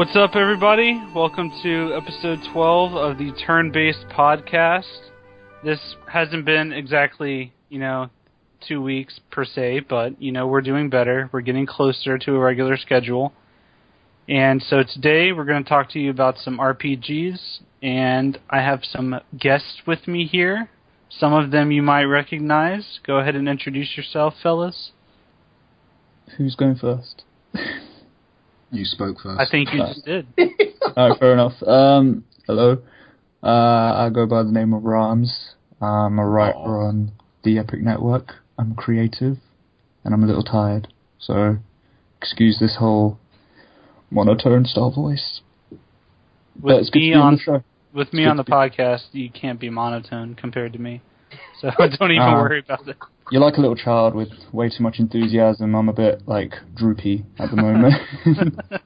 What's 0.00 0.16
up, 0.16 0.34
everybody? 0.34 0.98
Welcome 1.14 1.52
to 1.62 1.92
episode 1.94 2.38
12 2.54 2.94
of 2.94 3.18
the 3.18 3.32
Turn 3.44 3.70
Based 3.70 4.06
Podcast. 4.08 5.10
This 5.62 5.78
hasn't 6.10 6.46
been 6.46 6.72
exactly, 6.72 7.52
you 7.68 7.80
know, 7.80 8.08
two 8.66 8.80
weeks 8.80 9.20
per 9.30 9.44
se, 9.44 9.80
but, 9.90 10.20
you 10.20 10.32
know, 10.32 10.46
we're 10.46 10.62
doing 10.62 10.88
better. 10.88 11.28
We're 11.30 11.42
getting 11.42 11.66
closer 11.66 12.16
to 12.16 12.34
a 12.34 12.38
regular 12.38 12.78
schedule. 12.78 13.34
And 14.26 14.62
so 14.62 14.84
today 14.90 15.32
we're 15.32 15.44
going 15.44 15.64
to 15.64 15.68
talk 15.68 15.90
to 15.90 15.98
you 15.98 16.08
about 16.08 16.38
some 16.38 16.56
RPGs, 16.56 17.58
and 17.82 18.38
I 18.48 18.62
have 18.62 18.80
some 18.90 19.20
guests 19.38 19.82
with 19.86 20.08
me 20.08 20.24
here. 20.24 20.70
Some 21.10 21.34
of 21.34 21.50
them 21.50 21.70
you 21.70 21.82
might 21.82 22.04
recognize. 22.04 23.00
Go 23.06 23.18
ahead 23.18 23.36
and 23.36 23.46
introduce 23.46 23.98
yourself, 23.98 24.32
fellas. 24.42 24.92
Who's 26.38 26.56
going 26.56 26.76
first? 26.76 27.24
You 28.72 28.84
spoke 28.84 29.16
first. 29.22 29.40
I 29.40 29.46
think 29.50 29.68
you 29.72 29.78
just 29.80 30.04
did. 30.04 30.26
Alright, 30.96 31.18
fair 31.18 31.32
enough. 31.32 31.60
Um, 31.62 32.24
hello. 32.46 32.78
Uh, 33.42 33.46
I 33.46 34.10
go 34.14 34.26
by 34.26 34.42
the 34.42 34.52
name 34.52 34.72
of 34.74 34.84
Rams. 34.84 35.54
I'm 35.80 36.18
a 36.18 36.26
writer 36.26 36.58
on 36.58 37.12
the 37.42 37.58
Epic 37.58 37.80
Network. 37.80 38.34
I'm 38.58 38.74
creative, 38.74 39.38
and 40.04 40.12
I'm 40.14 40.22
a 40.22 40.26
little 40.26 40.42
tired. 40.44 40.88
So, 41.18 41.56
excuse 42.20 42.58
this 42.60 42.76
whole 42.78 43.18
monotone 44.10 44.66
style 44.66 44.90
voice. 44.90 45.40
But 46.56 46.76
it's 46.76 46.88
With 46.88 46.92
good 46.92 46.98
to 46.98 46.98
me 47.00 47.10
be 47.10 47.14
on 47.14 47.20
on 47.22 47.34
the 47.34 47.40
show. 47.40 47.64
with 47.94 48.12
me 48.12 48.26
on 48.26 48.36
the 48.36 48.44
podcast, 48.44 49.04
you 49.12 49.30
can't 49.30 49.58
be 49.58 49.70
monotone 49.70 50.34
compared 50.34 50.74
to 50.74 50.78
me. 50.78 51.00
So 51.60 51.70
don't 51.78 52.10
even 52.10 52.18
Ah. 52.20 52.34
worry 52.42 52.58
about 52.60 52.86
it. 52.86 52.96
You're 53.30 53.40
like 53.40 53.58
a 53.58 53.60
little 53.60 53.76
child 53.76 54.16
with 54.16 54.30
way 54.52 54.70
too 54.70 54.82
much 54.82 54.98
enthusiasm. 54.98 55.76
I'm 55.76 55.88
a 55.88 55.92
bit 55.92 56.26
like 56.26 56.54
droopy 56.74 57.24
at 57.38 57.50
the 57.50 57.56
moment. 57.56 57.94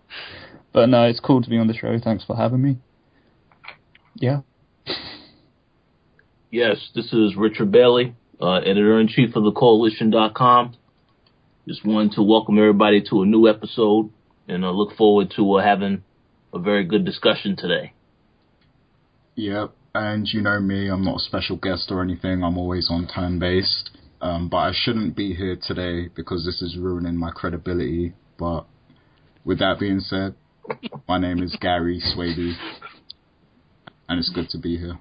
but 0.72 0.90
no, 0.90 1.04
it's 1.04 1.18
cool 1.18 1.40
to 1.40 1.48
be 1.48 1.56
on 1.56 1.66
the 1.66 1.72
show. 1.72 1.98
Thanks 1.98 2.24
for 2.24 2.36
having 2.36 2.60
me. 2.60 2.76
Yeah. 4.16 4.40
Yes, 6.50 6.90
this 6.94 7.10
is 7.14 7.36
Richard 7.36 7.72
Bailey, 7.72 8.14
uh, 8.38 8.56
editor 8.56 9.00
in 9.00 9.08
chief 9.08 9.34
of 9.34 9.44
the 9.44 9.50
Coalition.com. 9.50 10.76
Just 11.66 11.86
wanted 11.86 12.12
to 12.12 12.22
welcome 12.22 12.58
everybody 12.58 13.02
to 13.08 13.22
a 13.22 13.26
new 13.26 13.48
episode 13.48 14.10
and 14.46 14.62
uh, 14.62 14.70
look 14.70 14.94
forward 14.94 15.32
to 15.36 15.54
uh, 15.54 15.64
having 15.64 16.04
a 16.52 16.58
very 16.58 16.84
good 16.84 17.06
discussion 17.06 17.56
today. 17.56 17.94
Yep, 19.36 19.74
and 19.94 20.28
you 20.28 20.42
know 20.42 20.60
me, 20.60 20.88
I'm 20.88 21.02
not 21.02 21.16
a 21.16 21.20
special 21.20 21.56
guest 21.56 21.88
or 21.90 22.02
anything. 22.02 22.44
I'm 22.44 22.58
always 22.58 22.88
on 22.90 23.08
turn 23.08 23.38
based. 23.38 23.90
Um, 24.24 24.48
but 24.48 24.56
I 24.56 24.72
shouldn't 24.72 25.14
be 25.14 25.34
here 25.34 25.58
today 25.62 26.08
because 26.08 26.46
this 26.46 26.62
is 26.62 26.78
ruining 26.78 27.14
my 27.14 27.30
credibility. 27.30 28.14
But 28.38 28.64
with 29.44 29.58
that 29.58 29.78
being 29.78 30.00
said, 30.00 30.34
my 31.06 31.18
name 31.18 31.42
is 31.42 31.54
Gary 31.60 32.00
Swaby, 32.00 32.54
and 34.08 34.18
it's 34.18 34.30
good 34.30 34.48
to 34.48 34.58
be 34.58 34.78
here. 34.78 34.98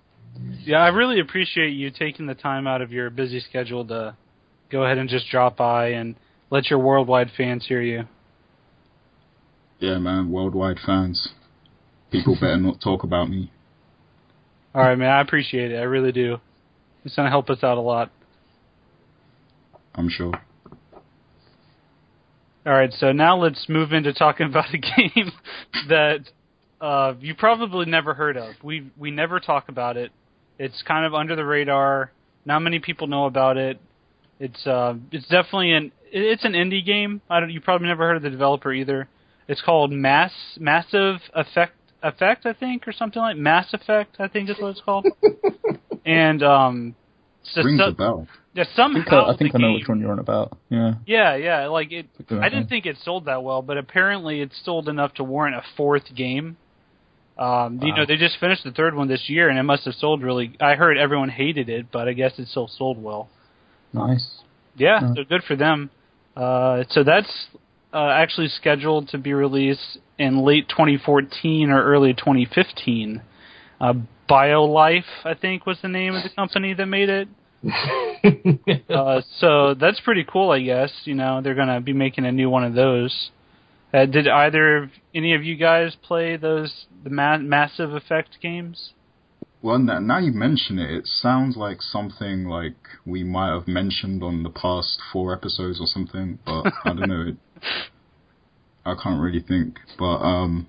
Yeah, 0.66 0.80
I 0.80 0.90
really 0.90 1.22
appreciate 1.22 1.70
you 1.70 1.90
taking 1.90 2.26
the 2.26 2.36
time 2.36 2.68
out 2.68 2.82
of 2.82 2.92
your 2.92 3.10
busy 3.10 3.40
schedule 3.40 3.88
to 3.88 4.18
go 4.70 4.84
ahead 4.84 4.98
and 4.98 5.08
just 5.08 5.30
drop 5.30 5.56
by 5.56 5.92
and 5.92 6.16
let 6.50 6.70
your 6.70 6.80
worldwide 6.80 7.32
fans 7.38 7.66
hear 7.66 7.82
you. 7.82 8.04
Yeah, 9.80 10.00
man, 10.00 10.32
worldwide 10.32 10.80
fans. 10.86 11.30
People 12.12 12.36
better 12.36 12.58
not 12.58 12.82
talk 12.82 13.04
about 13.04 13.30
me. 13.30 13.54
All 14.76 14.82
right, 14.82 14.98
man, 14.98 15.12
I 15.12 15.22
appreciate 15.22 15.72
it. 15.72 15.78
I 15.78 15.84
really 15.84 16.12
do. 16.12 16.40
It's 17.06 17.16
gonna 17.16 17.30
help 17.30 17.50
us 17.50 17.64
out 17.64 17.78
a 17.78 17.82
lot. 17.82 18.12
I'm 19.96 20.10
sure. 20.10 20.34
All 22.66 22.72
right, 22.72 22.94
so 22.94 23.12
now 23.12 23.38
let's 23.38 23.68
move 23.68 23.92
into 23.92 24.14
talking 24.14 24.48
about 24.48 24.74
a 24.74 24.78
game 24.78 25.32
that 25.90 26.20
uh, 26.80 27.14
you 27.20 27.36
probably 27.36 27.86
never 27.86 28.14
heard 28.14 28.38
of. 28.38 28.56
We 28.64 28.90
we 28.98 29.12
never 29.12 29.40
talk 29.40 29.70
about 29.70 29.98
it. 29.98 30.12
It's 30.58 30.82
kind 30.84 31.06
of 31.06 31.14
under 31.14 31.36
the 31.36 31.46
radar. 31.46 32.12
Not 32.46 32.60
many 32.60 32.80
people 32.80 33.08
know 33.08 33.26
about 33.26 33.58
it. 33.58 33.80
It's 34.40 34.66
uh, 34.66 34.96
it's 35.12 35.28
definitely 35.28 35.74
an 35.74 35.92
it's 36.12 36.46
an 36.46 36.54
indie 36.54 36.86
game. 36.86 37.22
I 37.30 37.40
don't 37.40 37.50
you 37.50 37.60
probably 37.60 37.88
never 37.88 38.08
heard 38.08 38.18
of 38.18 38.24
the 38.24 38.30
developer 38.30 38.72
either. 38.72 39.10
It's 39.48 39.62
called 39.62 39.92
Mass 39.92 40.32
Massive 40.58 41.18
Effect 41.34 41.74
Effect 42.02 42.46
I 42.46 42.54
think 42.54 42.88
or 42.88 42.94
something 42.94 43.22
like 43.22 43.38
Mass 43.38 43.74
Effect 43.74 44.18
I 44.20 44.28
think 44.28 44.50
is 44.50 44.56
what 44.60 44.70
it's 44.70 44.82
called. 44.82 45.08
and 46.06 46.44
um, 46.44 46.96
so, 47.44 47.62
Rings 47.62 47.82
a 47.86 47.92
bell. 47.92 48.28
Yeah, 48.54 48.64
I 48.72 48.76
somehow 48.76 49.00
think 49.04 49.12
I, 49.14 49.32
I, 49.34 49.38
think 49.38 49.56
I 49.56 49.58
know 49.60 49.68
game- 49.68 49.74
which 49.76 49.88
one 49.88 50.00
you're 50.00 50.12
on 50.12 50.20
about. 50.20 50.58
Yeah. 50.70 50.94
yeah, 51.06 51.36
yeah. 51.36 51.68
Like 51.68 51.92
it, 51.92 52.08
I 52.30 52.50
didn't 52.50 52.68
think 52.68 52.86
it 52.86 52.98
sold 53.04 53.26
that 53.26 53.44
well, 53.44 53.62
but 53.62 53.78
apparently 53.78 54.42
it 54.42 54.52
sold 54.64 54.88
enough 54.90 55.14
to 55.16 55.24
warrant 55.24 55.56
a 55.56 55.64
fourth 55.78 56.14
game. 56.16 56.58
Um, 57.38 57.80
You 57.82 57.96
know, 57.96 58.06
they 58.06 58.16
just 58.16 58.40
finished 58.40 58.64
the 58.64 58.72
third 58.72 58.94
one 58.96 59.08
this 59.08 59.28
year, 59.28 59.50
and 59.50 59.58
it 59.58 59.64
must 59.64 59.86
have 59.86 59.96
sold 59.96 60.22
really. 60.22 60.56
I 60.62 60.76
heard 60.76 60.98
everyone 60.98 61.30
hated 61.30 61.68
it, 61.68 61.88
but 61.92 62.08
I 62.08 62.14
guess 62.14 62.38
it 62.38 62.48
still 62.48 62.68
sold 62.68 63.02
well. 63.02 63.28
Nice. 63.92 64.28
Yeah, 64.76 65.00
Yeah. 65.02 65.14
so 65.16 65.24
good 65.24 65.44
for 65.44 65.56
them. 65.56 65.90
Uh, 66.38 66.84
so 66.90 67.04
that's 67.04 67.48
uh, 67.92 68.08
actually 68.10 68.48
scheduled 68.50 69.08
to 69.10 69.18
be 69.18 69.34
released 69.34 69.98
in 70.20 70.44
late 70.44 70.68
2014 70.70 71.70
or 71.72 71.84
early 71.84 72.14
2015. 72.14 73.22
Uh, 73.82 73.94
BioLife, 74.30 75.04
I 75.26 75.34
think, 75.34 75.66
was 75.66 75.78
the 75.82 75.88
name 75.90 76.16
of 76.16 76.24
the 76.24 76.30
company 76.30 76.74
that 76.74 76.86
made 76.86 77.10
it. 77.10 77.28
Uh, 78.90 79.22
so 79.40 79.74
that's 79.74 80.00
pretty 80.00 80.24
cool, 80.24 80.52
I 80.52 80.62
guess. 80.62 80.92
You 81.04 81.16
know, 81.16 81.42
they're 81.42 81.56
gonna 81.56 81.82
be 81.82 81.92
making 81.92 82.26
a 82.26 82.32
new 82.32 82.50
one 82.50 82.64
of 82.64 82.74
those. 82.74 83.32
Uh, 83.94 84.06
did 84.06 84.28
either 84.28 84.90
any 85.14 85.34
of 85.34 85.44
you 85.44 85.56
guys 85.56 85.96
play 86.02 86.38
those 86.38 86.86
the 87.04 87.10
ma- 87.10 87.38
Massive 87.38 87.94
Effect 87.94 88.38
games? 88.42 88.94
Well, 89.62 89.80
now, 89.80 90.18
you 90.20 90.32
mention 90.34 90.78
it, 90.78 90.92
it 90.92 91.08
sounds 91.08 91.56
like 91.56 91.82
something 91.82 92.46
like 92.46 92.76
we 93.06 93.24
might 93.24 93.54
have 93.54 93.68
mentioned 93.68 94.22
on 94.22 94.44
the 94.44 94.50
past 94.50 95.00
four 95.12 95.34
episodes 95.34 95.80
or 95.80 95.88
something, 95.88 96.40
but 96.46 96.66
I 96.84 96.90
don't 96.94 97.08
know. 97.10 97.26
It, 97.30 97.38
I 98.86 98.96
can't 99.02 99.22
really 99.22 99.42
think, 99.42 99.80
but 99.98 100.18
um, 100.18 100.68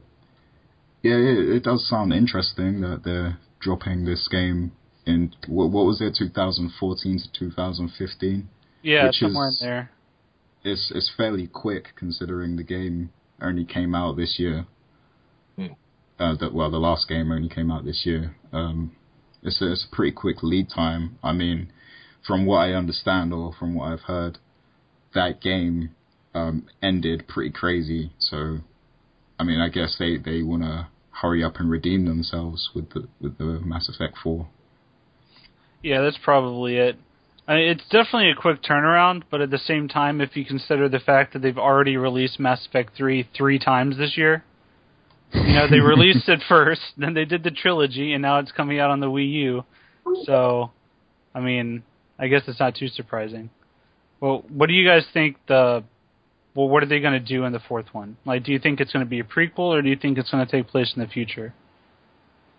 yeah, 1.02 1.16
it, 1.16 1.56
it 1.56 1.62
does 1.64 1.88
sound 1.88 2.12
interesting 2.12 2.82
that 2.82 3.02
they're 3.04 3.38
dropping 3.58 4.04
this 4.04 4.28
game 4.28 4.72
in 5.06 5.34
what, 5.48 5.70
what 5.70 5.84
was 5.86 6.00
it, 6.00 6.14
2014 6.18 7.18
to 7.18 7.32
2015. 7.38 8.48
Yeah, 8.82 9.06
Which 9.06 9.16
somewhere 9.16 9.48
is- 9.48 9.60
in 9.62 9.68
there. 9.68 9.90
It's 10.66 10.90
it's 10.94 11.12
fairly 11.14 11.46
quick 11.46 11.88
considering 11.94 12.56
the 12.56 12.62
game 12.62 13.10
only 13.40 13.66
came 13.66 13.94
out 13.94 14.16
this 14.16 14.38
year. 14.38 14.66
Hmm. 15.56 15.66
Uh, 16.18 16.34
that 16.36 16.54
well, 16.54 16.70
the 16.70 16.78
last 16.78 17.06
game 17.06 17.30
only 17.30 17.50
came 17.50 17.70
out 17.70 17.84
this 17.84 18.06
year. 18.06 18.34
Um, 18.50 18.92
it's 19.42 19.60
a, 19.60 19.72
it's 19.72 19.86
a 19.90 19.94
pretty 19.94 20.12
quick 20.12 20.42
lead 20.42 20.70
time. 20.70 21.18
I 21.22 21.32
mean, 21.32 21.70
from 22.26 22.46
what 22.46 22.60
I 22.60 22.72
understand 22.72 23.34
or 23.34 23.52
from 23.52 23.74
what 23.74 23.92
I've 23.92 24.00
heard, 24.06 24.38
that 25.14 25.42
game 25.42 25.90
um, 26.34 26.66
ended 26.82 27.28
pretty 27.28 27.50
crazy. 27.50 28.12
So, 28.18 28.60
I 29.38 29.44
mean, 29.44 29.60
I 29.60 29.68
guess 29.68 29.96
they 29.98 30.16
they 30.16 30.42
want 30.42 30.62
to 30.62 30.88
hurry 31.10 31.44
up 31.44 31.56
and 31.60 31.70
redeem 31.70 32.06
themselves 32.06 32.70
with 32.74 32.88
the 32.94 33.06
with 33.20 33.36
the 33.36 33.60
Mass 33.60 33.90
Effect 33.90 34.16
Four. 34.22 34.48
Yeah, 35.84 36.00
that's 36.00 36.18
probably 36.24 36.78
it. 36.78 36.96
I 37.46 37.56
mean, 37.56 37.68
it's 37.68 37.84
definitely 37.90 38.30
a 38.30 38.34
quick 38.34 38.62
turnaround, 38.62 39.24
but 39.30 39.42
at 39.42 39.50
the 39.50 39.58
same 39.58 39.86
time, 39.86 40.22
if 40.22 40.34
you 40.34 40.46
consider 40.46 40.88
the 40.88 40.98
fact 40.98 41.34
that 41.34 41.42
they've 41.42 41.58
already 41.58 41.98
released 41.98 42.40
Mass 42.40 42.66
Effect 42.66 42.96
3 42.96 43.28
three 43.36 43.58
times 43.58 43.98
this 43.98 44.16
year, 44.16 44.42
you 45.34 45.52
know, 45.52 45.68
they 45.68 45.80
released 45.80 46.26
it 46.26 46.40
first, 46.48 46.80
then 46.96 47.12
they 47.12 47.26
did 47.26 47.44
the 47.44 47.50
trilogy, 47.50 48.14
and 48.14 48.22
now 48.22 48.38
it's 48.38 48.50
coming 48.50 48.80
out 48.80 48.90
on 48.90 49.00
the 49.00 49.08
Wii 49.08 49.30
U. 49.32 49.64
So, 50.24 50.70
I 51.34 51.40
mean, 51.40 51.82
I 52.18 52.28
guess 52.28 52.42
it's 52.46 52.60
not 52.60 52.76
too 52.76 52.88
surprising. 52.88 53.50
Well, 54.20 54.42
what 54.48 54.68
do 54.68 54.72
you 54.72 54.88
guys 54.88 55.04
think 55.12 55.36
the 55.48 55.84
well, 56.54 56.68
what 56.68 56.82
are 56.82 56.86
they 56.86 57.00
going 57.00 57.12
to 57.12 57.20
do 57.20 57.44
in 57.44 57.52
the 57.52 57.60
fourth 57.60 57.92
one? 57.92 58.16
Like, 58.24 58.44
do 58.44 58.52
you 58.52 58.58
think 58.58 58.80
it's 58.80 58.92
going 58.92 59.04
to 59.04 59.10
be 59.10 59.20
a 59.20 59.24
prequel, 59.24 59.58
or 59.58 59.82
do 59.82 59.88
you 59.90 59.96
think 59.96 60.16
it's 60.16 60.30
going 60.30 60.46
to 60.46 60.50
take 60.50 60.68
place 60.68 60.92
in 60.96 61.02
the 61.02 61.08
future? 61.08 61.52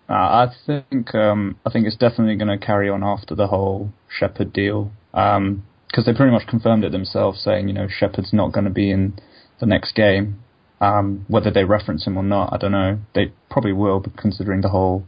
Uh, 0.07 0.13
I 0.13 0.47
think 0.65 1.15
um, 1.15 1.57
I 1.65 1.71
think 1.71 1.87
it's 1.87 1.95
definitely 1.95 2.35
going 2.35 2.59
to 2.59 2.63
carry 2.63 2.89
on 2.89 3.03
after 3.03 3.33
the 3.33 3.47
whole 3.47 3.91
Shepard 4.07 4.53
deal 4.53 4.91
because 5.11 6.05
they 6.05 6.13
pretty 6.13 6.31
much 6.31 6.47
confirmed 6.47 6.83
it 6.83 6.91
themselves, 6.91 7.41
saying 7.41 7.67
you 7.67 7.73
know 7.73 7.87
Shepard's 7.89 8.33
not 8.33 8.51
going 8.51 8.65
to 8.65 8.71
be 8.71 8.91
in 8.91 9.19
the 9.59 9.65
next 9.65 9.95
game. 9.95 10.39
Um, 10.81 11.25
whether 11.27 11.49
they 11.49 11.63
reference 11.63 12.05
him 12.05 12.17
or 12.17 12.23
not, 12.23 12.53
I 12.53 12.57
don't 12.57 12.73
know. 12.73 12.99
They 13.15 13.31
probably 13.49 13.73
will, 13.73 14.03
considering 14.17 14.61
the 14.61 14.69
whole 14.69 15.05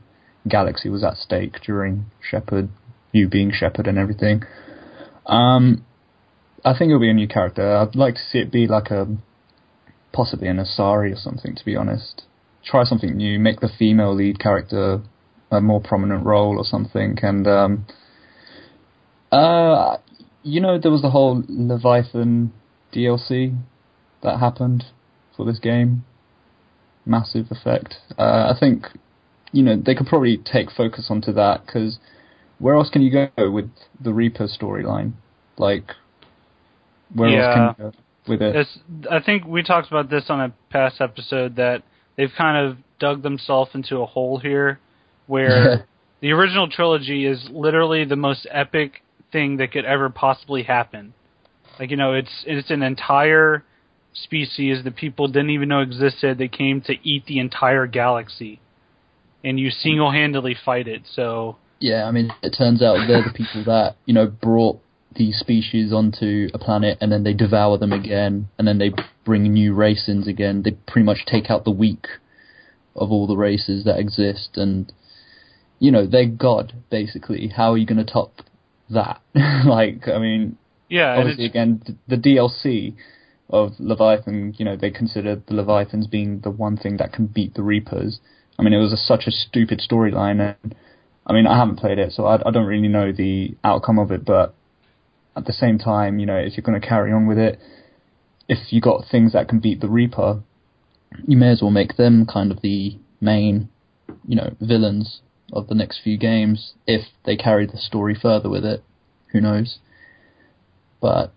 galaxy 0.48 0.90
was 0.90 1.04
at 1.04 1.18
stake 1.18 1.58
during 1.64 2.06
Shepard, 2.22 2.70
you 3.12 3.28
being 3.28 3.52
Shepard 3.52 3.86
and 3.86 3.98
everything. 3.98 4.44
Um, 5.26 5.86
I 6.64 6.76
think 6.76 6.90
it'll 6.90 7.02
be 7.02 7.10
a 7.10 7.14
new 7.14 7.28
character. 7.28 7.78
I'd 7.78 7.96
like 7.96 8.16
to 8.16 8.22
see 8.22 8.40
it 8.40 8.52
be 8.52 8.66
like 8.66 8.90
a 8.90 9.08
possibly 10.14 10.48
an 10.48 10.58
Asari 10.58 11.14
or 11.14 11.18
something. 11.18 11.54
To 11.56 11.66
be 11.66 11.76
honest, 11.76 12.24
try 12.70 12.84
something 12.84 13.16
new. 13.16 13.40
Make 13.40 13.60
the 13.60 13.70
female 13.80 14.14
lead 14.16 14.40
character 14.40 15.02
a 15.52 15.62
more 15.62 15.82
prominent 15.82 16.26
role 16.26 16.58
or 16.58 16.66
something. 16.66 17.18
And 17.22 17.48
um, 17.48 17.86
uh, 19.32 19.98
you 20.44 20.62
know, 20.62 20.78
there 20.80 20.92
was 20.92 21.02
the 21.02 21.10
whole 21.10 21.44
Leviathan 21.48 22.52
DLC 22.94 23.58
that 24.24 24.40
happened 24.40 24.86
for 25.36 25.46
this 25.46 25.60
game. 25.60 26.04
massive 27.06 27.46
effect. 27.52 27.96
Uh, 28.18 28.54
I 28.54 28.60
think 28.60 28.88
you 29.54 29.64
know 29.64 29.78
they 29.78 29.96
could 29.96 30.08
probably 30.08 30.38
take 30.38 30.70
focus 30.72 31.08
onto 31.10 31.32
that 31.34 31.66
because 31.66 32.00
where 32.60 32.76
else 32.76 32.90
can 32.90 33.02
you 33.02 33.12
go 33.38 33.50
with 33.52 33.70
the 34.02 34.14
Reaper 34.14 34.48
storyline? 34.48 35.14
Like, 35.58 35.92
where 37.14 37.30
Yeah. 37.30 37.46
else 37.46 37.54
can 37.54 37.86
you 37.88 37.92
go 37.92 37.98
with 38.28 38.42
it? 38.42 38.56
It's, 38.56 38.80
I 39.10 39.20
think 39.20 39.46
we 39.46 39.64
talked 39.64 39.88
about 39.88 40.10
this 40.10 40.30
on 40.30 40.42
a 40.42 40.50
past 40.70 41.00
episode 41.00 41.56
that 41.56 41.84
they've 42.18 42.32
kind 42.38 42.68
of 42.68 42.78
dug 43.00 43.22
themselves 43.22 43.72
into 43.74 43.98
a 43.98 44.06
hole 44.06 44.40
here, 44.40 44.80
where 45.28 45.86
the 46.22 46.32
original 46.32 46.70
trilogy 46.70 47.26
is 47.26 47.48
literally 47.52 48.04
the 48.06 48.16
most 48.16 48.48
epic 48.52 49.04
thing 49.32 49.58
that 49.58 49.72
could 49.72 49.86
ever 49.86 50.10
possibly 50.10 50.64
happen. 50.64 51.14
Like 51.80 51.92
you 51.92 51.98
know, 51.98 52.14
it's 52.14 52.44
it's 52.46 52.72
an 52.72 52.82
entire 52.82 53.64
species 54.14 54.84
that 54.84 54.96
people 54.96 55.28
didn't 55.28 55.52
even 55.52 55.70
know 55.70 55.82
existed. 55.82 56.38
They 56.38 56.48
came 56.48 56.82
to 56.82 56.94
eat 57.04 57.26
the 57.28 57.40
entire 57.40 57.86
galaxy, 57.86 58.60
and 59.44 59.60
you 59.60 59.70
single-handedly 59.70 60.58
fight 60.66 60.88
it. 60.88 61.04
So 61.14 61.58
Yeah, 61.80 62.06
I 62.06 62.12
mean, 62.12 62.34
it 62.42 62.56
turns 62.58 62.82
out 62.82 63.08
they're 63.08 63.24
the 63.24 63.34
people 63.34 63.64
that 63.66 63.96
you 64.06 64.14
know 64.14 64.28
brought 64.28 64.80
these 65.18 65.38
species 65.38 65.92
onto 65.92 66.50
a 66.54 66.60
planet, 66.60 66.98
and 67.02 67.12
then 67.12 67.24
they 67.24 67.34
devour 67.34 67.78
them 67.78 67.92
again, 67.92 68.50
and 68.58 68.68
then 68.68 68.78
they 68.78 68.92
bring 69.26 69.44
new 69.44 69.74
races 69.74 70.28
again. 70.28 70.64
They 70.64 70.72
pretty 70.72 71.06
much 71.06 71.26
take 71.26 71.50
out 71.50 71.66
the 71.66 71.72
weak 71.72 72.08
of 72.96 73.12
all 73.12 73.28
the 73.28 73.38
races 73.38 73.86
that 73.86 74.00
exist, 74.00 74.52
and 74.56 74.92
you 75.80 75.92
know 75.92 76.06
they're 76.06 76.28
God 76.28 76.74
basically. 76.90 77.48
How 77.48 77.74
are 77.74 77.78
you 77.78 77.86
going 77.86 78.04
to 78.04 78.12
top 78.12 78.42
that? 78.90 79.22
like, 79.66 80.08
I 80.08 80.20
mean, 80.20 80.58
yeah, 80.90 81.16
obviously 81.18 81.46
again 81.46 81.82
the 82.08 82.16
DLC 82.16 82.96
of 83.50 83.74
Leviathan, 83.80 84.54
you 84.58 84.66
know, 84.66 84.76
they 84.76 84.92
consider 84.92 85.36
the 85.36 85.54
Leviathans 85.54 86.08
being 86.08 86.42
the 86.42 86.52
one 86.52 86.78
thing 86.78 86.98
that 86.98 87.14
can 87.14 87.28
beat 87.28 87.54
the 87.54 87.64
Reapers. 87.64 88.20
I 88.60 88.64
mean, 88.64 88.74
it 88.74 88.80
was 88.80 88.92
a, 88.92 88.98
such 88.98 89.24
a 89.28 89.32
stupid 89.32 89.80
storyline, 89.80 90.56
and 90.62 90.76
I 91.26 91.34
mean, 91.34 91.48
I 91.48 91.58
haven't 91.58 91.78
played 91.78 92.00
it, 92.00 92.12
so 92.12 92.26
I, 92.26 92.36
I 92.46 92.52
don't 92.52 92.66
really 92.66 92.88
know 92.88 93.12
the 93.12 93.56
outcome 93.64 94.00
of 94.00 94.12
it. 94.12 94.26
But 94.26 94.54
at 95.38 95.46
the 95.46 95.54
same 95.54 95.78
time, 95.78 96.20
you 96.20 96.26
know, 96.26 96.38
if 96.38 96.58
you're 96.58 96.64
going 96.64 96.80
to 96.80 96.86
carry 96.86 97.12
on 97.12 97.28
with 97.28 97.38
it, 97.38 97.60
if 98.50 98.74
you 98.74 98.82
got 98.82 99.06
things 99.10 99.34
that 99.34 99.48
can 99.48 99.60
beat 99.60 99.80
the 99.82 99.88
Reaper, 99.88 100.42
you 101.28 101.38
may 101.38 101.50
as 101.50 101.62
well 101.62 101.72
make 101.72 101.96
them 101.96 102.26
kind 102.26 102.52
of 102.52 102.62
the 102.62 102.98
main, 103.22 103.70
you 104.28 104.36
know, 104.36 104.56
villains 104.60 105.22
of 105.54 105.68
the 105.68 105.76
next 105.76 106.02
few 106.04 106.18
games. 106.18 106.74
If 106.88 107.08
they 107.26 107.36
carry 107.36 107.68
the 107.68 107.78
story 107.78 108.18
further 108.20 108.50
with 108.50 108.66
it, 108.66 108.84
who 109.32 109.40
knows? 109.40 109.78
But 111.00 111.34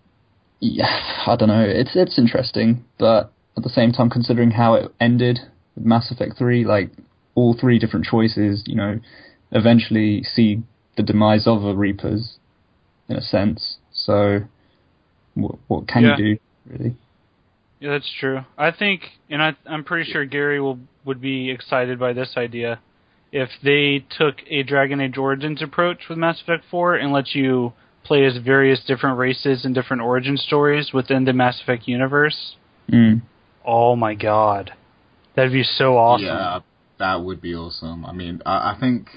yeah, 0.61 1.25
I 1.26 1.37
don't 1.37 1.49
know. 1.49 1.64
It's 1.64 1.94
it's 1.94 2.19
interesting, 2.19 2.85
but 2.99 3.32
at 3.56 3.62
the 3.62 3.69
same 3.69 3.93
time, 3.93 4.08
considering 4.08 4.53
how 4.53 4.75
it 4.75 4.94
ended 4.99 5.41
with 5.75 5.85
Mass 5.85 6.11
Effect 6.11 6.38
Three, 6.38 6.64
like 6.64 6.91
all 7.35 7.55
three 7.58 7.79
different 7.79 8.06
choices, 8.06 8.62
you 8.67 8.76
know, 8.76 9.00
eventually 9.53 10.23
see 10.23 10.62
the 10.96 11.03
demise 11.03 11.46
of 11.46 11.62
the 11.62 11.75
Reapers, 11.75 12.38
in 13.08 13.17
a 13.17 13.23
sense. 13.23 13.79
So, 14.06 14.41
what, 15.35 15.56
what 15.69 15.88
can 15.88 16.02
Yeah. 16.02 16.17
you 16.17 16.35
do, 16.35 16.41
really? 16.67 16.97
Yeah, 17.81 17.91
that's 17.93 18.12
true. 18.20 18.41
I 18.58 18.70
think, 18.73 19.02
and 19.31 19.43
I, 19.43 19.56
I'm 19.67 19.85
pretty 19.85 20.11
sure 20.11 20.25
Gary 20.25 20.61
will 20.61 20.79
would 21.05 21.20
be 21.20 21.50
excited 21.50 21.99
by 21.99 22.12
this 22.12 22.35
idea 22.37 22.79
if 23.32 23.49
they 23.62 24.05
took 24.19 24.37
a 24.49 24.62
Dragon 24.62 25.00
Age 25.00 25.17
Origins 25.17 25.62
approach 25.62 26.08
with 26.08 26.19
Mass 26.19 26.41
Effect 26.43 26.64
4 26.70 26.97
and 26.97 27.12
let 27.12 27.35
you 27.35 27.73
play 28.05 28.25
as 28.26 28.37
various 28.38 28.81
different 28.87 29.19
races 29.19 29.64
and 29.64 29.75
different 29.75 30.03
origin 30.03 30.37
stories 30.37 30.93
within 30.93 31.25
the 31.25 31.32
Mass 31.32 31.61
Effect 31.62 31.87
universe. 31.87 32.56
Mm. 32.93 33.23
Oh 33.64 33.96
my 33.96 34.14
god, 34.14 34.73
that'd 35.35 35.53
be 35.53 35.62
so 35.62 35.96
awesome. 35.96 36.26
Yeah, 36.26 36.61
that 36.99 37.23
would 37.23 37.41
be 37.41 37.55
awesome. 37.55 38.05
I 38.05 38.12
mean, 38.12 38.43
I, 38.44 38.73
I 38.73 38.76
think 38.79 39.08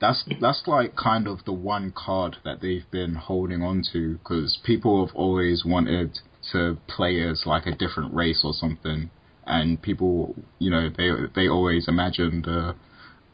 that's 0.00 0.24
that's 0.40 0.62
like 0.66 0.96
kind 0.96 1.28
of 1.28 1.44
the 1.44 1.52
one 1.52 1.92
card 1.94 2.38
that 2.44 2.60
they've 2.60 2.90
been 2.90 3.14
holding 3.14 3.62
on 3.62 3.82
to 3.92 4.14
because 4.14 4.58
people 4.64 5.06
have 5.06 5.14
always 5.14 5.62
wanted 5.64 6.18
to 6.52 6.78
play 6.88 7.22
as 7.22 7.44
like 7.44 7.66
a 7.66 7.74
different 7.74 8.14
race 8.14 8.42
or 8.44 8.54
something, 8.54 9.10
and 9.46 9.82
people, 9.82 10.34
you 10.58 10.70
know, 10.70 10.88
they 10.88 11.10
they 11.34 11.48
always 11.48 11.86
imagined 11.86 12.46
a 12.46 12.74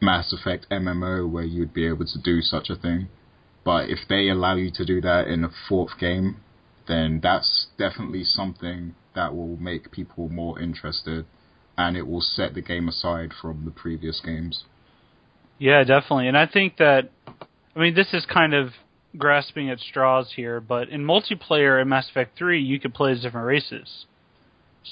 Mass 0.03 0.33
Effect 0.33 0.67
MMO 0.71 1.31
where 1.31 1.45
you'd 1.45 1.73
be 1.73 1.87
able 1.87 2.05
to 2.05 2.21
do 2.23 2.43
such 2.43 2.69
a 2.69 2.77
thing. 2.77 3.09
But 3.65 3.89
if 3.89 4.01
they 4.09 4.29
allow 4.29 4.57
you 4.57 4.71
to 4.73 4.85
do 4.85 5.01
that 5.01 5.29
in 5.29 5.45
a 5.45 5.51
fourth 5.69 5.99
game, 5.99 6.37
then 6.87 7.21
that's 7.23 7.69
definitely 7.79 8.25
something 8.25 8.95
that 9.15 9.35
will 9.35 9.57
make 9.57 9.91
people 9.91 10.29
more 10.29 10.61
interested 10.61 11.27
and 11.79 11.97
it 11.97 12.07
will 12.07 12.21
set 12.21 12.55
the 12.55 12.63
game 12.63 12.89
aside 12.89 13.33
from 13.41 13.65
the 13.65 13.71
previous 13.71 14.21
games. 14.21 14.65
Yeah, 15.58 15.85
definitely. 15.85 16.29
And 16.29 16.37
I 16.37 16.47
think 16.47 16.76
that, 16.79 17.11
I 17.75 17.79
mean, 17.79 17.94
this 17.94 18.12
is 18.12 18.26
kind 18.26 18.55
of 18.55 18.70
grasping 19.17 19.70
at 19.70 19.79
straws 19.79 20.32
here, 20.35 20.61
but 20.61 20.88
in 20.88 21.05
multiplayer 21.05 21.81
in 21.81 21.88
Mass 21.88 22.08
Effect 22.11 22.37
3, 22.37 22.62
you 22.62 22.79
could 22.79 22.94
play 22.94 23.12
as 23.12 23.23
different 23.23 23.47
races. 23.47 24.06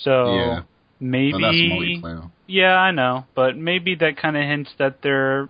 So 0.03 0.35
yeah, 0.35 0.61
maybe. 1.01 2.03
Yeah, 2.47 2.77
I 2.77 2.91
know, 2.91 3.27
but 3.35 3.57
maybe 3.57 3.95
that 3.97 4.17
kind 4.17 4.37
of 4.37 4.43
hints 4.43 4.71
that 4.79 5.03
they're 5.03 5.49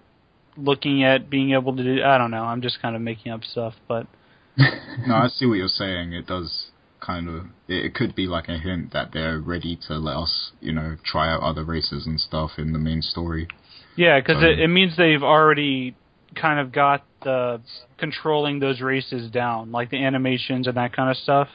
looking 0.57 1.03
at 1.03 1.31
being 1.31 1.53
able 1.53 1.77
to 1.77 1.83
do. 1.83 2.03
I 2.03 2.19
don't 2.19 2.31
know. 2.31 2.43
I'm 2.43 2.63
just 2.63 2.81
kind 2.83 2.95
of 2.95 3.03
making 3.03 3.33
up 3.33 3.43
stuff, 3.45 3.75
but 3.89 4.07
No, 5.07 5.15
I 5.15 5.29
see 5.29 5.47
what 5.47 5.55
you're 5.55 5.69
saying. 5.69 6.13
It 6.13 6.27
does 6.27 6.71
kind 7.01 7.29
of. 7.29 7.47
It 7.69 7.95
could 7.95 8.15
be 8.15 8.27
like 8.27 8.49
a 8.49 8.59
hint 8.59 8.93
that 8.93 9.13
they're 9.13 9.39
ready 9.39 9.79
to 9.89 9.95
let 9.95 10.17
us, 10.17 10.53
you 10.61 10.73
know, 10.73 10.97
try 11.05 11.33
out 11.33 11.43
other 11.43 11.65
races 11.65 12.07
and 12.07 12.21
stuff 12.21 12.53
in 12.59 12.73
the 12.73 12.79
main 12.79 13.03
story. 13.03 13.49
Yeah, 13.97 14.21
because 14.21 14.39
Um, 14.39 14.45
it, 14.45 14.61
it 14.61 14.69
means 14.69 14.97
they've 14.97 15.23
already 15.23 15.95
kind 16.35 16.59
of 16.59 16.73
got 16.73 17.05
the 17.23 17.61
controlling 17.99 18.59
those 18.59 18.81
races 18.81 19.31
down, 19.31 19.73
like 19.73 19.91
the 19.91 20.03
animations 20.05 20.67
and 20.67 20.77
that 20.77 20.95
kind 20.95 21.11
of 21.11 21.17
stuff. 21.17 21.49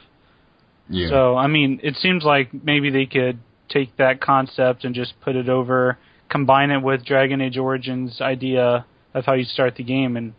Yeah. 0.88 1.08
So 1.08 1.36
I 1.36 1.46
mean, 1.46 1.80
it 1.82 1.96
seems 1.96 2.24
like 2.24 2.52
maybe 2.52 2.90
they 2.90 3.06
could 3.06 3.38
take 3.68 3.96
that 3.98 4.20
concept 4.20 4.84
and 4.84 4.94
just 4.94 5.20
put 5.20 5.36
it 5.36 5.48
over, 5.48 5.98
combine 6.28 6.70
it 6.70 6.82
with 6.82 7.04
Dragon 7.04 7.40
Age 7.40 7.56
Origins 7.56 8.20
idea 8.20 8.84
of 9.14 9.24
how 9.24 9.34
you 9.34 9.44
start 9.44 9.76
the 9.76 9.84
game, 9.84 10.16
and 10.16 10.34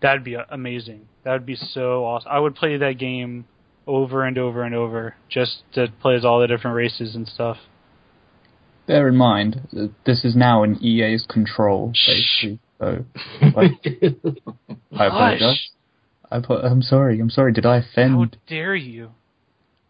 that'd 0.00 0.24
be 0.24 0.36
amazing. 0.50 1.06
That 1.24 1.32
would 1.32 1.46
be 1.46 1.56
so 1.56 2.04
awesome. 2.04 2.30
I 2.30 2.38
would 2.38 2.54
play 2.54 2.76
that 2.78 2.98
game 2.98 3.44
over 3.86 4.24
and 4.24 4.38
over 4.38 4.62
and 4.62 4.74
over 4.74 5.14
just 5.28 5.62
to 5.74 5.88
play 6.00 6.14
as 6.14 6.24
all 6.24 6.40
the 6.40 6.46
different 6.46 6.76
races 6.76 7.14
and 7.14 7.26
stuff. 7.28 7.58
Bear 8.86 9.08
in 9.08 9.16
mind, 9.16 9.68
that 9.72 9.92
this 10.04 10.24
is 10.24 10.34
now 10.34 10.62
in 10.62 10.82
EA's 10.82 11.26
control, 11.28 11.92
basically. 12.06 12.58
So, 12.78 13.04
like, 13.54 13.72
I 14.98 15.06
apologize. 15.06 15.70
I 16.30 16.40
put, 16.40 16.64
I'm 16.64 16.82
sorry. 16.82 17.20
I'm 17.20 17.30
sorry. 17.30 17.52
Did 17.52 17.66
I 17.66 17.76
offend? 17.76 18.14
How 18.14 18.38
dare 18.48 18.74
you? 18.74 19.10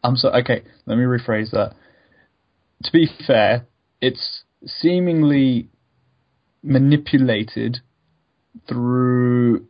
I'm 0.05 0.17
sorry. 0.17 0.43
okay. 0.43 0.63
Let 0.87 0.99
me 0.99 1.05
rephrase 1.05 1.53
that. 1.53 1.75
To 2.85 2.93
be 2.93 3.09
fair, 3.27 3.67
it's 4.01 4.43
seemingly 4.67 5.69
manipulated 6.63 7.79
through 8.69 9.67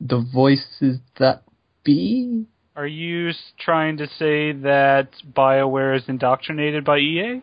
the 0.00 0.18
voices 0.32 0.98
that 1.18 1.42
be. 1.84 2.46
Are 2.76 2.86
you 2.86 3.32
trying 3.58 3.96
to 3.98 4.06
say 4.06 4.52
that 4.52 5.08
BioWare 5.32 5.96
is 5.96 6.04
indoctrinated 6.08 6.84
by 6.84 6.98
EA? 6.98 7.42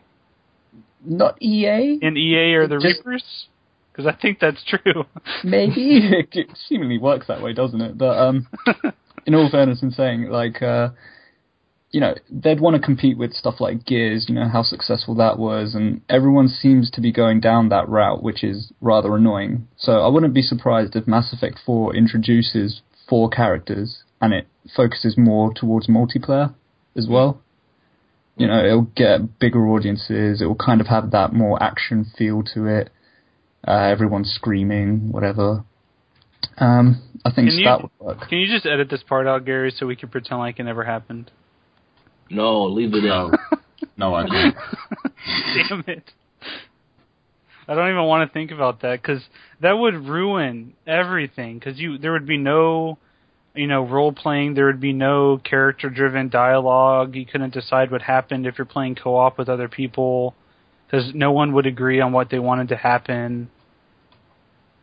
Not 1.05 1.41
EA, 1.41 1.99
And 2.01 2.17
EA 2.17 2.55
are 2.55 2.67
the 2.67 2.79
Just- 2.79 3.05
Reapers? 3.05 3.47
Because 3.91 4.07
I 4.13 4.21
think 4.21 4.39
that's 4.41 4.61
true. 4.65 5.05
maybe. 5.43 6.11
it 6.33 6.49
seemingly 6.67 6.97
works 6.97 7.27
that 7.27 7.41
way, 7.41 7.53
doesn't 7.53 7.79
it? 7.79 7.97
But 7.97 8.17
um, 8.17 8.47
in 9.25 9.33
all 9.35 9.49
fairness, 9.49 9.81
in 9.81 9.91
saying 9.91 10.29
like, 10.29 10.61
uh, 10.61 10.89
you 11.91 12.01
know, 12.01 12.13
they'd 12.29 12.59
want 12.59 12.75
to 12.75 12.81
compete 12.81 13.17
with 13.17 13.31
stuff 13.31 13.61
like 13.61 13.85
Gears. 13.85 14.25
You 14.27 14.35
know 14.35 14.49
how 14.49 14.63
successful 14.63 15.15
that 15.15 15.39
was, 15.39 15.75
and 15.75 16.01
everyone 16.09 16.49
seems 16.49 16.91
to 16.91 16.99
be 16.99 17.13
going 17.13 17.39
down 17.39 17.69
that 17.69 17.87
route, 17.87 18.21
which 18.21 18.43
is 18.43 18.73
rather 18.81 19.15
annoying. 19.15 19.69
So 19.77 20.01
I 20.01 20.09
wouldn't 20.09 20.33
be 20.33 20.41
surprised 20.41 20.97
if 20.97 21.07
Mass 21.07 21.31
Effect 21.31 21.57
4 21.65 21.95
introduces 21.95 22.81
four 23.07 23.29
characters 23.29 24.03
and 24.19 24.33
it 24.33 24.47
focuses 24.75 25.15
more 25.17 25.53
towards 25.53 25.87
multiplayer 25.87 26.53
as 26.97 27.07
well. 27.09 27.41
You 28.37 28.47
know, 28.47 28.63
it'll 28.65 28.81
get 28.95 29.39
bigger 29.39 29.65
audiences. 29.67 30.41
It 30.41 30.45
will 30.45 30.55
kind 30.55 30.81
of 30.81 30.87
have 30.87 31.11
that 31.11 31.33
more 31.33 31.61
action 31.63 32.05
feel 32.17 32.43
to 32.53 32.65
it. 32.65 32.89
Uh, 33.65 33.71
everyone's 33.71 34.31
screaming, 34.31 35.11
whatever. 35.11 35.63
Um, 36.57 37.01
I 37.23 37.31
think 37.31 37.49
Can 37.49 37.57
you- 37.59 37.65
that 37.65 37.81
would 37.81 37.91
work. 37.99 38.29
Can 38.29 38.39
you 38.39 38.47
just 38.47 38.65
edit 38.65 38.89
this 38.89 39.03
part 39.03 39.25
out, 39.25 39.45
Gary, 39.45 39.71
so 39.71 39.85
we 39.87 39.95
can 39.95 40.09
pretend 40.09 40.39
like 40.39 40.59
it 40.59 40.63
never 40.63 40.83
happened? 40.83 41.31
No, 42.29 42.65
leave 42.65 42.93
it 42.93 43.05
out. 43.09 43.33
no, 43.97 44.13
I 44.15 44.27
can't. 44.27 44.55
Damn 45.69 45.83
it. 45.87 46.11
I 47.67 47.73
don't 47.73 47.89
even 47.89 48.03
want 48.03 48.29
to 48.29 48.33
think 48.33 48.51
about 48.51 48.81
that 48.81 49.01
because 49.01 49.23
that 49.61 49.73
would 49.73 49.95
ruin 49.95 50.73
everything. 50.85 51.57
Because 51.57 51.79
you, 51.79 51.97
there 51.97 52.11
would 52.11 52.27
be 52.27 52.37
no, 52.37 52.99
you 53.55 53.67
know, 53.67 53.85
role 53.85 54.11
playing. 54.11 54.53
There 54.53 54.65
would 54.65 54.81
be 54.81 54.93
no 54.93 55.37
character 55.37 55.89
driven 55.89 56.29
dialogue. 56.29 57.15
You 57.15 57.25
couldn't 57.25 57.53
decide 57.53 57.91
what 57.91 58.01
happened 58.01 58.45
if 58.45 58.57
you're 58.57 58.65
playing 58.65 58.95
co 58.95 59.15
op 59.15 59.37
with 59.37 59.49
other 59.49 59.67
people. 59.67 60.35
because 60.85 61.11
no 61.13 61.31
one 61.31 61.53
would 61.53 61.65
agree 61.65 62.01
on 62.01 62.11
what 62.11 62.29
they 62.29 62.39
wanted 62.39 62.69
to 62.69 62.75
happen. 62.75 63.49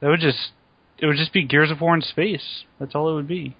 That 0.00 0.08
would 0.08 0.20
just 0.20 0.50
it 0.98 1.06
would 1.06 1.16
just 1.16 1.32
be 1.32 1.44
Gears 1.44 1.70
of 1.70 1.80
War 1.80 1.94
in 1.94 2.02
space. 2.02 2.64
That's 2.78 2.94
all 2.94 3.10
it 3.10 3.14
would 3.14 3.28
be. 3.28 3.56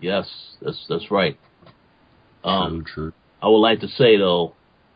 Yes, 0.00 0.28
that's 0.60 0.84
that's 0.88 1.10
right. 1.10 1.38
Um, 2.44 2.84
true, 2.84 3.10
true. 3.10 3.12
I 3.42 3.48
would 3.48 3.58
like 3.58 3.80
to 3.80 3.88
say 3.88 4.16
though, 4.16 4.54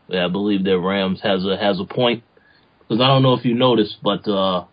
that 0.09 0.23
I 0.23 0.27
believe 0.27 0.63
that 0.63 0.79
Rams 0.79 1.21
has 1.23 1.45
a 1.45 1.57
has 1.57 1.79
a 1.79 1.85
point 1.85 2.23
because 2.79 3.01
I 3.01 3.07
don't 3.07 3.23
know 3.23 3.33
if 3.33 3.45
you 3.45 3.53
noticed, 3.53 3.97
but 4.03 4.27
uh, 4.27 4.65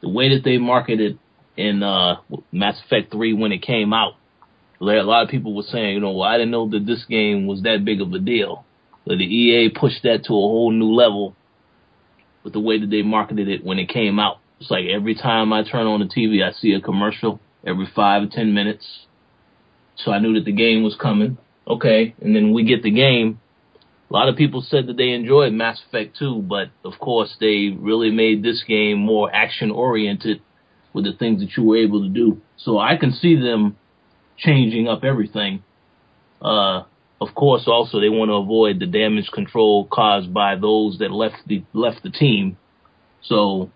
the 0.00 0.08
way 0.08 0.34
that 0.34 0.44
they 0.44 0.58
marketed 0.58 1.18
in 1.56 1.82
uh, 1.82 2.16
Mass 2.52 2.80
Effect 2.84 3.12
Three 3.12 3.32
when 3.32 3.52
it 3.52 3.62
came 3.62 3.92
out, 3.92 4.14
like, 4.14 4.19
a 4.80 5.02
lot 5.02 5.24
of 5.24 5.28
people 5.28 5.54
were 5.54 5.62
saying, 5.62 5.94
you 5.94 6.00
know, 6.00 6.12
well, 6.12 6.28
I 6.28 6.38
didn't 6.38 6.52
know 6.52 6.68
that 6.70 6.86
this 6.86 7.04
game 7.04 7.46
was 7.46 7.62
that 7.62 7.84
big 7.84 8.00
of 8.00 8.12
a 8.12 8.18
deal. 8.18 8.64
But 9.06 9.18
the 9.18 9.24
EA 9.24 9.70
pushed 9.70 10.02
that 10.04 10.24
to 10.24 10.32
a 10.32 10.36
whole 10.36 10.70
new 10.70 10.92
level 10.92 11.36
with 12.44 12.52
the 12.52 12.60
way 12.60 12.78
that 12.78 12.90
they 12.90 13.02
marketed 13.02 13.48
it 13.48 13.64
when 13.64 13.78
it 13.78 13.88
came 13.88 14.18
out. 14.18 14.38
It's 14.60 14.70
like 14.70 14.86
every 14.86 15.14
time 15.14 15.52
I 15.52 15.62
turn 15.62 15.86
on 15.86 16.00
the 16.00 16.06
TV, 16.06 16.42
I 16.42 16.52
see 16.52 16.72
a 16.72 16.80
commercial 16.80 17.40
every 17.66 17.86
five 17.94 18.22
or 18.22 18.26
ten 18.26 18.54
minutes. 18.54 19.06
So 19.96 20.12
I 20.12 20.18
knew 20.18 20.34
that 20.34 20.44
the 20.44 20.52
game 20.52 20.82
was 20.82 20.96
coming. 21.00 21.38
Okay, 21.66 22.14
and 22.20 22.34
then 22.34 22.52
we 22.52 22.64
get 22.64 22.82
the 22.82 22.90
game. 22.90 23.40
A 24.10 24.12
lot 24.12 24.28
of 24.28 24.36
people 24.36 24.64
said 24.66 24.86
that 24.88 24.96
they 24.96 25.10
enjoyed 25.10 25.52
Mass 25.52 25.80
Effect 25.86 26.18
2, 26.18 26.42
but 26.42 26.70
of 26.84 26.98
course 26.98 27.36
they 27.38 27.68
really 27.78 28.10
made 28.10 28.42
this 28.42 28.64
game 28.66 28.98
more 28.98 29.32
action 29.32 29.70
oriented 29.70 30.42
with 30.92 31.04
the 31.04 31.12
things 31.12 31.40
that 31.40 31.56
you 31.56 31.62
were 31.62 31.76
able 31.76 32.02
to 32.02 32.08
do. 32.08 32.40
So 32.56 32.78
I 32.78 32.96
can 32.96 33.12
see 33.12 33.36
them 33.36 33.76
changing 34.40 34.88
up 34.88 35.04
everything. 35.04 35.62
Uh, 36.40 36.84
of 37.20 37.34
course, 37.34 37.64
also 37.66 38.00
they 38.00 38.08
want 38.08 38.30
to 38.30 38.34
avoid 38.34 38.80
the 38.80 38.86
damage 38.86 39.30
control 39.32 39.86
caused 39.86 40.32
by 40.32 40.56
those 40.56 40.98
that 40.98 41.10
left 41.10 41.36
the 41.46 41.62
left 41.74 42.02
the 42.02 42.10
team. 42.10 42.56
So, 43.22 43.70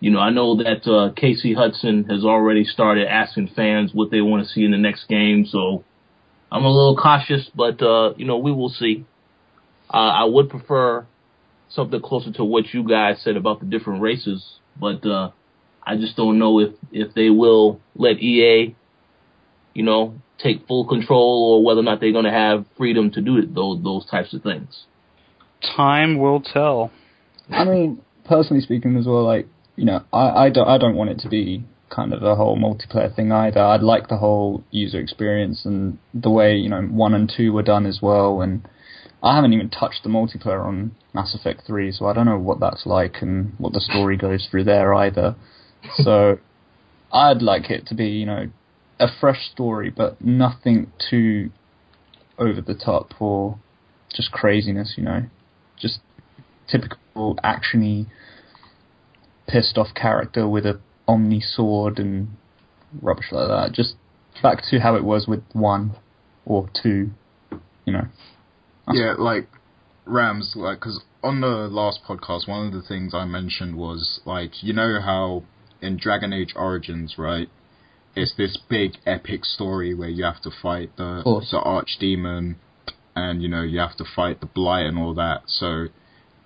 you 0.00 0.10
know, 0.10 0.20
I 0.20 0.30
know 0.30 0.56
that 0.56 0.90
uh, 0.90 1.12
Casey 1.14 1.52
Hudson 1.52 2.04
has 2.04 2.24
already 2.24 2.64
started 2.64 3.06
asking 3.06 3.50
fans 3.54 3.90
what 3.92 4.10
they 4.10 4.22
want 4.22 4.46
to 4.46 4.52
see 4.52 4.64
in 4.64 4.70
the 4.70 4.78
next 4.78 5.08
game. 5.08 5.44
So, 5.46 5.84
I'm 6.50 6.64
a 6.64 6.70
little 6.70 6.96
cautious, 6.96 7.50
but 7.54 7.82
uh, 7.82 8.14
you 8.16 8.24
know, 8.24 8.38
we 8.38 8.52
will 8.52 8.70
see. 8.70 9.04
Uh, 9.92 9.96
I 9.96 10.24
would 10.24 10.48
prefer 10.48 11.06
something 11.68 12.00
closer 12.00 12.32
to 12.32 12.44
what 12.44 12.72
you 12.72 12.88
guys 12.88 13.20
said 13.22 13.36
about 13.36 13.60
the 13.60 13.66
different 13.66 14.00
races, 14.00 14.44
but 14.80 15.04
uh, 15.06 15.30
I 15.82 15.96
just 15.96 16.16
don't 16.16 16.38
know 16.38 16.60
if 16.60 16.70
if 16.92 17.14
they 17.14 17.28
will 17.28 17.80
let 17.94 18.18
EA, 18.22 18.74
you 19.76 19.82
know, 19.82 20.14
take 20.42 20.66
full 20.66 20.86
control 20.86 21.52
or 21.52 21.64
whether 21.64 21.80
or 21.80 21.82
not 21.82 22.00
they're 22.00 22.12
going 22.12 22.24
to 22.24 22.30
have 22.30 22.64
freedom 22.78 23.10
to 23.10 23.20
do 23.20 23.36
it, 23.36 23.54
those 23.54 23.82
those 23.84 24.06
types 24.06 24.32
of 24.32 24.42
things. 24.42 24.86
Time 25.76 26.18
will 26.18 26.40
tell. 26.40 26.90
I 27.50 27.64
mean, 27.64 28.00
personally 28.24 28.62
speaking 28.62 28.96
as 28.96 29.06
well, 29.06 29.24
like, 29.24 29.46
you 29.76 29.84
know, 29.84 30.02
I, 30.12 30.46
I, 30.46 30.50
don't, 30.50 30.66
I 30.66 30.78
don't 30.78 30.96
want 30.96 31.10
it 31.10 31.18
to 31.20 31.28
be 31.28 31.64
kind 31.90 32.12
of 32.12 32.22
a 32.22 32.34
whole 32.34 32.56
multiplayer 32.56 33.14
thing 33.14 33.30
either. 33.30 33.60
I'd 33.60 33.82
like 33.82 34.08
the 34.08 34.16
whole 34.16 34.64
user 34.70 34.98
experience 34.98 35.64
and 35.64 35.98
the 36.14 36.30
way, 36.30 36.56
you 36.56 36.68
know, 36.68 36.82
1 36.82 37.14
and 37.14 37.32
2 37.34 37.52
were 37.52 37.62
done 37.62 37.86
as 37.86 38.00
well. 38.02 38.40
And 38.40 38.66
I 39.22 39.36
haven't 39.36 39.52
even 39.52 39.70
touched 39.70 40.02
the 40.02 40.08
multiplayer 40.08 40.64
on 40.64 40.96
Mass 41.14 41.34
Effect 41.34 41.62
3, 41.66 41.92
so 41.92 42.06
I 42.06 42.14
don't 42.14 42.26
know 42.26 42.38
what 42.38 42.60
that's 42.60 42.86
like 42.86 43.16
and 43.20 43.52
what 43.58 43.72
the 43.72 43.80
story 43.80 44.16
goes 44.16 44.48
through 44.50 44.64
there 44.64 44.94
either. 44.94 45.36
So 45.98 46.38
I'd 47.12 47.42
like 47.42 47.70
it 47.70 47.86
to 47.86 47.94
be, 47.94 48.08
you 48.08 48.26
know, 48.26 48.50
a 48.98 49.08
fresh 49.20 49.50
story, 49.50 49.90
but 49.90 50.20
nothing 50.20 50.92
too 51.10 51.50
over 52.38 52.60
the 52.60 52.74
top 52.74 53.20
or 53.20 53.58
just 54.14 54.30
craziness, 54.32 54.94
you 54.96 55.04
know. 55.04 55.22
Just 55.78 56.00
typical 56.70 57.36
actiony, 57.44 58.06
pissed 59.46 59.76
off 59.76 59.88
character 59.94 60.48
with 60.48 60.64
a 60.66 60.80
omni 61.06 61.40
sword 61.40 61.98
and 61.98 62.28
rubbish 63.02 63.26
like 63.30 63.48
that. 63.48 63.72
Just 63.72 63.94
back 64.42 64.62
to 64.70 64.78
how 64.78 64.96
it 64.96 65.04
was 65.04 65.26
with 65.26 65.42
one 65.52 65.96
or 66.44 66.68
two, 66.82 67.10
you 67.84 67.92
know. 67.92 68.06
Yeah, 68.92 69.14
like 69.18 69.48
Rams, 70.04 70.54
like 70.56 70.80
because 70.80 71.02
on 71.22 71.40
the 71.40 71.46
last 71.46 72.00
podcast, 72.08 72.48
one 72.48 72.66
of 72.66 72.72
the 72.72 72.86
things 72.86 73.14
I 73.14 73.24
mentioned 73.24 73.76
was 73.76 74.20
like 74.24 74.62
you 74.62 74.72
know 74.72 75.00
how 75.00 75.42
in 75.82 75.96
Dragon 75.96 76.32
Age 76.32 76.54
Origins, 76.56 77.16
right? 77.18 77.48
It's 78.16 78.34
this 78.34 78.56
big 78.68 78.92
epic 79.04 79.44
story 79.44 79.94
where 79.94 80.08
you 80.08 80.24
have 80.24 80.40
to 80.42 80.50
fight 80.50 80.96
the 80.96 81.22
the 81.50 81.58
archdemon, 81.60 82.56
and 83.14 83.42
you 83.42 83.48
know 83.48 83.62
you 83.62 83.78
have 83.78 83.96
to 83.98 84.04
fight 84.04 84.40
the 84.40 84.46
blight 84.46 84.86
and 84.86 84.98
all 84.98 85.14
that. 85.14 85.42
So 85.46 85.88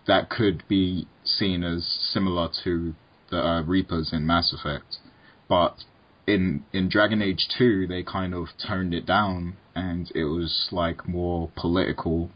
that 0.07 0.29
could 0.29 0.65
be 0.69 1.07
seen 1.25 1.63
as 1.63 1.85
similar 2.13 2.49
to 2.65 2.95
the 3.31 3.39
uh, 3.39 3.63
Reapers 3.63 4.13
in 4.13 4.27
Mass 4.27 4.53
Effect, 4.53 4.97
but 5.49 5.77
in 6.27 6.65
in 6.73 6.89
Dragon 6.89 7.23
Age 7.23 7.49
Two 7.57 7.87
they 7.87 8.03
kind 8.03 8.35
of 8.35 8.49
toned 8.67 8.93
it 8.93 9.07
down 9.07 9.57
and 9.75 10.11
it 10.15 10.25
was 10.25 10.69
like 10.73 11.09
more 11.09 11.51
political, 11.57 12.31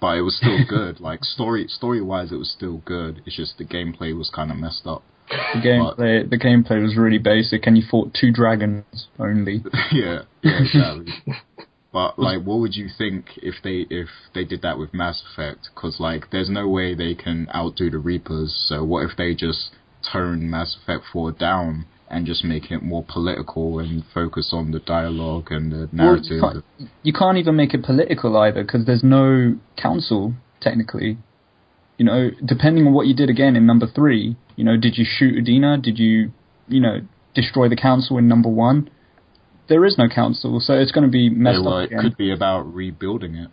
but 0.00 0.18
it 0.18 0.22
was 0.22 0.36
still 0.36 0.64
good. 0.68 1.00
like 1.00 1.24
story 1.24 1.66
story 1.68 2.02
wise, 2.02 2.32
it 2.32 2.36
was 2.36 2.50
still 2.50 2.82
good. 2.84 3.22
It's 3.24 3.36
just 3.36 3.58
the 3.58 3.64
gameplay 3.64 4.16
was 4.16 4.30
kind 4.34 4.50
of 4.50 4.58
messed 4.58 4.86
up. 4.86 5.02
The 5.28 5.60
gameplay, 5.60 6.28
the 6.28 6.38
gameplay 6.38 6.82
was 6.82 6.96
really 6.96 7.18
basic, 7.18 7.66
and 7.66 7.76
you 7.76 7.84
fought 7.90 8.14
two 8.18 8.30
dragons 8.30 9.08
only. 9.18 9.62
yeah, 9.92 10.22
yeah, 10.42 10.60
exactly. 10.60 11.12
but 11.92 12.18
like, 12.18 12.42
what 12.42 12.60
would 12.60 12.74
you 12.74 12.88
think 12.96 13.26
if 13.36 13.54
they 13.62 13.86
if 13.88 14.08
they 14.34 14.44
did 14.44 14.62
that 14.62 14.78
with 14.78 14.92
Mass 14.92 15.22
Effect? 15.32 15.70
Because 15.74 15.98
like, 15.98 16.30
there's 16.30 16.50
no 16.50 16.68
way 16.68 16.94
they 16.94 17.14
can 17.14 17.48
outdo 17.54 17.90
the 17.90 17.98
Reapers. 17.98 18.54
So 18.68 18.84
what 18.84 19.08
if 19.10 19.16
they 19.16 19.34
just 19.34 19.70
tone 20.12 20.50
Mass 20.50 20.76
Effect 20.82 21.04
4 21.12 21.32
down 21.32 21.86
and 22.10 22.26
just 22.26 22.44
make 22.44 22.70
it 22.70 22.82
more 22.82 23.04
political 23.08 23.78
and 23.78 24.04
focus 24.12 24.50
on 24.52 24.72
the 24.72 24.80
dialogue 24.80 25.48
and 25.50 25.72
the 25.72 25.88
narrative? 25.90 26.40
Well, 26.42 26.54
you, 26.54 26.62
can't, 26.78 26.90
you 27.02 27.12
can't 27.12 27.38
even 27.38 27.56
make 27.56 27.72
it 27.74 27.82
political 27.82 28.36
either 28.36 28.62
because 28.62 28.84
there's 28.84 29.02
no 29.02 29.56
council 29.80 30.34
technically. 30.60 31.18
You 31.96 32.04
know, 32.04 32.30
depending 32.44 32.86
on 32.86 32.92
what 32.92 33.06
you 33.06 33.14
did 33.14 33.30
again 33.30 33.56
in 33.56 33.66
number 33.66 33.86
three, 33.86 34.36
you 34.56 34.64
know, 34.64 34.76
did 34.76 34.96
you 34.96 35.04
shoot 35.08 35.34
Udina? 35.34 35.82
Did 35.82 35.98
you, 35.98 36.32
you 36.68 36.80
know, 36.80 37.00
destroy 37.34 37.68
the 37.68 37.76
council 37.76 38.18
in 38.18 38.28
number 38.28 38.48
one? 38.48 38.90
There 39.68 39.84
is 39.84 39.96
no 39.96 40.08
council, 40.08 40.60
so 40.60 40.74
it's 40.74 40.92
going 40.92 41.04
to 41.04 41.10
be 41.10 41.30
messed 41.30 41.60
yeah, 41.62 41.64
well, 41.64 41.78
up. 41.78 41.90
It 41.90 41.98
could 42.00 42.16
be 42.16 42.32
about 42.32 42.72
rebuilding 42.74 43.34
it. 43.34 43.50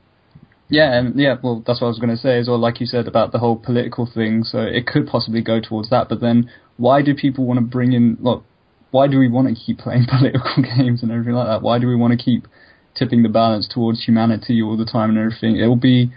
Yeah, 0.67 0.93
and 0.93 1.19
yeah, 1.19 1.35
well, 1.41 1.63
that's 1.65 1.81
what 1.81 1.87
I 1.87 1.89
was 1.89 1.99
going 1.99 2.15
to 2.15 2.21
say 2.21 2.39
as 2.39 2.47
well. 2.47 2.57
Like 2.57 2.79
you 2.79 2.85
said 2.85 3.07
about 3.07 3.31
the 3.31 3.39
whole 3.39 3.57
political 3.57 4.09
thing, 4.11 4.43
so 4.43 4.59
it 4.59 4.87
could 4.87 5.07
possibly 5.07 5.41
go 5.41 5.59
towards 5.59 5.89
that. 5.89 6.07
But 6.07 6.21
then, 6.21 6.49
why 6.77 7.01
do 7.01 7.13
people 7.13 7.45
want 7.45 7.59
to 7.59 7.65
bring 7.65 7.91
in? 7.93 8.17
Look, 8.21 8.45
why 8.91 9.07
do 9.07 9.19
we 9.19 9.27
want 9.27 9.49
to 9.49 9.55
keep 9.55 9.79
playing 9.79 10.05
political 10.09 10.63
games 10.63 11.03
and 11.03 11.11
everything 11.11 11.33
like 11.33 11.47
that? 11.47 11.61
Why 11.61 11.79
do 11.79 11.87
we 11.87 11.95
want 11.95 12.17
to 12.17 12.23
keep 12.23 12.47
tipping 12.95 13.23
the 13.23 13.29
balance 13.29 13.67
towards 13.67 14.05
humanity 14.05 14.61
all 14.61 14.77
the 14.77 14.85
time 14.85 15.09
and 15.09 15.17
everything? 15.17 15.57
It 15.57 15.67
will 15.67 15.75
be 15.75 16.11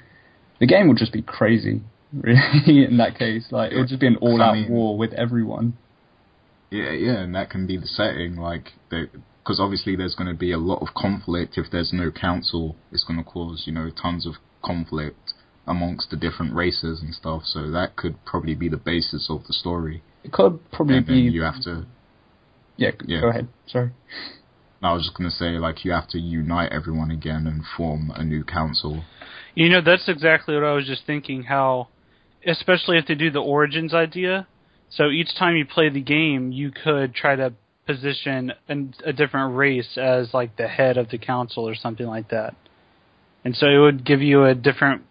the 0.61 0.67
game 0.67 0.87
will 0.87 0.95
just 0.95 1.13
be 1.13 1.23
crazy, 1.23 1.83
really. 2.23 2.85
in 2.85 2.97
that 2.99 3.19
case, 3.19 3.47
like 3.51 3.73
it 3.73 3.77
would 3.77 3.89
just 3.89 4.01
be 4.01 4.07
an 4.07 4.17
all-out 4.17 4.51
I 4.51 4.61
mean, 4.61 4.71
war 4.71 4.97
with 4.97 5.13
everyone. 5.13 5.77
Yeah, 6.71 6.91
yeah, 6.91 7.19
and 7.21 7.35
that 7.35 7.51
can 7.51 7.67
be 7.67 7.77
the 7.77 7.87
setting. 7.87 8.37
Like, 8.37 8.73
because 8.89 9.61
obviously 9.61 9.97
there's 9.97 10.15
going 10.15 10.29
to 10.29 10.39
be 10.39 10.53
a 10.53 10.59
lot 10.59 10.83
of 10.83 10.95
conflict 10.95 11.57
if 11.57 11.67
there's 11.71 11.93
no 11.93 12.11
council. 12.11 12.77
It's 12.93 13.05
going 13.05 13.19
to 13.19 13.25
cause 13.25 13.65
you 13.67 13.73
know 13.73 13.91
tons 13.91 14.27
of 14.27 14.35
conflict 14.63 15.35
amongst 15.67 16.11
the 16.11 16.17
different 16.17 16.55
races 16.55 17.01
and 17.03 17.15
stuff. 17.15 17.43
So 17.45 17.71
that 17.71 17.97
could 17.97 18.23
probably 18.25 18.55
be 18.55 18.69
the 18.69 18.77
basis 18.77 19.29
of 19.31 19.47
the 19.47 19.53
story. 19.53 20.03
It 20.23 20.33
could 20.33 20.59
probably 20.71 20.99
and 20.99 21.07
be. 21.07 21.15
You 21.15 21.43
have 21.43 21.63
to. 21.63 21.87
Yeah, 22.77 22.91
yeah. 23.07 23.21
Go 23.21 23.29
ahead. 23.29 23.49
Sorry. 23.67 23.93
I 24.83 24.93
was 24.93 25.05
just 25.05 25.17
going 25.17 25.31
to 25.31 25.35
say, 25.35 25.59
like, 25.59 25.85
you 25.85 25.93
have 25.93 26.09
to 26.09 26.19
unite 26.19 26.71
everyone 26.71 27.11
again 27.11 27.47
and 27.47 27.63
form 27.77 28.13
a 28.15 28.23
new 28.23 28.45
council. 28.45 29.05
You 29.55 29.71
know, 29.71 29.81
that's 29.81 30.09
exactly 30.09 30.55
what 30.55 30.65
I 30.65 30.75
was 30.75 30.87
just 30.87 31.07
thinking. 31.07 31.45
How, 31.45 31.89
especially 32.47 32.99
if 32.99 33.07
they 33.07 33.15
do 33.15 33.31
the 33.31 33.41
origins 33.41 33.95
idea, 33.95 34.47
so 34.91 35.09
each 35.11 35.35
time 35.37 35.57
you 35.57 35.65
play 35.65 35.89
the 35.89 36.01
game, 36.01 36.53
you 36.53 36.71
could 36.71 37.15
try 37.15 37.37
to 37.37 37.53
position 37.87 38.53
an, 38.69 38.95
a 39.05 39.13
different 39.13 39.57
race 39.57 39.99
as 39.99 40.33
like 40.33 40.57
the 40.57 40.69
head 40.69 40.97
of 40.97 41.11
the 41.11 41.19
council 41.19 41.69
or 41.69 41.75
something 41.75 42.07
like 42.07 42.29
that. 42.31 42.55
And 43.45 43.55
so 43.55 43.67
it 43.67 43.79
would 43.79 44.05
give 44.05 44.23
you 44.23 44.45
a 44.45 44.55
different 44.55 45.03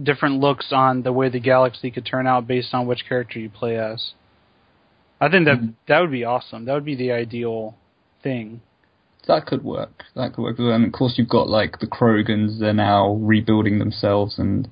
different 0.00 0.40
looks 0.40 0.68
on 0.72 1.02
the 1.02 1.12
way 1.12 1.28
the 1.28 1.40
galaxy 1.40 1.90
could 1.90 2.06
turn 2.06 2.26
out 2.26 2.46
based 2.46 2.72
on 2.72 2.86
which 2.86 3.04
character 3.08 3.38
you 3.38 3.50
play 3.50 3.76
as. 3.76 4.12
I 5.20 5.28
think 5.28 5.46
that 5.46 5.58
mm-hmm. 5.58 5.70
that 5.88 6.00
would 6.00 6.12
be 6.12 6.24
awesome. 6.24 6.64
That 6.64 6.74
would 6.74 6.84
be 6.84 6.94
the 6.94 7.12
ideal 7.12 7.76
thing. 8.22 8.62
That 9.26 9.44
could 9.46 9.62
work. 9.62 10.04
That 10.14 10.32
could 10.32 10.42
work. 10.42 10.58
And 10.58 10.84
of 10.84 10.92
course, 10.92 11.14
you've 11.16 11.28
got 11.28 11.48
like 11.48 11.80
the 11.80 11.86
Krogans. 11.86 12.58
They're 12.58 12.72
now 12.72 13.14
rebuilding 13.14 13.78
themselves, 13.78 14.38
and 14.38 14.68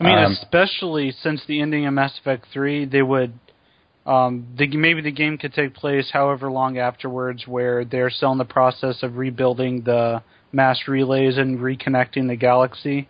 I 0.00 0.04
mean, 0.04 0.18
um, 0.18 0.32
especially 0.32 1.12
since 1.22 1.42
the 1.46 1.60
ending 1.60 1.86
of 1.86 1.92
Mass 1.92 2.18
Effect 2.18 2.46
Three, 2.52 2.86
they 2.86 3.02
would 3.02 3.34
um, 4.06 4.46
the, 4.56 4.66
maybe 4.68 5.02
the 5.02 5.12
game 5.12 5.36
could 5.36 5.52
take 5.52 5.74
place 5.74 6.10
however 6.12 6.50
long 6.50 6.78
afterwards, 6.78 7.46
where 7.46 7.84
they're 7.84 8.10
still 8.10 8.32
in 8.32 8.38
the 8.38 8.44
process 8.44 9.02
of 9.02 9.16
rebuilding 9.16 9.82
the 9.82 10.22
mass 10.52 10.88
relays 10.88 11.36
and 11.36 11.58
reconnecting 11.58 12.28
the 12.28 12.36
galaxy. 12.36 13.08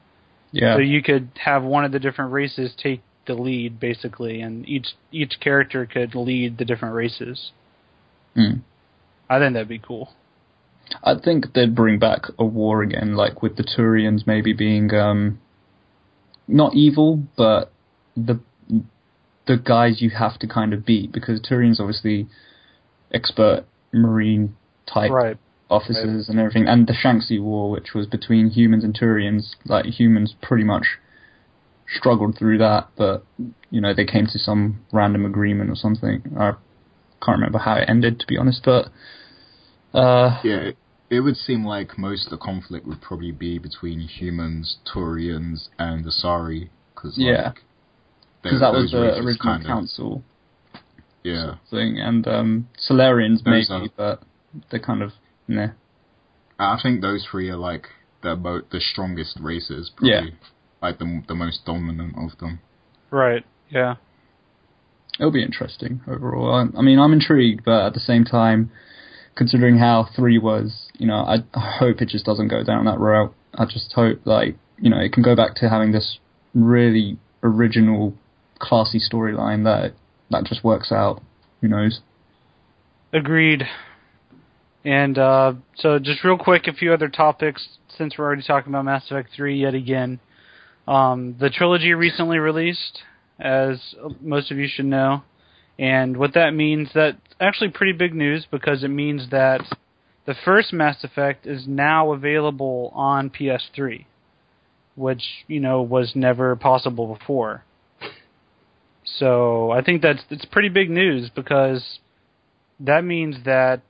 Yeah. 0.52 0.74
So 0.74 0.80
you 0.80 1.02
could 1.02 1.30
have 1.42 1.62
one 1.62 1.84
of 1.84 1.92
the 1.92 2.00
different 2.00 2.32
races 2.32 2.72
take 2.76 3.02
the 3.26 3.34
lead 3.34 3.78
basically, 3.78 4.40
and 4.40 4.68
each 4.68 4.88
each 5.12 5.38
character 5.40 5.86
could 5.86 6.14
lead 6.14 6.58
the 6.58 6.64
different 6.64 6.94
races. 6.94 7.52
Mm. 8.36 8.62
I 9.28 9.38
think 9.38 9.52
that'd 9.54 9.68
be 9.68 9.78
cool. 9.78 10.10
I 11.04 11.14
think 11.14 11.52
they'd 11.54 11.74
bring 11.74 12.00
back 12.00 12.22
a 12.36 12.44
war 12.44 12.82
again, 12.82 13.14
like 13.14 13.42
with 13.42 13.56
the 13.56 13.62
Turians 13.62 14.26
maybe 14.26 14.52
being 14.52 14.92
um, 14.92 15.38
not 16.50 16.74
evil, 16.74 17.22
but 17.36 17.72
the 18.16 18.40
the 19.46 19.56
guys 19.56 20.00
you 20.00 20.10
have 20.10 20.38
to 20.38 20.46
kind 20.46 20.72
of 20.72 20.84
beat 20.84 21.10
because 21.12 21.40
Turians 21.40 21.80
obviously 21.80 22.28
expert 23.12 23.64
marine 23.92 24.56
type 24.86 25.10
Right. 25.10 25.36
officers 25.68 26.28
and 26.28 26.38
everything, 26.38 26.68
and 26.68 26.86
the 26.86 26.92
Shanxi 26.92 27.42
War, 27.42 27.70
which 27.70 27.94
was 27.94 28.06
between 28.06 28.50
humans 28.50 28.84
and 28.84 28.94
Turians. 28.94 29.54
Like 29.64 29.86
humans 29.86 30.34
pretty 30.42 30.64
much 30.64 30.98
struggled 31.96 32.36
through 32.38 32.58
that, 32.58 32.88
but 32.96 33.24
you 33.70 33.80
know 33.80 33.94
they 33.94 34.04
came 34.04 34.26
to 34.26 34.38
some 34.38 34.80
random 34.92 35.24
agreement 35.24 35.70
or 35.70 35.76
something. 35.76 36.22
I 36.38 36.52
can't 37.24 37.38
remember 37.38 37.58
how 37.58 37.74
it 37.76 37.88
ended, 37.88 38.20
to 38.20 38.26
be 38.26 38.36
honest, 38.36 38.62
but. 38.64 38.88
Uh, 39.92 40.38
Yeah, 40.44 40.70
it, 41.10 41.16
it 41.16 41.20
would 41.20 41.36
seem 41.36 41.64
like 41.64 41.98
most 41.98 42.26
of 42.26 42.30
the 42.30 42.36
conflict 42.38 42.86
would 42.86 43.00
probably 43.00 43.32
be 43.32 43.58
between 43.58 44.00
humans, 44.00 44.78
Turians, 44.92 45.68
and 45.78 46.04
Asari, 46.04 46.68
because 46.94 47.18
Yeah. 47.18 47.46
like, 47.48 47.62
because 48.42 48.60
that 48.60 48.72
was 48.72 48.90
the 48.92 49.16
original 49.18 49.36
kind 49.38 49.62
of- 49.62 49.66
council 49.68 50.22
Yeah, 51.22 51.56
thing, 51.70 51.98
and 52.00 52.26
um, 52.26 52.68
Salarians 52.78 53.42
Those 53.44 53.68
maybe, 53.68 53.86
are- 53.86 53.90
but 53.96 54.22
they're 54.70 54.80
kind 54.80 55.02
of 55.02 55.12
nah. 55.46 55.68
I 56.58 56.78
think 56.82 57.00
those 57.02 57.26
three 57.30 57.50
are 57.50 57.56
like 57.56 57.88
the 58.22 58.36
mo- 58.36 58.62
the 58.70 58.80
strongest 58.80 59.38
races, 59.40 59.90
probably 59.94 60.10
Yeah. 60.10 60.30
like 60.80 60.98
the 60.98 61.22
the 61.28 61.34
most 61.34 61.64
dominant 61.66 62.14
of 62.16 62.38
them. 62.38 62.60
Right. 63.10 63.44
Yeah. 63.68 63.96
It'll 65.18 65.30
be 65.30 65.42
interesting 65.42 66.00
overall. 66.08 66.54
I, 66.54 66.78
I 66.78 66.82
mean, 66.82 66.98
I'm 66.98 67.12
intrigued, 67.12 67.64
but 67.64 67.84
at 67.86 67.92
the 67.94 68.00
same 68.00 68.24
time, 68.24 68.70
considering 69.36 69.78
how 69.78 70.08
three 70.14 70.38
was, 70.38 70.88
you 70.98 71.06
know, 71.06 71.16
I, 71.16 71.38
hope 71.58 72.00
it 72.02 72.08
just 72.08 72.24
doesn't 72.24 72.48
go 72.48 72.62
down 72.62 72.84
that 72.86 72.98
route. 72.98 73.34
I 73.54 73.64
just 73.64 73.92
hope, 73.92 74.20
like, 74.24 74.56
you 74.78 74.90
know, 74.90 74.98
it 74.98 75.12
can 75.12 75.22
go 75.22 75.34
back 75.34 75.54
to 75.56 75.68
having 75.68 75.92
this 75.92 76.18
really 76.54 77.18
original, 77.42 78.14
classy 78.58 79.00
storyline 79.00 79.64
that 79.64 79.94
that 80.30 80.44
just 80.44 80.62
works 80.62 80.92
out. 80.92 81.22
Who 81.60 81.68
knows? 81.68 82.00
Agreed. 83.12 83.64
And 84.84 85.18
uh, 85.18 85.54
so, 85.76 85.98
just 85.98 86.24
real 86.24 86.38
quick, 86.38 86.66
a 86.66 86.72
few 86.72 86.92
other 86.92 87.08
topics 87.08 87.68
since 87.98 88.16
we're 88.16 88.24
already 88.24 88.42
talking 88.42 88.72
about 88.72 88.84
Mass 88.84 89.04
Effect 89.10 89.30
3 89.34 89.60
yet 89.60 89.74
again. 89.74 90.20
Um, 90.86 91.36
the 91.38 91.50
trilogy 91.50 91.92
recently 91.92 92.38
released, 92.38 93.02
as 93.38 93.94
most 94.20 94.50
of 94.50 94.58
you 94.58 94.68
should 94.68 94.86
know, 94.86 95.22
and 95.80 96.18
what 96.18 96.34
that 96.34 96.52
means 96.52 96.90
that's 96.94 97.16
actually 97.40 97.70
pretty 97.70 97.92
big 97.94 98.14
news 98.14 98.46
because 98.50 98.84
it 98.84 98.88
means 98.88 99.30
that 99.30 99.62
the 100.26 100.34
first 100.44 100.74
Mass 100.74 101.02
Effect 101.02 101.46
is 101.46 101.66
now 101.66 102.12
available 102.12 102.92
on 102.94 103.30
PS3, 103.30 104.04
which 104.94 105.22
you 105.48 105.58
know 105.58 105.80
was 105.80 106.12
never 106.14 106.54
possible 106.54 107.16
before. 107.16 107.64
So 109.18 109.70
I 109.70 109.82
think 109.82 110.02
that's 110.02 110.22
it's 110.28 110.44
pretty 110.44 110.68
big 110.68 110.90
news 110.90 111.30
because 111.34 111.98
that 112.80 113.02
means 113.02 113.36
that 113.46 113.80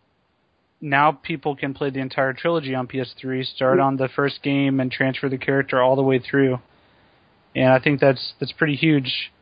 now 0.81 1.11
people 1.11 1.57
can 1.57 1.74
play 1.74 1.90
the 1.90 1.98
entire 1.98 2.33
trilogy 2.33 2.72
on 2.72 2.87
PS3, 2.87 3.44
start 3.44 3.81
on 3.81 3.96
the 3.96 4.09
first 4.14 4.44
game, 4.44 4.79
and 4.79 4.92
transfer 4.92 5.29
the 5.29 5.38
character 5.38 5.83
all 5.83 5.96
the 5.96 6.03
way 6.03 6.20
through. 6.20 6.61
And 7.57 7.72
I 7.72 7.81
think 7.81 7.98
that's 7.98 8.35
that's 8.38 8.53
pretty 8.53 8.76
huge. 8.76 9.33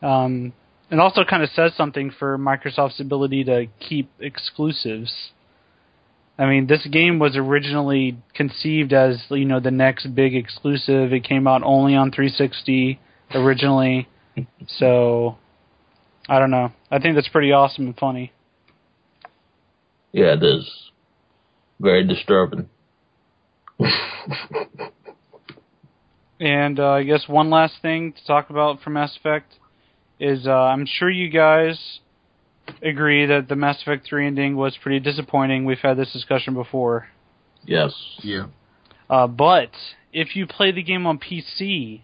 Um, 0.00 0.54
and 0.90 1.00
also 1.00 1.24
kind 1.24 1.42
of 1.42 1.50
says 1.50 1.72
something 1.76 2.10
for 2.18 2.38
Microsoft's 2.38 3.00
ability 3.00 3.44
to 3.44 3.66
keep 3.80 4.10
exclusives. 4.20 5.12
I 6.38 6.46
mean, 6.46 6.66
this 6.66 6.86
game 6.86 7.18
was 7.18 7.36
originally 7.36 8.16
conceived 8.34 8.92
as 8.92 9.24
you 9.30 9.44
know 9.44 9.60
the 9.60 9.70
next 9.70 10.14
big 10.14 10.34
exclusive. 10.34 11.12
It 11.12 11.24
came 11.24 11.46
out 11.46 11.62
only 11.64 11.94
on 11.96 12.10
360 12.10 13.00
originally, 13.34 14.08
so 14.66 15.36
I 16.28 16.38
don't 16.38 16.50
know. 16.50 16.72
I 16.90 17.00
think 17.00 17.16
that's 17.16 17.28
pretty 17.28 17.52
awesome 17.52 17.86
and 17.86 17.96
funny. 17.96 18.32
Yeah, 20.12 20.34
it 20.34 20.42
is. 20.42 20.90
Very 21.80 22.06
disturbing. 22.06 22.68
And 26.40 26.78
uh, 26.78 26.90
I 26.90 27.02
guess 27.02 27.26
one 27.26 27.50
last 27.50 27.74
thing 27.82 28.12
to 28.12 28.26
talk 28.26 28.50
about 28.50 28.80
from 28.80 28.92
Mass 28.92 29.16
Effect 29.16 29.54
is 30.20 30.46
uh, 30.46 30.50
I'm 30.50 30.86
sure 30.86 31.10
you 31.10 31.28
guys 31.30 32.00
agree 32.82 33.26
that 33.26 33.48
the 33.48 33.56
Mass 33.56 33.80
Effect 33.82 34.06
3 34.06 34.26
ending 34.26 34.56
was 34.56 34.76
pretty 34.82 35.00
disappointing. 35.00 35.64
We've 35.64 35.78
had 35.78 35.96
this 35.96 36.12
discussion 36.12 36.54
before. 36.54 37.08
Yes. 37.64 37.92
Yeah, 38.22 38.46
Uh, 39.10 39.26
but 39.26 39.70
if 40.12 40.36
you 40.36 40.46
play 40.46 40.72
the 40.72 40.82
game 40.82 41.06
on 41.06 41.18
PC, 41.18 42.02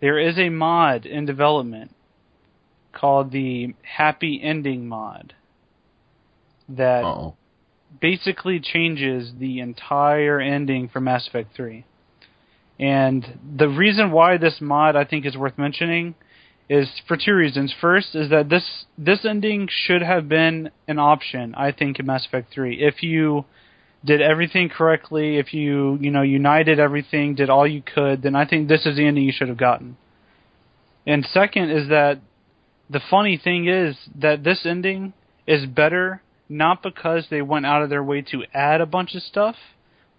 there 0.00 0.18
is 0.18 0.38
a 0.38 0.48
mod 0.48 1.06
in 1.06 1.26
development 1.26 1.94
called 2.92 3.32
the 3.32 3.74
Happy 3.82 4.40
Ending 4.42 4.86
mod 4.86 5.34
that 6.68 7.04
oh, 7.04 7.36
basically 8.00 8.60
changes 8.60 9.32
the 9.38 9.60
entire 9.60 10.40
ending 10.40 10.88
for 10.88 11.00
Mass 11.00 11.26
Effect 11.26 11.54
3. 11.54 11.84
And 12.78 13.38
the 13.56 13.68
reason 13.68 14.10
why 14.10 14.38
this 14.38 14.60
mod 14.60 14.96
I 14.96 15.04
think 15.04 15.26
is 15.26 15.36
worth 15.36 15.58
mentioning 15.58 16.14
is 16.72 16.88
for 17.06 17.18
two 17.18 17.34
reasons. 17.34 17.74
First 17.78 18.14
is 18.14 18.30
that 18.30 18.48
this 18.48 18.86
this 18.96 19.26
ending 19.26 19.68
should 19.70 20.00
have 20.00 20.26
been 20.26 20.70
an 20.88 20.98
option, 20.98 21.54
I 21.54 21.70
think, 21.70 21.98
in 21.98 22.06
Mass 22.06 22.24
Effect 22.24 22.50
3. 22.50 22.82
If 22.82 23.02
you 23.02 23.44
did 24.02 24.22
everything 24.22 24.70
correctly, 24.70 25.36
if 25.36 25.52
you, 25.52 25.98
you 26.00 26.10
know, 26.10 26.22
united 26.22 26.80
everything, 26.80 27.34
did 27.34 27.50
all 27.50 27.66
you 27.66 27.82
could, 27.82 28.22
then 28.22 28.34
I 28.34 28.46
think 28.46 28.68
this 28.68 28.86
is 28.86 28.96
the 28.96 29.06
ending 29.06 29.24
you 29.24 29.32
should 29.36 29.48
have 29.48 29.58
gotten. 29.58 29.98
And 31.06 31.26
second 31.26 31.70
is 31.70 31.88
that 31.90 32.20
the 32.88 33.02
funny 33.10 33.36
thing 33.36 33.68
is 33.68 33.96
that 34.18 34.42
this 34.42 34.64
ending 34.64 35.12
is 35.46 35.66
better 35.66 36.22
not 36.48 36.82
because 36.82 37.26
they 37.28 37.42
went 37.42 37.66
out 37.66 37.82
of 37.82 37.90
their 37.90 38.02
way 38.02 38.22
to 38.22 38.44
add 38.54 38.80
a 38.80 38.86
bunch 38.86 39.14
of 39.14 39.22
stuff, 39.22 39.56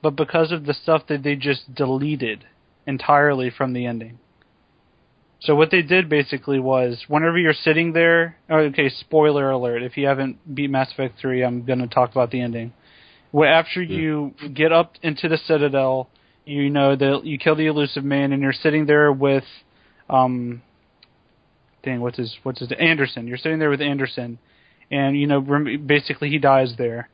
but 0.04 0.16
because 0.16 0.52
of 0.52 0.66
the 0.66 0.74
stuff 0.74 1.08
that 1.08 1.24
they 1.24 1.36
just 1.36 1.74
deleted 1.74 2.46
entirely 2.86 3.50
from 3.50 3.74
the 3.74 3.88
ending. 3.88 4.20
So 5.44 5.56
what 5.56 5.72
they 5.72 5.82
did 5.82 6.08
basically 6.08 6.60
was 6.60 7.04
whenever 7.10 7.38
you're 7.38 7.54
sitting 7.54 7.92
there, 7.92 8.38
oh, 8.50 8.60
okay, 8.60 8.90
spoiler 8.90 9.52
alert, 9.52 9.84
if 9.84 9.98
you 9.98 10.08
haven't 10.08 10.56
beat 10.56 10.70
Mass 10.70 10.92
Effect 10.94 11.20
3, 11.20 11.44
I'm 11.44 11.66
going 11.66 11.80
to 11.80 11.88
talk 11.88 12.12
about 12.12 12.32
the 12.32 12.42
ending. 12.42 12.72
After 13.36 13.82
you 13.82 14.34
get 14.54 14.72
up 14.72 14.94
into 15.02 15.28
the 15.28 15.38
Citadel, 15.38 16.08
you 16.46 16.70
know 16.70 16.96
that 16.96 17.22
you 17.26 17.38
kill 17.38 17.56
the 17.56 17.66
Illusive 17.66 18.04
Man 18.04 18.32
and 18.32 18.42
you're 18.42 18.54
sitting 18.54 18.86
there 18.86 19.12
with 19.12 19.46
um 20.10 20.62
dang 21.84 22.02
what's 22.02 22.18
his 22.18 22.38
what's 22.44 22.60
his 22.60 22.72
Anderson. 22.78 23.28
You're 23.28 23.38
sitting 23.38 23.60
there 23.60 23.70
with 23.70 23.82
Anderson 23.82 24.38
and 24.92 25.18
you 25.18 25.26
know 25.26 25.42
basically 25.42 26.30
he 26.30 26.38
dies 26.38 26.76
there 26.78 27.10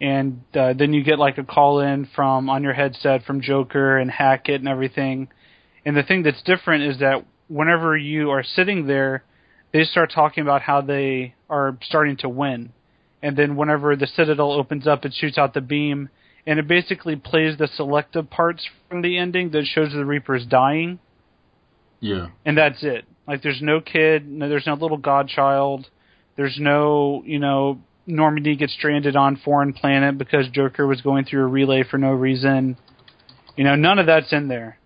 and 0.00 0.42
uh, 0.54 0.72
then 0.72 0.92
you 0.92 1.02
get 1.02 1.18
like 1.18 1.36
a 1.36 1.44
call 1.44 1.80
in 1.80 2.08
from 2.14 2.48
on 2.48 2.62
your 2.62 2.72
headset 2.72 3.24
from 3.24 3.40
Joker 3.42 3.98
and 3.98 4.10
Hackett 4.10 4.60
and 4.60 4.68
everything. 4.68 5.28
And 5.84 5.96
the 5.96 6.02
thing 6.02 6.22
that's 6.22 6.42
different 6.42 6.84
is 6.84 7.00
that 7.00 7.24
whenever 7.50 7.96
you 7.96 8.30
are 8.30 8.42
sitting 8.42 8.86
there, 8.86 9.24
they 9.72 9.84
start 9.84 10.12
talking 10.14 10.42
about 10.42 10.62
how 10.62 10.80
they 10.80 11.34
are 11.50 11.76
starting 11.82 12.16
to 12.18 12.28
win. 12.28 12.72
And 13.22 13.36
then 13.36 13.56
whenever 13.56 13.96
the 13.96 14.06
Citadel 14.06 14.52
opens 14.52 14.86
up, 14.86 15.04
it 15.04 15.12
shoots 15.14 15.36
out 15.36 15.52
the 15.52 15.60
beam, 15.60 16.08
and 16.46 16.58
it 16.58 16.66
basically 16.66 17.16
plays 17.16 17.58
the 17.58 17.66
selective 17.66 18.30
parts 18.30 18.66
from 18.88 19.02
the 19.02 19.18
ending 19.18 19.50
that 19.50 19.66
shows 19.66 19.92
the 19.92 20.04
Reapers 20.04 20.46
dying, 20.46 20.98
yeah, 22.00 22.28
and 22.46 22.56
that's 22.56 22.82
it. 22.82 23.04
Like 23.28 23.42
there's 23.42 23.60
no 23.60 23.80
kid, 23.80 24.26
no, 24.26 24.48
there's 24.48 24.66
no 24.66 24.74
little 24.74 24.96
godchild, 24.96 25.86
there's 26.36 26.56
no, 26.58 27.22
you 27.26 27.38
know, 27.38 27.78
Normandy 28.06 28.56
gets 28.56 28.72
stranded 28.72 29.16
on 29.16 29.36
foreign 29.36 29.74
planet 29.74 30.16
because 30.16 30.48
Joker 30.48 30.86
was 30.86 31.02
going 31.02 31.26
through 31.26 31.44
a 31.44 31.46
relay 31.46 31.84
for 31.88 31.98
no 31.98 32.12
reason. 32.12 32.78
You 33.56 33.64
know, 33.64 33.74
none 33.74 33.98
of 33.98 34.06
that's 34.06 34.32
in 34.32 34.48
there. 34.48 34.79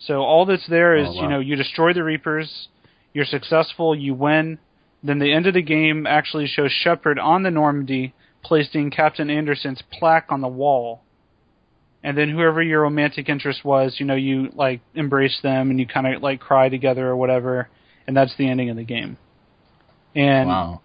So 0.00 0.22
all 0.22 0.46
that's 0.46 0.66
there 0.68 0.96
is, 0.96 1.06
Oh, 1.08 1.14
wow. 1.14 1.22
you 1.22 1.28
know, 1.28 1.40
you 1.40 1.56
destroy 1.56 1.92
the 1.92 2.02
Reapers, 2.04 2.68
you're 3.12 3.24
successful, 3.26 3.94
you 3.94 4.14
win. 4.14 4.58
Then 5.02 5.18
the 5.18 5.32
end 5.32 5.46
of 5.46 5.54
the 5.54 5.62
game 5.62 6.06
actually 6.06 6.46
shows 6.46 6.70
Shepard 6.72 7.18
on 7.18 7.42
the 7.42 7.50
Normandy 7.50 8.14
placing 8.42 8.90
Captain 8.90 9.28
Anderson's 9.30 9.82
plaque 9.92 10.26
on 10.30 10.40
the 10.40 10.48
wall. 10.48 11.02
And 12.02 12.16
then 12.16 12.30
whoever 12.30 12.62
your 12.62 12.82
romantic 12.82 13.28
interest 13.28 13.62
was, 13.64 13.96
you 13.98 14.06
know, 14.06 14.14
you 14.14 14.48
like 14.54 14.80
embrace 14.94 15.38
them 15.42 15.70
and 15.70 15.78
you 15.78 15.86
kind 15.86 16.06
of 16.06 16.22
like 16.22 16.40
cry 16.40 16.70
together 16.70 17.06
or 17.06 17.16
whatever, 17.16 17.68
and 18.06 18.16
that's 18.16 18.34
the 18.38 18.48
ending 18.48 18.70
of 18.70 18.76
the 18.76 18.84
game. 18.84 19.18
And 20.14 20.48
wow. 20.48 20.80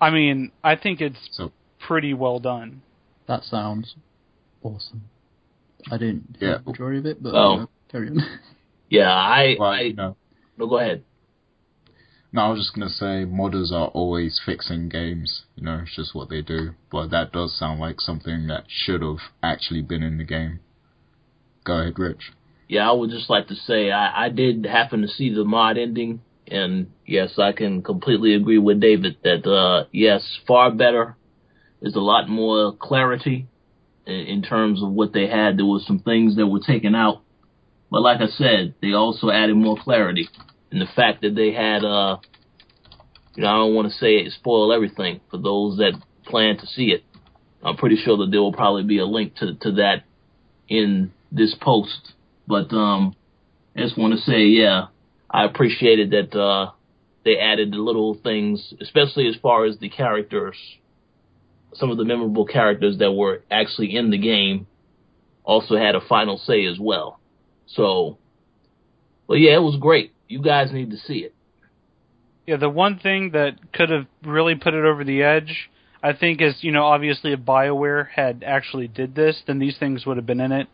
I 0.00 0.10
mean, 0.10 0.52
I 0.62 0.76
think 0.76 1.00
it's 1.00 1.16
So 1.32 1.52
pretty 1.86 2.12
well 2.12 2.38
done. 2.38 2.82
That 3.26 3.44
sounds 3.44 3.94
awesome. 4.62 5.04
I 5.90 5.96
didn't 5.96 6.36
hear 6.38 6.50
Yeah. 6.50 6.58
the 6.58 6.70
majority 6.70 6.98
of 6.98 7.06
it, 7.06 7.22
but 7.22 7.34
Oh. 7.34 7.60
uh, 7.62 7.66
carry 7.90 8.08
on. 8.10 8.20
Yeah, 8.88 9.12
I. 9.12 9.56
I 9.60 9.80
you 9.82 9.94
know, 9.94 10.16
no, 10.56 10.66
go 10.66 10.78
ahead. 10.78 11.04
No, 12.32 12.42
I 12.42 12.48
was 12.50 12.60
just 12.60 12.74
gonna 12.74 12.90
say 12.90 13.24
modders 13.26 13.72
are 13.72 13.88
always 13.88 14.40
fixing 14.44 14.88
games. 14.88 15.44
You 15.56 15.64
know, 15.64 15.80
it's 15.82 15.96
just 15.96 16.14
what 16.14 16.28
they 16.28 16.42
do. 16.42 16.72
But 16.90 17.10
that 17.10 17.32
does 17.32 17.58
sound 17.58 17.80
like 17.80 18.00
something 18.00 18.48
that 18.48 18.64
should 18.68 19.02
have 19.02 19.18
actually 19.42 19.82
been 19.82 20.02
in 20.02 20.18
the 20.18 20.24
game. 20.24 20.60
Go 21.64 21.78
ahead, 21.80 21.98
Rich. 21.98 22.32
Yeah, 22.68 22.88
I 22.88 22.92
would 22.92 23.10
just 23.10 23.30
like 23.30 23.48
to 23.48 23.54
say 23.54 23.90
I, 23.90 24.26
I 24.26 24.28
did 24.28 24.66
happen 24.66 25.00
to 25.00 25.08
see 25.08 25.32
the 25.32 25.44
mod 25.44 25.78
ending, 25.78 26.20
and 26.46 26.90
yes, 27.06 27.38
I 27.38 27.52
can 27.52 27.82
completely 27.82 28.34
agree 28.34 28.58
with 28.58 28.80
David 28.80 29.16
that 29.24 29.46
uh, 29.46 29.86
yes, 29.90 30.38
far 30.46 30.70
better. 30.70 31.16
There's 31.80 31.96
a 31.96 32.00
lot 32.00 32.28
more 32.28 32.74
clarity 32.76 33.46
in, 34.06 34.14
in 34.14 34.42
terms 34.42 34.82
of 34.82 34.90
what 34.90 35.14
they 35.14 35.28
had. 35.28 35.56
There 35.56 35.64
were 35.64 35.80
some 35.80 36.00
things 36.00 36.36
that 36.36 36.46
were 36.46 36.60
taken 36.60 36.94
out, 36.94 37.22
but 37.90 38.02
like 38.02 38.20
I 38.20 38.28
said, 38.28 38.74
they 38.80 38.92
also 38.92 39.30
added 39.30 39.56
more 39.56 39.76
clarity. 39.76 40.28
And 40.70 40.80
the 40.80 40.88
fact 40.94 41.22
that 41.22 41.34
they 41.34 41.52
had, 41.52 41.84
uh, 41.84 42.18
you 43.34 43.42
know, 43.42 43.48
I 43.48 43.56
don't 43.58 43.74
want 43.74 43.90
to 43.90 43.98
say 43.98 44.16
it 44.16 44.32
spoil 44.32 44.72
everything 44.72 45.20
for 45.30 45.38
those 45.38 45.78
that 45.78 45.92
plan 46.26 46.58
to 46.58 46.66
see 46.66 46.90
it. 46.90 47.04
I'm 47.62 47.76
pretty 47.76 47.96
sure 47.96 48.18
that 48.18 48.30
there 48.30 48.40
will 48.40 48.52
probably 48.52 48.84
be 48.84 48.98
a 48.98 49.06
link 49.06 49.36
to 49.36 49.54
to 49.54 49.72
that 49.72 50.04
in 50.68 51.12
this 51.32 51.54
post. 51.60 52.12
But 52.46 52.72
um, 52.72 53.14
I 53.76 53.80
just 53.80 53.98
want 53.98 54.14
to 54.14 54.20
say, 54.20 54.44
yeah, 54.44 54.86
I 55.30 55.44
appreciated 55.44 56.10
that 56.10 56.38
uh, 56.38 56.72
they 57.24 57.38
added 57.38 57.72
the 57.72 57.78
little 57.78 58.18
things, 58.22 58.72
especially 58.80 59.28
as 59.28 59.36
far 59.36 59.64
as 59.64 59.78
the 59.78 59.88
characters, 59.88 60.56
some 61.74 61.90
of 61.90 61.98
the 61.98 62.04
memorable 62.04 62.46
characters 62.46 62.98
that 62.98 63.12
were 63.12 63.42
actually 63.50 63.94
in 63.94 64.10
the 64.10 64.18
game, 64.18 64.66
also 65.44 65.76
had 65.76 65.94
a 65.94 66.00
final 66.00 66.38
say 66.38 66.66
as 66.66 66.78
well. 66.78 67.17
So, 67.74 68.18
well, 69.26 69.38
yeah, 69.38 69.56
it 69.56 69.62
was 69.62 69.76
great. 69.80 70.12
You 70.26 70.42
guys 70.42 70.72
need 70.72 70.90
to 70.90 70.96
see 70.96 71.18
it. 71.18 71.34
Yeah, 72.46 72.56
the 72.56 72.70
one 72.70 72.98
thing 72.98 73.32
that 73.32 73.72
could 73.72 73.90
have 73.90 74.06
really 74.24 74.54
put 74.54 74.72
it 74.74 74.84
over 74.84 75.04
the 75.04 75.22
edge, 75.22 75.70
I 76.02 76.14
think, 76.14 76.40
is 76.40 76.56
you 76.60 76.72
know 76.72 76.84
obviously 76.84 77.32
if 77.32 77.40
Bioware 77.40 78.08
had 78.08 78.42
actually 78.46 78.88
did 78.88 79.14
this, 79.14 79.42
then 79.46 79.58
these 79.58 79.76
things 79.78 80.06
would 80.06 80.16
have 80.16 80.26
been 80.26 80.40
in 80.40 80.52
it. 80.52 80.68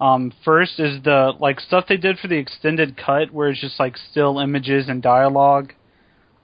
Um, 0.00 0.32
first 0.44 0.80
is 0.80 1.02
the 1.04 1.32
like 1.38 1.60
stuff 1.60 1.84
they 1.88 1.96
did 1.96 2.18
for 2.18 2.26
the 2.26 2.36
extended 2.36 2.96
cut, 2.96 3.32
where 3.32 3.48
it's 3.48 3.60
just 3.60 3.78
like 3.78 3.96
still 4.10 4.40
images 4.40 4.88
and 4.88 5.00
dialogue. 5.00 5.72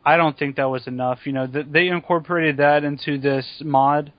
I 0.05 0.17
don't 0.17 0.39
think 0.39 0.57
that 0.57 0.71
was 0.71 0.87
enough. 0.87 1.21
You 1.25 1.33
know, 1.33 1.47
th- 1.47 1.67
they 1.71 1.89
incorporated 1.89 2.59
that 2.59 2.85
into 2.85 3.19
this 3.19 3.45
mod. 3.61 4.13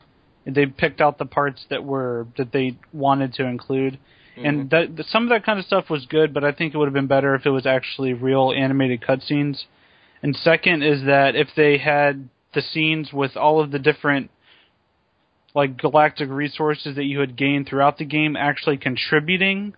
They 0.46 0.66
picked 0.66 1.02
out 1.02 1.18
the 1.18 1.26
parts 1.26 1.66
that 1.70 1.84
were 1.84 2.28
that 2.38 2.52
they 2.52 2.78
wanted 2.92 3.34
to 3.36 3.46
include, 3.46 4.00
mm-hmm. 4.38 4.46
and 4.46 4.70
that 4.70 5.06
some 5.10 5.24
of 5.24 5.30
that 5.30 5.46
kind 5.46 5.60
of 5.60 5.65
stuff 5.65 5.89
was 5.89 6.06
good. 6.06 6.34
But 6.34 6.44
I 6.44 6.52
think 6.52 6.74
it 6.74 6.78
would 6.78 6.88
have 6.88 6.94
been 6.94 7.08
better 7.08 7.36
if 7.36 7.46
it 7.46 7.52
was 7.52 7.65
actually 7.65 8.13
real 8.13 8.54
animated 8.56 9.02
cutscenes. 9.02 9.63
And 10.24 10.36
second 10.36 10.84
is 10.84 11.06
that 11.06 11.36
if 11.36 11.50
they 11.56 11.78
had 11.78 12.30
the 12.54 12.62
scenes 12.62 13.12
with 13.13 13.36
all 13.36 13.62
of 13.62 13.72
the 13.72 13.80
different 13.80 14.30
like 15.54 15.78
galactic 15.78 16.30
resources 16.30 16.96
that 16.96 17.04
you 17.04 17.20
had 17.20 17.36
gained 17.36 17.67
throughout 17.67 17.98
the 17.98 18.06
game 18.06 18.36
actually 18.36 18.78
contributing. 18.78 19.74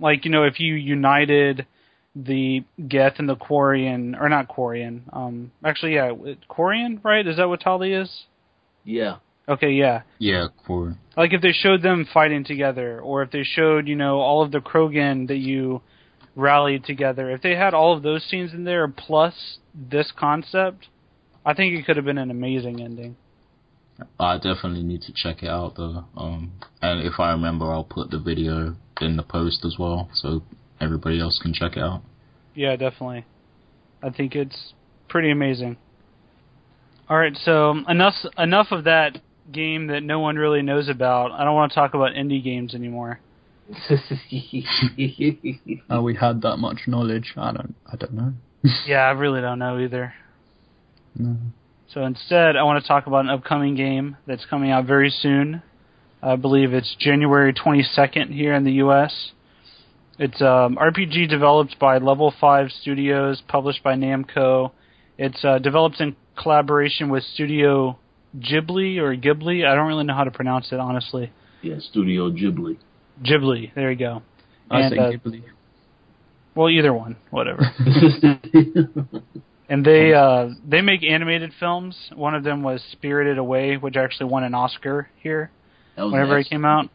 Like, 0.00 0.24
you 0.24 0.30
know, 0.30 0.44
if 0.44 0.60
you 0.60 0.74
united 0.74 1.66
the 2.14 2.64
Geth 2.88 3.18
and 3.18 3.28
the 3.28 3.36
Quarian, 3.36 4.18
or 4.20 4.28
not 4.28 4.48
Quarian, 4.48 5.02
um, 5.12 5.52
actually, 5.64 5.94
yeah, 5.94 6.12
Quarian, 6.48 7.02
right? 7.04 7.26
Is 7.26 7.36
that 7.36 7.48
what 7.48 7.60
Tali 7.60 7.92
is? 7.92 8.24
Yeah. 8.84 9.16
Okay, 9.48 9.70
yeah. 9.70 10.02
Yeah, 10.18 10.48
Quarian. 10.66 10.98
Like 11.16 11.32
if 11.32 11.40
they 11.40 11.52
showed 11.52 11.82
them 11.82 12.06
fighting 12.12 12.44
together, 12.44 13.00
or 13.00 13.22
if 13.22 13.30
they 13.30 13.44
showed, 13.44 13.88
you 13.88 13.96
know, 13.96 14.18
all 14.20 14.42
of 14.42 14.52
the 14.52 14.58
Krogan 14.58 15.26
that 15.28 15.38
you 15.38 15.80
rallied 16.36 16.84
together, 16.84 17.30
if 17.30 17.40
they 17.40 17.56
had 17.56 17.72
all 17.72 17.96
of 17.96 18.02
those 18.02 18.24
scenes 18.24 18.52
in 18.52 18.64
there 18.64 18.86
plus 18.88 19.58
this 19.74 20.12
concept, 20.16 20.88
I 21.46 21.54
think 21.54 21.74
it 21.74 21.86
could 21.86 21.96
have 21.96 22.04
been 22.04 22.18
an 22.18 22.30
amazing 22.30 22.82
ending. 22.82 23.16
I 24.20 24.36
definitely 24.36 24.82
need 24.82 25.02
to 25.02 25.12
check 25.12 25.42
it 25.42 25.48
out 25.48 25.76
though. 25.76 26.04
Um, 26.16 26.52
and 26.82 27.00
if 27.00 27.18
I 27.18 27.32
remember, 27.32 27.72
I'll 27.72 27.84
put 27.84 28.10
the 28.10 28.18
video 28.18 28.76
in 29.00 29.16
the 29.16 29.22
post 29.22 29.64
as 29.64 29.76
well, 29.78 30.10
so 30.12 30.42
everybody 30.80 31.20
else 31.20 31.40
can 31.42 31.54
check 31.54 31.76
it 31.76 31.82
out. 31.82 32.02
Yeah, 32.54 32.76
definitely. 32.76 33.24
I 34.02 34.10
think 34.10 34.36
it's 34.36 34.74
pretty 35.08 35.30
amazing. 35.30 35.78
All 37.08 37.18
right, 37.18 37.36
so 37.36 37.70
enough 37.88 38.14
enough 38.36 38.68
of 38.70 38.84
that 38.84 39.18
game 39.52 39.88
that 39.88 40.02
no 40.02 40.20
one 40.20 40.36
really 40.36 40.62
knows 40.62 40.88
about. 40.88 41.32
I 41.32 41.44
don't 41.44 41.54
want 41.54 41.72
to 41.72 41.74
talk 41.74 41.94
about 41.94 42.12
indie 42.12 42.42
games 42.42 42.74
anymore. 42.74 43.20
oh, 45.90 46.02
we 46.02 46.14
had 46.14 46.42
that 46.42 46.56
much 46.58 46.80
knowledge. 46.86 47.34
I 47.36 47.52
don't. 47.52 47.74
I 47.90 47.96
don't 47.96 48.14
know. 48.14 48.32
yeah, 48.86 49.00
I 49.00 49.10
really 49.10 49.40
don't 49.40 49.58
know 49.58 49.78
either. 49.78 50.14
No. 51.14 51.36
So 51.92 52.04
instead, 52.04 52.56
I 52.56 52.62
want 52.64 52.82
to 52.82 52.88
talk 52.88 53.06
about 53.06 53.24
an 53.24 53.30
upcoming 53.30 53.74
game 53.74 54.16
that's 54.26 54.44
coming 54.46 54.70
out 54.70 54.86
very 54.86 55.10
soon. 55.10 55.62
I 56.22 56.36
believe 56.36 56.72
it's 56.74 56.96
January 56.98 57.52
22nd 57.52 58.34
here 58.34 58.54
in 58.54 58.64
the 58.64 58.72
U.S. 58.72 59.32
It's 60.18 60.40
um, 60.42 60.76
RPG 60.76 61.28
developed 61.30 61.78
by 61.78 61.98
Level 61.98 62.34
5 62.40 62.70
Studios, 62.80 63.42
published 63.46 63.84
by 63.84 63.94
Namco. 63.94 64.72
It's 65.16 65.44
uh, 65.44 65.58
developed 65.58 66.00
in 66.00 66.16
collaboration 66.36 67.08
with 67.08 67.22
Studio 67.22 67.98
Ghibli 68.36 68.98
or 68.98 69.16
Ghibli. 69.16 69.66
I 69.66 69.74
don't 69.74 69.88
really 69.88 70.04
know 70.04 70.14
how 70.14 70.24
to 70.24 70.30
pronounce 70.30 70.72
it, 70.72 70.80
honestly. 70.80 71.32
Yeah, 71.62 71.76
Studio 71.78 72.30
Ghibli. 72.30 72.78
Ghibli. 73.22 73.74
There 73.74 73.90
you 73.90 73.98
go. 73.98 74.22
I 74.70 74.80
and, 74.80 74.94
say 74.94 74.98
uh, 74.98 75.10
Ghibli. 75.12 75.42
Well, 76.54 76.68
either 76.68 76.92
one, 76.92 77.16
whatever. 77.30 77.62
and 79.68 79.84
they 79.84 80.12
uh, 80.12 80.48
they 80.66 80.80
make 80.80 81.02
animated 81.04 81.52
films. 81.60 81.96
One 82.14 82.34
of 82.34 82.42
them 82.42 82.62
was 82.62 82.82
Spirited 82.92 83.38
Away, 83.38 83.76
which 83.76 83.96
actually 83.96 84.30
won 84.30 84.44
an 84.44 84.54
Oscar 84.54 85.08
here 85.22 85.50
whenever 85.96 86.38
it 86.38 86.48
came 86.48 86.64
out. 86.64 86.90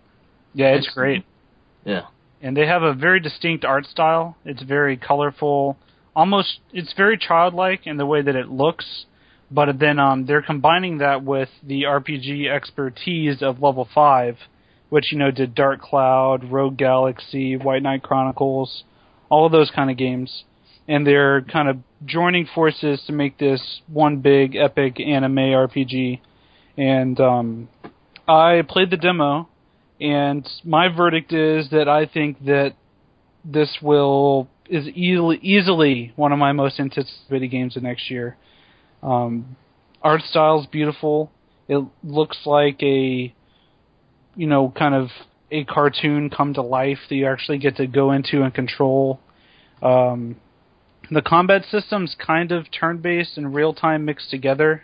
Yeah, 0.53 0.75
it's 0.75 0.89
great. 0.93 1.23
Yeah, 1.85 2.07
and 2.41 2.57
they 2.57 2.65
have 2.65 2.83
a 2.83 2.93
very 2.93 3.19
distinct 3.19 3.63
art 3.63 3.85
style. 3.85 4.37
It's 4.43 4.63
very 4.63 4.97
colorful, 4.97 5.77
almost 6.15 6.59
it's 6.71 6.93
very 6.93 7.17
childlike 7.17 7.85
in 7.85 7.97
the 7.97 8.05
way 8.05 8.21
that 8.21 8.35
it 8.35 8.49
looks. 8.49 9.05
But 9.51 9.79
then 9.79 9.99
um, 9.99 10.25
they're 10.25 10.41
combining 10.41 10.99
that 10.99 11.23
with 11.23 11.49
the 11.61 11.83
RPG 11.83 12.49
expertise 12.49 13.41
of 13.41 13.61
Level 13.61 13.87
Five, 13.93 14.37
which 14.89 15.11
you 15.11 15.17
know 15.17 15.31
did 15.31 15.53
Dark 15.53 15.81
Cloud, 15.81 16.51
Rogue 16.51 16.77
Galaxy, 16.77 17.55
White 17.57 17.83
Knight 17.83 18.03
Chronicles, 18.03 18.83
all 19.29 19.45
of 19.45 19.51
those 19.51 19.71
kind 19.71 19.91
of 19.91 19.97
games 19.97 20.43
and 20.87 21.07
they're 21.07 21.41
kind 21.41 21.69
of 21.69 21.77
joining 22.05 22.47
forces 22.53 23.01
to 23.07 23.13
make 23.13 23.37
this 23.37 23.81
one 23.87 24.17
big 24.17 24.55
epic 24.55 24.99
anime 24.99 25.35
RPG. 25.35 26.19
And 26.77 27.19
um, 27.19 27.69
I 28.27 28.63
played 28.67 28.89
the 28.89 28.97
demo, 28.97 29.47
and 30.01 30.47
my 30.63 30.89
verdict 30.89 31.31
is 31.31 31.69
that 31.69 31.87
I 31.87 32.05
think 32.05 32.43
that 32.45 32.73
this 33.45 33.77
will 33.81 34.47
is 34.69 34.87
easily 34.87 35.37
easily 35.41 36.13
one 36.15 36.31
of 36.31 36.39
my 36.39 36.53
most 36.53 36.79
anticipated 36.79 37.47
games 37.49 37.75
of 37.75 37.83
next 37.83 38.09
year. 38.09 38.37
Um, 39.03 39.57
art 40.01 40.21
style 40.21 40.61
is 40.61 40.67
beautiful. 40.67 41.31
It 41.67 41.83
looks 42.03 42.39
like 42.45 42.81
a 42.81 43.33
you 44.35 44.47
know 44.47 44.73
kind 44.75 44.95
of 44.95 45.09
a 45.51 45.63
cartoon 45.65 46.29
come 46.29 46.53
to 46.55 46.61
life 46.61 46.97
that 47.09 47.15
you 47.15 47.27
actually 47.27 47.59
get 47.59 47.77
to 47.77 47.87
go 47.87 48.11
into 48.11 48.41
and 48.41 48.53
control. 48.53 49.19
Um, 49.81 50.37
the 51.11 51.21
combat 51.21 51.63
system's 51.69 52.15
kind 52.17 52.51
of 52.51 52.65
turn 52.71 52.97
based 52.97 53.37
and 53.37 53.53
real 53.53 53.73
time 53.73 54.05
mixed 54.05 54.29
together, 54.29 54.83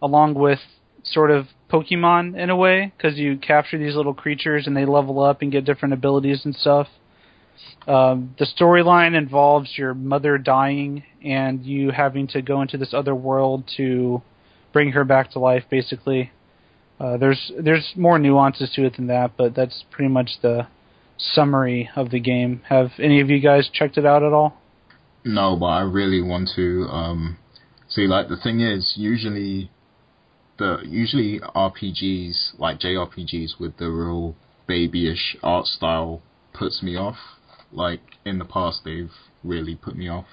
along 0.00 0.34
with 0.34 0.60
sort 1.04 1.30
of 1.30 1.46
Pokemon 1.70 2.38
in 2.38 2.48
a 2.48 2.56
way, 2.56 2.92
because 2.96 3.18
you 3.18 3.36
capture 3.36 3.76
these 3.76 3.96
little 3.96 4.14
creatures 4.14 4.66
and 4.66 4.76
they 4.76 4.84
level 4.84 5.20
up 5.22 5.42
and 5.42 5.50
get 5.50 5.64
different 5.64 5.92
abilities 5.94 6.44
and 6.44 6.54
stuff. 6.54 6.88
Um, 7.86 8.34
the 8.38 8.46
storyline 8.46 9.16
involves 9.16 9.76
your 9.76 9.92
mother 9.94 10.38
dying 10.38 11.02
and 11.24 11.64
you 11.64 11.90
having 11.90 12.28
to 12.28 12.42
go 12.42 12.62
into 12.62 12.78
this 12.78 12.94
other 12.94 13.14
world 13.14 13.64
to 13.76 14.22
bring 14.72 14.92
her 14.92 15.04
back 15.04 15.32
to 15.32 15.38
life, 15.38 15.64
basically. 15.70 16.30
Uh, 17.00 17.16
there's 17.16 17.50
there's 17.58 17.92
more 17.96 18.18
nuances 18.18 18.70
to 18.74 18.86
it 18.86 18.96
than 18.96 19.08
that, 19.08 19.32
but 19.36 19.54
that's 19.54 19.84
pretty 19.90 20.08
much 20.08 20.30
the 20.42 20.66
summary 21.18 21.90
of 21.96 22.10
the 22.10 22.20
game. 22.20 22.62
Have 22.68 22.90
any 22.98 23.20
of 23.20 23.28
you 23.28 23.40
guys 23.40 23.68
checked 23.72 23.98
it 23.98 24.06
out 24.06 24.22
at 24.22 24.32
all? 24.32 24.56
No, 25.24 25.56
but 25.56 25.66
I 25.66 25.80
really 25.82 26.22
want 26.22 26.50
to. 26.56 26.86
Um, 26.88 27.38
see, 27.88 28.06
like 28.06 28.28
the 28.28 28.36
thing 28.36 28.60
is, 28.60 28.94
usually 28.96 29.70
the 30.58 30.78
usually 30.84 31.40
RPGs 31.40 32.58
like 32.58 32.78
JRPGs 32.78 33.58
with 33.58 33.76
the 33.78 33.90
real 33.90 34.36
babyish 34.68 35.36
art 35.42 35.66
style 35.66 36.22
puts 36.52 36.82
me 36.82 36.96
off. 36.96 37.16
Like 37.72 38.00
in 38.24 38.38
the 38.38 38.44
past, 38.44 38.82
they've 38.84 39.12
really 39.42 39.74
put 39.74 39.96
me 39.96 40.08
off. 40.08 40.26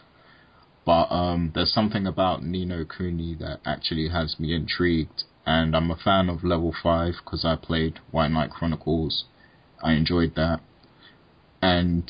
But 0.86 1.12
um, 1.12 1.52
there's 1.54 1.74
something 1.74 2.08
about 2.08 2.44
Ni 2.44 2.66
no 2.66 2.86
Kuni 2.86 3.36
that 3.36 3.60
actually 3.66 4.10
has 4.10 4.40
me 4.40 4.54
intrigued, 4.54 5.24
and 5.46 5.76
I'm 5.76 5.92
a 5.92 5.96
fan 5.96 6.30
of 6.30 6.44
Level 6.44 6.74
Five 6.82 7.16
because 7.24 7.46
I 7.46 7.56
played 7.56 8.00
White 8.12 8.32
Knight 8.32 8.50
Chronicles. 8.50 9.26
I 9.84 9.94
enjoyed 9.94 10.36
that, 10.36 10.62
and 11.62 12.10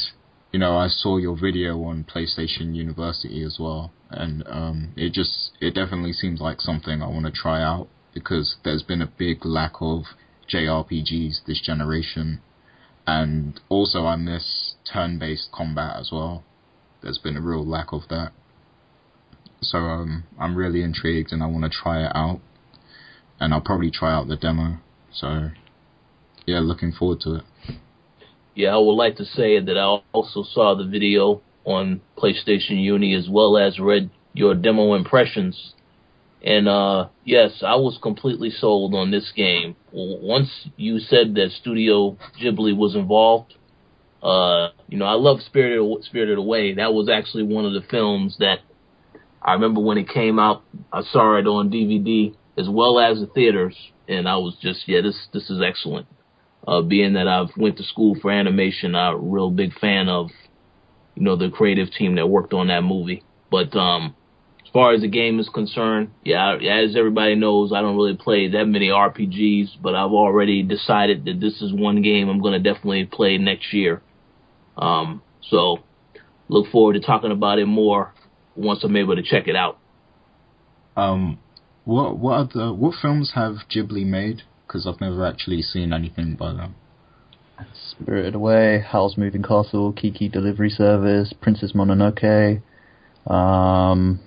you 0.51 0.59
know, 0.59 0.77
I 0.77 0.87
saw 0.87 1.17
your 1.17 1.35
video 1.35 1.83
on 1.83 2.05
PlayStation 2.05 2.73
University 2.75 3.43
as 3.43 3.57
well, 3.59 3.91
and 4.09 4.43
um, 4.47 4.93
it 4.95 5.13
just 5.13 5.51
it 5.59 5.75
definitely 5.75 6.13
seems 6.13 6.41
like 6.41 6.61
something 6.61 7.01
I 7.01 7.07
want 7.07 7.25
to 7.25 7.31
try 7.31 7.61
out 7.61 7.87
because 8.13 8.55
there's 8.63 8.83
been 8.83 9.01
a 9.01 9.07
big 9.17 9.45
lack 9.45 9.73
of 9.81 10.03
JRPGs 10.51 11.45
this 11.45 11.61
generation, 11.61 12.41
and 13.05 13.59
also 13.69 14.05
I 14.05 14.15
miss 14.15 14.68
turn-based 14.91 15.52
combat 15.52 15.95
as 15.99 16.10
well. 16.12 16.43
There's 17.02 17.17
been 17.17 17.38
a 17.38 17.41
real 17.41 17.65
lack 17.65 17.93
of 17.93 18.02
that, 18.10 18.32
so 19.62 19.78
um, 19.78 20.23
I'm 20.39 20.56
really 20.56 20.82
intrigued 20.82 21.32
and 21.32 21.41
I 21.43 21.47
want 21.47 21.63
to 21.63 21.69
try 21.69 22.04
it 22.06 22.12
out, 22.15 22.41
and 23.39 23.54
I'll 23.54 23.62
probably 23.62 23.91
try 23.91 24.13
out 24.13 24.28
the 24.28 24.36
demo. 24.36 24.80
So 25.12 25.49
yeah, 26.45 26.60
looking 26.60 26.91
forward 26.91 27.21
to 27.21 27.36
it. 27.36 27.43
Yeah, 28.56 28.75
I 28.75 28.78
would 28.78 28.93
like 28.93 29.15
to 29.17 29.25
say 29.25 29.60
that 29.60 29.78
I 29.78 30.02
also 30.12 30.43
saw 30.43 30.75
the 30.75 30.86
video 30.86 31.41
on 31.63 32.02
PlayStation 32.17 32.82
Uni 32.84 33.13
as 33.13 33.30
well 33.30 33.58
as 33.58 33.80
read 33.80 34.10
your 34.34 34.56
demo 34.56 34.95
impressions. 34.95 35.73
And 36.43 36.67
uh 36.67 37.10
yes, 37.25 37.63
I 37.65 37.75
was 37.75 37.99
completely 38.02 38.49
sold 38.49 38.93
on 38.95 39.12
this 39.12 39.32
game. 39.36 39.75
Once 39.91 40.67
you 40.78 40.99
said 40.99 41.36
that 41.36 41.52
Studio 41.52 42.17
Ghibli 42.41 42.75
was 42.75 42.95
involved, 42.95 43.56
uh, 44.21 44.69
you 44.88 44.97
know, 44.97 45.05
I 45.05 45.13
love 45.13 45.41
Spirited 45.41 46.03
Spirited 46.03 46.38
Away. 46.38 46.73
That 46.75 46.93
was 46.93 47.10
actually 47.10 47.43
one 47.43 47.65
of 47.65 47.73
the 47.73 47.88
films 47.89 48.38
that 48.39 48.60
I 49.41 49.53
remember 49.53 49.82
when 49.82 49.97
it 49.97 50.10
came 50.10 50.39
out. 50.39 50.63
I 50.91 51.01
saw 51.03 51.38
it 51.38 51.47
on 51.47 51.69
DVD 51.69 52.36
as 52.58 52.67
well 52.69 52.99
as 52.99 53.19
the 53.19 53.27
theaters, 53.27 53.75
and 54.08 54.27
I 54.27 54.36
was 54.36 54.58
just, 54.62 54.88
yeah, 54.88 55.01
this 55.01 55.27
this 55.34 55.49
is 55.49 55.62
excellent. 55.62 56.08
Uh, 56.67 56.82
being 56.82 57.13
that 57.13 57.27
I've 57.27 57.55
went 57.55 57.77
to 57.77 57.84
school 57.84 58.17
for 58.21 58.29
animation, 58.29 58.95
I'm 58.95 59.15
a 59.15 59.17
real 59.17 59.49
big 59.49 59.73
fan 59.79 60.10
of, 60.10 60.29
you 61.15 61.23
know, 61.23 61.38
the 61.38 61.49
creative 61.49 61.89
team 61.91 62.15
that 62.15 62.27
worked 62.27 62.53
on 62.53 62.67
that 62.67 62.84
movie. 62.84 63.23
But 63.49 63.73
um, 63.75 64.13
as 64.69 64.73
far 64.73 64.93
as 64.93 65.01
the 65.01 65.08
game 65.08 65.39
is 65.39 65.49
concerned, 65.49 66.12
yeah, 66.23 66.58
as 66.58 66.95
everybody 66.97 67.36
knows, 67.36 67.71
I 67.71 67.82
don't 67.82 67.95
really 67.95 68.17
play 68.17 68.49
that 68.49 68.65
many 68.65 68.89
RPGs, 68.89 69.82
but 69.82 69.95
I've 69.95 70.12
already 70.12 70.62
decided 70.62 71.25
that 71.25 71.39
this 71.39 71.62
is 71.62 71.73
one 71.73 72.01
game 72.01 72.29
I'm 72.29 72.41
going 72.41 72.62
to 72.62 72.73
definitely 72.73 73.05
play 73.05 73.38
next 73.38 73.73
year. 73.73 74.01
Um, 74.79 75.21
so 75.41 75.79
look 76.47 76.71
forward 76.71 76.93
to 76.93 76.99
talking 77.01 77.31
about 77.31 77.59
it 77.59 77.65
more 77.65 78.13
once 78.55 78.83
I'm 78.83 78.95
able 78.95 79.15
to 79.15 79.23
check 79.23 79.47
it 79.47 79.55
out. 79.55 79.77
Um, 80.95 81.39
what 81.85 82.17
what 82.17 82.33
other 82.37 82.73
what 82.73 82.95
films 83.01 83.31
have 83.35 83.55
Ghibli 83.73 84.05
made? 84.05 84.43
Because 84.65 84.87
I've 84.87 85.01
never 85.01 85.25
actually 85.25 85.61
seen 85.61 85.93
anything 85.93 86.35
by 86.35 86.53
them. 86.53 86.75
Spirited 87.91 88.35
Away, 88.35 88.83
Howl's 88.87 89.17
Moving 89.17 89.43
Castle, 89.43 89.91
Kiki 89.91 90.29
Delivery 90.29 90.69
Service, 90.69 91.33
Princess 91.41 91.73
Mononoke. 91.73 92.61
Um, 93.27 94.19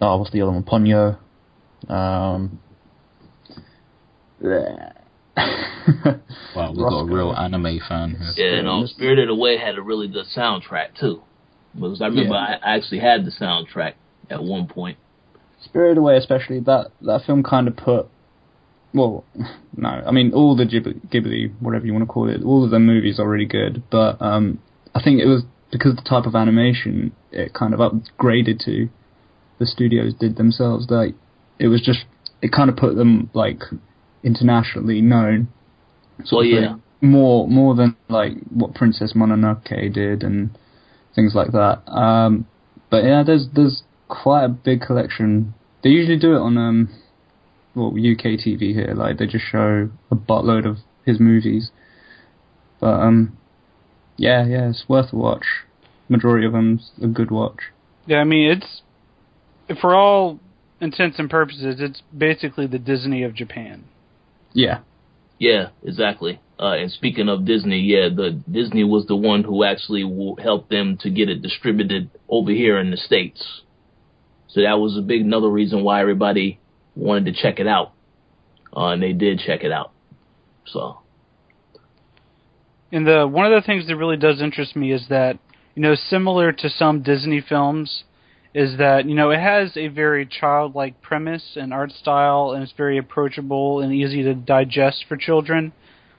oh, 0.00 0.16
what's 0.16 0.30
the 0.30 0.40
other 0.40 0.52
one? 0.52 0.62
Ponyo. 0.62 1.18
Um, 1.88 2.60
wow, 6.54 6.70
we've 6.70 6.78
got 6.78 7.00
a 7.00 7.04
real 7.04 7.32
anime 7.32 7.80
fan 7.88 8.16
here. 8.36 8.56
Yeah, 8.56 8.62
no, 8.62 8.86
Spirited 8.86 9.30
Away 9.30 9.56
had 9.56 9.76
a 9.76 9.82
really 9.82 10.08
good 10.08 10.26
soundtrack 10.36 10.98
too. 10.98 11.22
Because 11.74 12.02
I 12.02 12.06
remember 12.06 12.34
yeah. 12.34 12.58
I 12.62 12.76
actually 12.76 13.00
had 13.00 13.24
the 13.24 13.30
soundtrack 13.30 13.94
at 14.30 14.42
one 14.42 14.66
point. 14.66 14.98
Spirited 15.62 15.98
Away, 15.98 16.16
especially 16.16 16.60
that 16.60 16.90
that 17.02 17.22
film, 17.24 17.42
kind 17.42 17.68
of 17.68 17.76
put. 17.76 18.08
Well, 18.92 19.24
no, 19.76 19.88
I 19.88 20.10
mean 20.10 20.32
all 20.34 20.54
the 20.54 20.64
Ghibli, 20.64 21.08
Ghibli, 21.08 21.54
whatever 21.60 21.86
you 21.86 21.92
want 21.92 22.02
to 22.02 22.12
call 22.12 22.28
it, 22.28 22.42
all 22.42 22.64
of 22.64 22.70
the 22.70 22.78
movies 22.78 23.18
are 23.18 23.28
really 23.28 23.46
good. 23.46 23.82
But 23.90 24.20
um, 24.20 24.60
I 24.94 25.02
think 25.02 25.20
it 25.20 25.26
was 25.26 25.44
because 25.70 25.96
the 25.96 26.02
type 26.02 26.26
of 26.26 26.34
animation 26.34 27.12
it 27.30 27.54
kind 27.54 27.72
of 27.72 27.80
upgraded 27.80 28.62
to 28.66 28.90
the 29.58 29.66
studios 29.66 30.12
did 30.14 30.36
themselves. 30.36 30.86
Like 30.90 31.14
it 31.58 31.68
was 31.68 31.80
just 31.80 32.04
it 32.42 32.52
kind 32.52 32.68
of 32.68 32.76
put 32.76 32.96
them 32.96 33.30
like 33.32 33.62
internationally 34.22 35.00
known. 35.00 35.48
Well, 36.30 36.44
yeah. 36.44 36.76
More 37.00 37.48
more 37.48 37.74
than 37.74 37.96
like 38.08 38.34
what 38.50 38.74
Princess 38.74 39.14
Mononoke 39.14 39.92
did 39.92 40.22
and 40.22 40.56
things 41.14 41.34
like 41.34 41.50
that. 41.52 41.82
Um, 41.90 42.46
but 42.90 43.04
yeah, 43.04 43.24
there's 43.26 43.48
there's 43.52 43.82
quite 44.08 44.44
a 44.44 44.48
big 44.48 44.82
collection. 44.82 45.54
They 45.82 45.90
usually 45.90 46.18
do 46.18 46.36
it 46.36 46.38
on 46.40 46.56
um, 46.56 46.88
well 47.74 47.88
UK 47.88 48.38
TV 48.38 48.72
here. 48.72 48.94
Like 48.94 49.18
they 49.18 49.26
just 49.26 49.44
show 49.50 49.90
a 50.10 50.14
buttload 50.14 50.64
of 50.64 50.76
his 51.04 51.18
movies. 51.18 51.70
But 52.80 53.00
um, 53.00 53.36
yeah, 54.16 54.46
yeah, 54.46 54.70
it's 54.70 54.84
worth 54.88 55.12
a 55.12 55.16
watch. 55.16 55.44
Majority 56.08 56.46
of 56.46 56.52
them's 56.52 56.92
a 57.02 57.08
good 57.08 57.32
watch. 57.32 57.58
Yeah, 58.06 58.18
I 58.18 58.24
mean 58.24 58.48
it's 58.48 58.82
for 59.80 59.94
all 59.94 60.38
intents 60.80 61.18
and 61.18 61.30
purposes, 61.30 61.76
it's 61.78 62.02
basically 62.16 62.66
the 62.66 62.78
Disney 62.78 63.22
of 63.22 63.34
Japan. 63.34 63.84
Yeah. 64.54 64.80
Yeah, 65.38 65.68
exactly. 65.82 66.40
Uh, 66.58 66.74
and 66.74 66.92
speaking 66.92 67.28
of 67.28 67.44
Disney, 67.44 67.80
yeah, 67.80 68.08
the 68.14 68.40
Disney 68.50 68.84
was 68.84 69.06
the 69.06 69.16
one 69.16 69.42
who 69.42 69.64
actually 69.64 70.02
helped 70.40 70.70
them 70.70 70.96
to 70.98 71.10
get 71.10 71.28
it 71.28 71.42
distributed 71.42 72.10
over 72.28 72.52
here 72.52 72.78
in 72.78 72.90
the 72.90 72.96
states. 72.96 73.62
So 74.48 74.60
that 74.60 74.78
was 74.78 74.96
a 74.96 75.02
big 75.02 75.22
another 75.22 75.48
reason 75.48 75.82
why 75.82 76.00
everybody 76.00 76.60
wanted 76.94 77.34
to 77.34 77.42
check 77.42 77.58
it 77.58 77.66
out, 77.66 77.92
uh, 78.76 78.88
and 78.88 79.02
they 79.02 79.12
did 79.12 79.40
check 79.40 79.64
it 79.64 79.72
out. 79.72 79.92
So. 80.66 80.98
And 82.92 83.06
the 83.06 83.26
one 83.26 83.50
of 83.50 83.60
the 83.60 83.66
things 83.66 83.86
that 83.88 83.96
really 83.96 84.18
does 84.18 84.40
interest 84.40 84.76
me 84.76 84.92
is 84.92 85.06
that 85.08 85.38
you 85.74 85.82
know, 85.82 85.94
similar 85.94 86.52
to 86.52 86.68
some 86.68 87.02
Disney 87.02 87.40
films, 87.40 88.04
is 88.54 88.76
that 88.78 89.06
you 89.06 89.14
know 89.14 89.30
it 89.30 89.40
has 89.40 89.76
a 89.76 89.88
very 89.88 90.26
childlike 90.26 91.00
premise 91.00 91.56
and 91.56 91.72
art 91.72 91.92
style, 91.92 92.52
and 92.52 92.62
it's 92.62 92.74
very 92.76 92.98
approachable 92.98 93.80
and 93.80 93.92
easy 93.92 94.22
to 94.22 94.34
digest 94.34 95.04
for 95.08 95.16
children. 95.16 95.72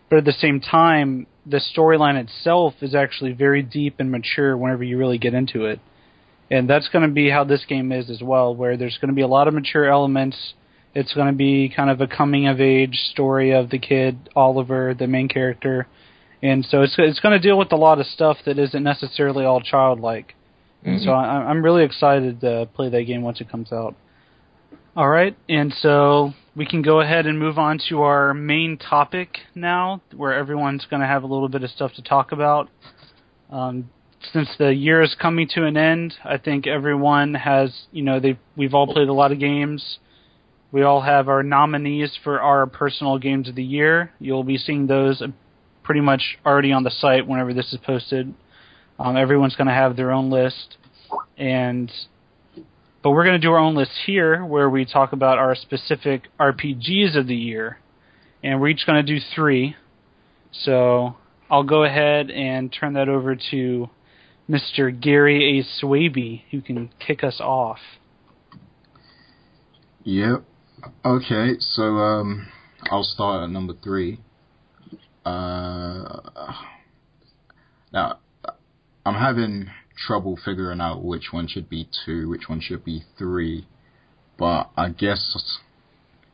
But 0.10 0.20
at 0.20 0.26
the 0.26 0.34
same 0.34 0.60
time, 0.60 1.28
the 1.46 1.62
storyline 1.76 2.16
itself 2.16 2.76
is 2.82 2.96
actually 2.96 3.34
very 3.34 3.62
deep 3.62 3.96
and 4.00 4.12
mature 4.12 4.56
whenever 4.56 4.84
you 4.84 4.98
really 4.98 5.18
get 5.18 5.34
into 5.34 5.66
it. 5.66 5.80
And 6.52 6.70
that's 6.70 6.90
going 6.90 7.08
to 7.08 7.14
be 7.14 7.30
how 7.30 7.44
this 7.46 7.66
game 7.66 7.92
is 7.92 8.10
as 8.10 8.22
well, 8.22 8.56
where 8.56 8.78
there's 8.78 8.98
going 8.98 9.10
to 9.10 9.16
be 9.16 9.22
a 9.22 9.28
lot 9.28 9.48
of 9.48 9.54
mature 9.54 9.90
elements. 9.90 10.54
It's 10.94 11.14
going 11.14 11.28
to 11.28 11.34
be 11.34 11.74
kind 11.76 11.90
of 11.90 12.02
a 12.02 12.08
coming 12.08 12.48
of 12.48 12.62
age 12.62 12.96
story 13.12 13.52
of 13.52 13.70
the 13.70 13.80
kid 13.80 14.30
Oliver, 14.36 14.94
the 14.94 15.08
main 15.08 15.28
character, 15.28 15.88
and 16.42 16.66
so 16.66 16.82
it's 16.82 16.96
it's 16.98 17.20
going 17.20 17.40
to 17.40 17.46
deal 17.46 17.58
with 17.58 17.72
a 17.72 17.78
lot 17.78 18.00
of 18.00 18.06
stuff 18.08 18.38
that 18.46 18.60
isn't 18.60 18.84
necessarily 18.84 19.46
all 19.46 19.62
childlike. 19.62 20.36
Mm-hmm. 20.86 21.04
So 21.04 21.12
I, 21.12 21.50
I'm 21.50 21.64
really 21.64 21.84
excited 21.84 22.42
to 22.42 22.68
play 22.74 22.90
that 22.90 23.04
game 23.04 23.22
once 23.22 23.42
it 23.42 23.50
comes 23.50 23.72
out. 23.72 23.96
All 24.96 25.10
right, 25.10 25.36
and 25.50 25.74
so 25.74 26.34
we 26.56 26.68
can 26.68 26.84
go 26.84 27.02
ahead 27.02 27.26
and 27.26 27.40
move 27.40 27.58
on 27.58 27.80
to 27.90 28.04
our 28.04 28.34
main 28.34 28.78
topic 28.78 29.40
now, 29.56 30.02
where 30.16 30.34
everyone's 30.34 30.86
going 30.88 31.02
to 31.02 31.08
have 31.08 31.24
a 31.24 31.28
little 31.28 31.50
bit 31.50 31.64
of 31.64 31.72
stuff 31.72 31.94
to 31.96 32.04
talk 32.04 32.32
about. 32.32 32.70
Um, 33.50 33.90
since 34.32 34.50
the 34.58 34.74
year 34.74 35.02
is 35.02 35.16
coming 35.20 35.48
to 35.56 35.66
an 35.66 35.78
end, 35.78 36.14
I 36.24 36.38
think 36.38 36.68
everyone 36.68 37.34
has, 37.34 37.74
you 37.92 38.04
know, 38.04 38.20
they 38.20 38.38
we've 38.56 38.74
all 38.74 38.86
played 38.86 39.10
a 39.10 39.14
lot 39.14 39.32
of 39.32 39.40
games. 39.40 39.98
We 40.72 40.84
all 40.84 41.02
have 41.02 41.28
our 41.28 41.44
nominees 41.44 42.18
for 42.24 42.40
our 42.42 42.66
personal 42.66 43.18
games 43.18 43.50
of 43.50 43.56
the 43.56 43.64
year. 43.64 44.12
You'll 44.20 44.44
be 44.44 44.58
seeing 44.58 44.88
those 44.88 45.22
pretty 45.84 46.02
much 46.02 46.38
already 46.46 46.72
on 46.72 46.84
the 46.84 46.92
site 46.92 47.28
whenever 47.28 47.54
this 47.54 47.74
is 47.74 47.80
posted. 47.86 48.34
Um, 49.04 49.18
everyone's 49.18 49.58
going 49.58 49.68
to 49.68 49.74
have 49.74 49.98
their 49.98 50.12
own 50.14 50.30
list, 50.30 50.78
and 51.38 51.92
but 53.04 53.12
we're 53.12 53.26
going 53.26 53.40
to 53.40 53.46
do 53.46 53.52
our 53.52 53.60
own 53.60 53.76
list 53.76 53.92
here, 54.06 54.46
where 54.46 54.70
we 54.70 54.86
talk 54.86 55.12
about 55.12 55.38
our 55.38 55.56
specific 55.56 56.30
RPGs 56.40 57.18
of 57.18 57.28
the 57.28 57.36
year, 57.36 57.80
and 58.42 58.62
we're 58.62 58.70
each 58.70 58.86
going 58.86 59.06
to 59.06 59.14
do 59.14 59.20
three. 59.36 59.76
So 60.54 61.18
I'll 61.52 61.66
go 61.66 61.84
ahead 61.84 62.32
and 62.32 62.72
turn 62.72 62.94
that 62.94 63.10
over 63.10 63.36
to 63.52 63.90
Mr. 64.50 64.98
Gary 64.98 65.60
A. 65.60 65.84
Swaby, 65.84 66.44
who 66.52 66.62
can 66.62 66.90
kick 67.06 67.26
us 67.26 67.42
off. 67.42 67.80
Yep. 70.06 70.46
Okay, 71.04 71.56
so 71.60 71.84
um, 71.98 72.48
I'll 72.90 73.04
start 73.04 73.44
at 73.44 73.50
number 73.50 73.74
three. 73.84 74.22
Uh, 75.26 76.22
now, 77.92 78.20
I'm 79.06 79.16
having 79.16 79.70
trouble 79.96 80.38
figuring 80.44 80.82
out 80.82 81.04
which 81.04 81.32
one 81.32 81.48
should 81.48 81.70
be 81.70 81.90
two, 82.06 82.30
which 82.30 82.48
one 82.48 82.62
should 82.62 82.84
be 82.84 83.04
three. 83.18 83.68
But 84.38 84.72
I 84.78 84.90
guess, 84.90 85.60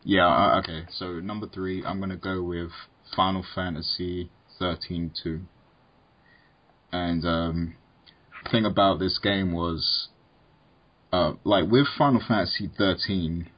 yeah, 0.04 0.28
uh, 0.28 0.60
okay. 0.60 0.86
So 0.92 1.20
number 1.20 1.48
three, 1.48 1.84
I'm 1.84 2.00
gonna 2.00 2.16
go 2.16 2.42
with 2.44 2.72
Final 3.16 3.44
Fantasy 3.56 4.30
13 4.60 5.12
2. 5.24 5.42
And 6.92 7.26
um, 7.26 7.76
thing 8.52 8.66
about 8.66 9.00
this 9.00 9.20
game 9.20 9.52
was, 9.54 10.10
uh, 11.12 11.34
like 11.44 11.70
with 11.70 11.88
Final 11.98 12.22
Fantasy 12.26 12.70
13, 12.78 13.50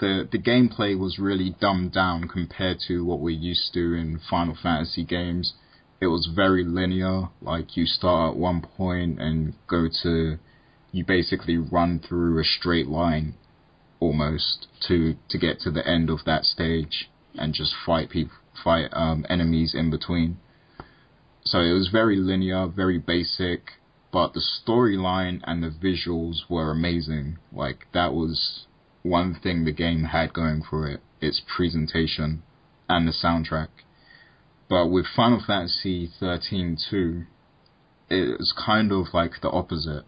the 0.00 0.28
the 0.30 0.38
gameplay 0.38 0.98
was 0.98 1.18
really 1.18 1.54
dumbed 1.60 1.92
down 1.92 2.28
compared 2.28 2.78
to 2.88 3.04
what 3.04 3.20
we're 3.20 3.30
used 3.30 3.72
to 3.74 3.94
in 3.94 4.20
Final 4.28 4.56
Fantasy 4.60 5.04
games. 5.04 5.54
It 6.02 6.08
was 6.08 6.26
very 6.26 6.64
linear, 6.64 7.28
like 7.40 7.76
you 7.76 7.86
start 7.86 8.32
at 8.32 8.36
one 8.36 8.60
point 8.60 9.20
and 9.20 9.54
go 9.68 9.86
to 10.02 10.36
you 10.90 11.04
basically 11.04 11.56
run 11.56 12.00
through 12.00 12.40
a 12.40 12.44
straight 12.44 12.88
line 12.88 13.34
almost 14.00 14.66
to 14.88 15.14
to 15.28 15.38
get 15.38 15.60
to 15.60 15.70
the 15.70 15.86
end 15.86 16.10
of 16.10 16.24
that 16.24 16.44
stage 16.44 17.08
and 17.36 17.54
just 17.54 17.72
fight 17.86 18.10
people 18.10 18.34
fight 18.64 18.88
um, 18.92 19.24
enemies 19.28 19.76
in 19.76 19.90
between. 19.90 20.38
So 21.44 21.60
it 21.60 21.72
was 21.72 21.86
very 21.86 22.16
linear, 22.16 22.66
very 22.66 22.98
basic, 22.98 23.74
but 24.10 24.34
the 24.34 24.42
storyline 24.42 25.40
and 25.44 25.62
the 25.62 25.70
visuals 25.70 26.50
were 26.50 26.72
amazing. 26.72 27.38
Like 27.52 27.86
that 27.94 28.12
was 28.12 28.66
one 29.04 29.36
thing 29.36 29.62
the 29.62 29.70
game 29.70 30.02
had 30.02 30.32
going 30.32 30.64
for 30.68 30.88
it: 30.88 31.00
its 31.20 31.40
presentation 31.56 32.42
and 32.88 33.06
the 33.06 33.12
soundtrack. 33.12 33.68
But 34.68 34.88
with 34.88 35.06
Final 35.06 35.42
Fantasy 35.46 36.08
13 36.18 36.78
2, 36.90 37.24
it 38.10 38.38
was 38.38 38.52
kind 38.52 38.92
of 38.92 39.06
like 39.12 39.40
the 39.40 39.50
opposite. 39.50 40.04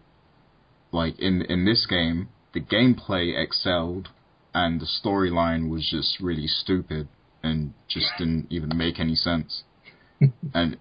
Like 0.91 1.19
in 1.19 1.41
in 1.43 1.65
this 1.65 1.85
game, 1.85 2.29
the 2.53 2.61
gameplay 2.61 3.37
excelled, 3.37 4.09
and 4.53 4.79
the 4.79 4.85
storyline 4.85 5.69
was 5.69 5.87
just 5.89 6.19
really 6.19 6.47
stupid 6.47 7.09
and 7.43 7.73
just 7.87 8.07
didn't 8.17 8.47
even 8.49 8.75
make 8.75 8.99
any 8.99 9.15
sense. 9.15 9.63
and 10.53 10.73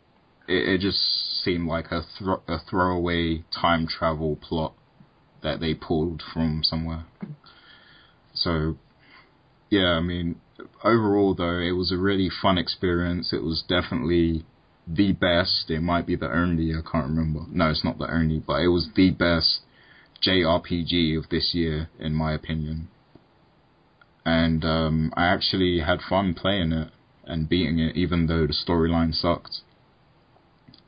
it, 0.48 0.68
it, 0.68 0.80
just 0.80 0.98
seemed 1.42 1.66
like 1.66 1.90
a, 1.90 2.02
thro- 2.18 2.42
a 2.48 2.58
throwaway 2.58 3.44
time 3.50 3.87
travel 3.87 4.37
plot 4.37 4.74
that 5.42 5.60
they 5.60 5.74
pulled 5.74 6.22
from 6.32 6.62
somewhere. 6.62 7.04
So, 8.32 8.76
yeah, 9.70 9.96
I 9.96 10.00
mean, 10.00 10.40
overall 10.82 11.34
though, 11.34 11.58
it 11.58 11.72
was 11.72 11.92
a 11.92 11.96
really 11.98 12.30
fun 12.30 12.58
experience. 12.58 13.32
It 13.32 13.42
was 13.42 13.62
definitely 13.68 14.44
the 14.86 15.12
best. 15.12 15.70
It 15.70 15.80
might 15.80 16.06
be 16.06 16.16
the 16.16 16.30
only. 16.30 16.72
I 16.72 16.82
can't 16.82 17.08
remember. 17.08 17.40
No, 17.50 17.70
it's 17.70 17.84
not 17.84 17.98
the 17.98 18.12
only, 18.12 18.38
but 18.38 18.60
it 18.60 18.68
was 18.68 18.88
the 18.94 19.10
best 19.10 19.60
JRPG 20.26 21.18
of 21.18 21.28
this 21.30 21.54
year, 21.54 21.88
in 21.98 22.14
my 22.14 22.32
opinion 22.32 22.88
and 24.24 24.64
um, 24.64 25.12
I 25.16 25.26
actually 25.26 25.80
had 25.80 26.00
fun 26.00 26.34
playing 26.34 26.72
it 26.72 26.90
and 27.24 27.48
beating 27.48 27.78
it, 27.78 27.96
even 27.96 28.26
though 28.26 28.46
the 28.46 28.54
storyline 28.54 29.14
sucked. 29.14 29.60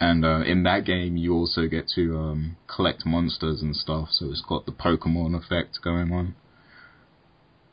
And 0.00 0.24
uh, 0.24 0.40
in 0.40 0.62
that 0.64 0.85
game, 0.85 1.16
you 1.16 1.35
also 1.35 1.66
get 1.66 1.88
to 1.94 2.18
um, 2.18 2.57
collect 2.66 3.07
monsters 3.07 3.62
and 3.62 3.74
stuff, 3.74 4.09
so 4.11 4.26
it's 4.26 4.42
got 4.46 4.66
the 4.66 4.72
Pokemon 4.72 5.35
effect 5.35 5.79
going 5.83 6.12
on. 6.12 6.35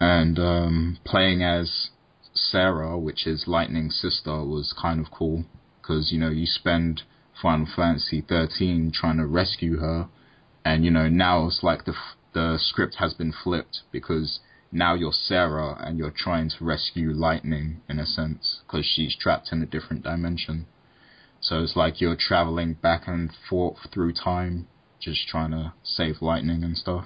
And 0.06 0.38
um, 0.38 0.98
playing 1.06 1.44
as 1.44 1.92
Serah, 2.36 3.02
which 3.02 3.26
is 3.26 3.48
Lightning's 3.48 3.96
sister, 3.96 4.44
was 4.44 4.74
kind 4.74 5.00
of 5.00 5.10
cool 5.10 5.46
because 5.82 6.12
you 6.12 6.20
know 6.20 6.30
you 6.30 6.46
spend 6.46 7.04
Final 7.42 7.66
Fantasy 7.74 8.20
13 8.20 8.92
trying 8.94 9.16
to 9.16 9.26
rescue 9.26 9.78
her, 9.78 10.10
and 10.66 10.84
you 10.84 10.92
know 10.92 11.08
now 11.08 11.48
it's 11.48 11.64
like 11.64 11.86
the 11.86 11.96
the 12.34 12.58
script 12.60 12.96
has 12.96 13.14
been 13.14 13.32
flipped 13.32 13.84
because 13.94 14.42
now 14.74 14.94
you're 14.94 15.14
Serah 15.14 15.82
and 15.82 15.98
you're 15.98 16.12
trying 16.12 16.50
to 16.50 16.66
rescue 16.66 17.14
Lightning 17.14 17.80
in 17.88 17.98
a 17.98 18.06
sense 18.06 18.60
because 18.68 18.86
she's 18.86 19.16
trapped 19.16 19.54
in 19.54 19.62
a 19.62 19.66
different 19.66 20.04
dimension. 20.04 20.66
So 21.40 21.64
it's 21.64 21.78
like 21.78 22.02
you're 22.02 22.18
traveling 22.18 22.74
back 22.74 23.08
and 23.08 23.32
forth 23.50 23.90
through 23.94 24.16
time, 24.16 24.68
just 25.00 25.30
trying 25.30 25.52
to 25.52 25.72
save 25.82 26.22
Lightning 26.22 26.62
and 26.62 26.78
stuff. 26.78 27.06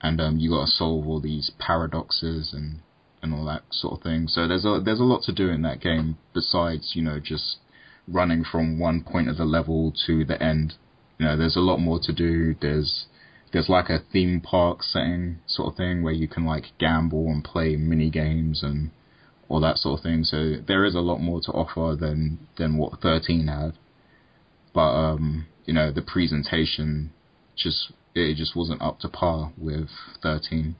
And 0.00 0.20
um, 0.20 0.38
you 0.38 0.50
got 0.50 0.66
to 0.66 0.70
solve 0.70 1.06
all 1.06 1.20
these 1.20 1.50
paradoxes 1.58 2.52
and 2.52 2.80
and 3.20 3.34
all 3.34 3.44
that 3.46 3.62
sort 3.70 3.94
of 3.94 4.02
thing. 4.02 4.28
So 4.28 4.46
there's 4.46 4.64
a 4.64 4.80
there's 4.84 5.00
a 5.00 5.04
lot 5.04 5.22
to 5.24 5.32
do 5.32 5.48
in 5.48 5.62
that 5.62 5.80
game 5.80 6.18
besides 6.32 6.92
you 6.94 7.02
know 7.02 7.18
just 7.20 7.56
running 8.06 8.44
from 8.44 8.78
one 8.78 9.02
point 9.02 9.28
of 9.28 9.36
the 9.36 9.44
level 9.44 9.92
to 10.06 10.24
the 10.24 10.42
end. 10.42 10.74
You 11.18 11.26
know, 11.26 11.36
there's 11.36 11.56
a 11.56 11.60
lot 11.60 11.78
more 11.78 11.98
to 12.02 12.12
do. 12.12 12.54
There's 12.60 13.06
there's 13.52 13.68
like 13.68 13.88
a 13.88 14.02
theme 14.12 14.40
park 14.40 14.82
setting 14.82 15.38
sort 15.46 15.72
of 15.72 15.76
thing 15.76 16.02
where 16.02 16.12
you 16.12 16.28
can 16.28 16.44
like 16.44 16.66
gamble 16.78 17.28
and 17.28 17.42
play 17.42 17.76
mini 17.76 18.10
games 18.10 18.62
and 18.62 18.90
all 19.48 19.60
that 19.60 19.78
sort 19.78 19.98
of 19.98 20.02
thing. 20.02 20.24
So 20.24 20.56
there 20.66 20.84
is 20.84 20.94
a 20.94 21.00
lot 21.00 21.18
more 21.18 21.40
to 21.42 21.52
offer 21.52 21.96
than 21.98 22.46
than 22.56 22.76
what 22.76 23.00
13 23.00 23.46
had. 23.46 23.72
But 24.74 24.90
um, 24.90 25.46
you 25.64 25.74
know, 25.74 25.90
the 25.90 26.02
presentation 26.02 27.12
just 27.56 27.92
it 28.18 28.36
just 28.36 28.56
wasn't 28.56 28.82
up 28.82 29.00
to 29.00 29.08
par 29.08 29.52
with 29.56 29.88
13. 30.22 30.76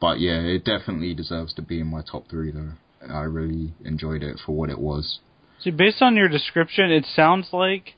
But 0.00 0.20
yeah, 0.20 0.40
it 0.40 0.64
definitely 0.64 1.14
deserves 1.14 1.54
to 1.54 1.62
be 1.62 1.80
in 1.80 1.86
my 1.86 2.02
top 2.02 2.28
3 2.28 2.50
though. 2.52 2.72
I 3.08 3.22
really 3.22 3.74
enjoyed 3.84 4.22
it 4.22 4.38
for 4.44 4.52
what 4.52 4.70
it 4.70 4.78
was. 4.78 5.20
See, 5.60 5.70
based 5.70 6.02
on 6.02 6.16
your 6.16 6.28
description, 6.28 6.90
it 6.90 7.04
sounds 7.14 7.48
like 7.52 7.94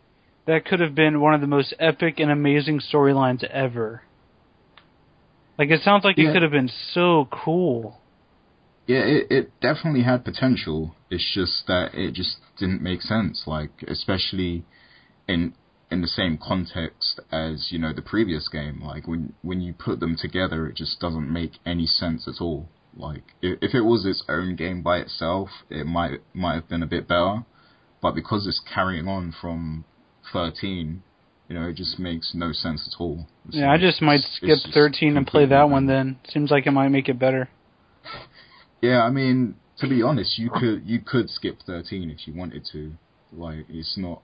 that 0.47 0.65
could 0.65 0.81
have 0.81 0.95
been 0.95 1.21
one 1.21 1.35
of 1.35 1.41
the 1.41 1.47
most 1.47 1.75
epic 1.79 2.19
and 2.19 2.31
amazing 2.31 2.81
storylines 2.81 3.43
ever. 3.45 4.03
Like 5.59 5.71
it 5.71 5.83
sounds 5.83 6.05
like 6.05 6.19
yeah. 6.19 6.31
it 6.31 6.33
could 6.33 6.43
have 6.43 6.51
been 6.51 6.71
so 6.93 7.29
cool. 7.31 8.01
Yeah, 8.87 8.99
it 8.99 9.27
it 9.31 9.61
definitely 9.61 10.03
had 10.03 10.25
potential. 10.25 10.95
It's 11.11 11.33
just 11.35 11.67
that 11.69 11.95
it 11.95 12.13
just 12.13 12.37
didn't 12.59 12.83
make 12.83 13.01
sense. 13.01 13.45
Like 13.47 13.71
especially 13.87 14.65
in 15.27 15.55
in 15.95 16.03
the 16.03 16.09
same 16.09 16.37
context 16.37 17.21
as 17.31 17.69
you 17.71 17.79
know 17.79 17.93
the 17.93 18.03
previous 18.03 18.49
game. 18.49 18.83
Like 18.83 19.07
when 19.07 19.33
when 19.43 19.61
you 19.61 19.73
put 19.73 20.01
them 20.01 20.17
together, 20.21 20.67
it 20.67 20.77
just 20.77 21.01
doesn't 21.01 21.33
make 21.33 21.53
any 21.65 21.87
sense 21.87 22.29
at 22.29 22.43
all. 22.43 22.69
Like 22.97 23.23
if, 23.41 23.75
it 23.75 23.83
was 23.83 24.05
its 24.05 24.23
own 24.29 24.57
game 24.57 24.83
by 24.83 24.99
itself, 24.99 25.49
it 25.71 25.87
might 25.87 26.21
might 26.35 26.57
have 26.57 26.69
been 26.69 26.83
a 26.83 26.87
bit 26.87 27.09
better. 27.09 27.45
But 28.03 28.15
because 28.15 28.47
it's 28.47 28.61
carrying 28.75 29.09
on 29.09 29.35
from 29.41 29.85
13, 30.33 31.03
you 31.49 31.55
know, 31.55 31.69
it 31.69 31.77
just 31.77 31.99
makes 31.99 32.33
no 32.35 32.53
sense 32.53 32.87
at 32.93 33.01
all. 33.01 33.27
It's 33.47 33.57
yeah, 33.57 33.69
like, 33.69 33.81
I 33.81 33.83
just 33.83 34.03
might 34.03 34.21
skip 34.35 34.59
13 34.75 35.17
and 35.17 35.27
play 35.27 35.47
that 35.47 35.71
one 35.71 35.87
then. 35.87 36.19
Seems 36.29 36.51
like 36.51 36.67
it 36.67 36.73
might 36.73 36.89
make 36.89 37.09
it 37.09 37.19
better. 37.19 37.49
Yeah, 38.83 39.03
I 39.03 39.09
mean, 39.09 39.55
to 39.79 39.89
be 39.89 40.03
honest, 40.03 40.39
you 40.39 40.51
could 40.51 40.83
you 40.85 41.01
could 41.01 41.31
skip 41.31 41.61
13 41.65 42.11
if 42.11 42.29
you 42.29 42.35
wanted 42.35 42.69
to. 42.73 42.93
Like, 43.33 43.65
it's 43.71 43.97
not 43.97 44.21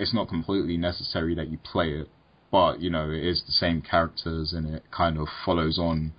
it's 0.00 0.14
not 0.14 0.28
completely 0.28 0.78
necessary 0.78 1.34
that 1.34 1.48
you 1.48 1.58
play 1.58 1.90
it, 1.90 2.08
but 2.50 2.80
you 2.80 2.88
know, 2.88 3.10
it 3.10 3.22
is 3.22 3.42
the 3.46 3.52
same 3.52 3.82
characters 3.82 4.54
and 4.54 4.74
it 4.74 4.84
kind 4.90 5.18
of 5.18 5.28
follows 5.44 5.78
on 5.78 6.14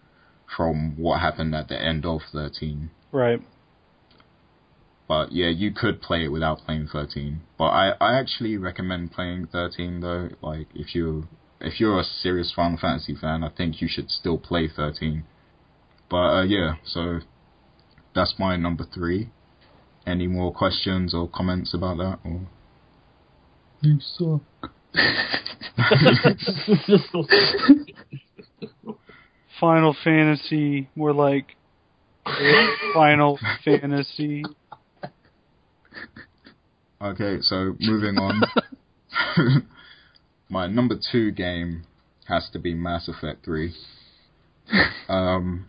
from 0.56 0.96
what 0.98 1.20
happened 1.20 1.56
at 1.56 1.68
the 1.68 1.82
end 1.82 2.06
of 2.06 2.22
13. 2.32 2.92
Right. 3.12 3.42
But 5.08 5.32
yeah, 5.32 5.50
you 5.50 5.72
could 5.72 6.00
play 6.00 6.26
it 6.26 6.30
without 6.30 6.60
playing 6.60 6.90
13. 6.92 7.42
But 7.58 7.66
I, 7.66 7.94
I 8.00 8.20
actually 8.20 8.56
recommend 8.58 9.14
playing 9.14 9.48
13 9.52 10.00
though. 10.00 10.30
Like 10.42 10.68
if 10.76 10.94
you 10.94 11.28
if 11.60 11.80
you're 11.80 12.00
a 12.00 12.04
serious 12.04 12.54
Final 12.56 12.78
Fantasy 12.78 13.16
fan, 13.16 13.44
I 13.44 13.50
think 13.50 13.82
you 13.82 13.88
should 13.90 14.10
still 14.12 14.38
play 14.38 14.70
13. 14.74 15.24
But 16.10 16.18
uh, 16.18 16.44
yeah, 16.44 16.76
so 16.86 17.22
that's 18.14 18.36
my 18.38 18.58
number 18.58 18.86
three. 18.86 19.30
Any 20.06 20.28
more 20.28 20.54
questions 20.54 21.14
or 21.14 21.28
comments 21.28 21.74
about 21.74 21.98
that? 21.98 22.20
Or 22.24 22.48
you 23.82 24.00
suck. 24.00 24.42
Final 29.60 29.96
Fantasy, 30.04 30.90
more 30.96 31.14
like 31.14 31.56
Final 32.94 33.40
Fantasy. 33.64 34.44
Okay, 37.02 37.38
so 37.42 37.76
moving 37.80 38.18
on. 38.18 38.42
My 40.50 40.68
number 40.68 40.96
two 41.12 41.32
game 41.32 41.86
has 42.26 42.50
to 42.54 42.60
be 42.60 42.74
Mass 42.74 43.08
Effect 43.08 43.46
3. 43.46 43.74
Um, 45.10 45.68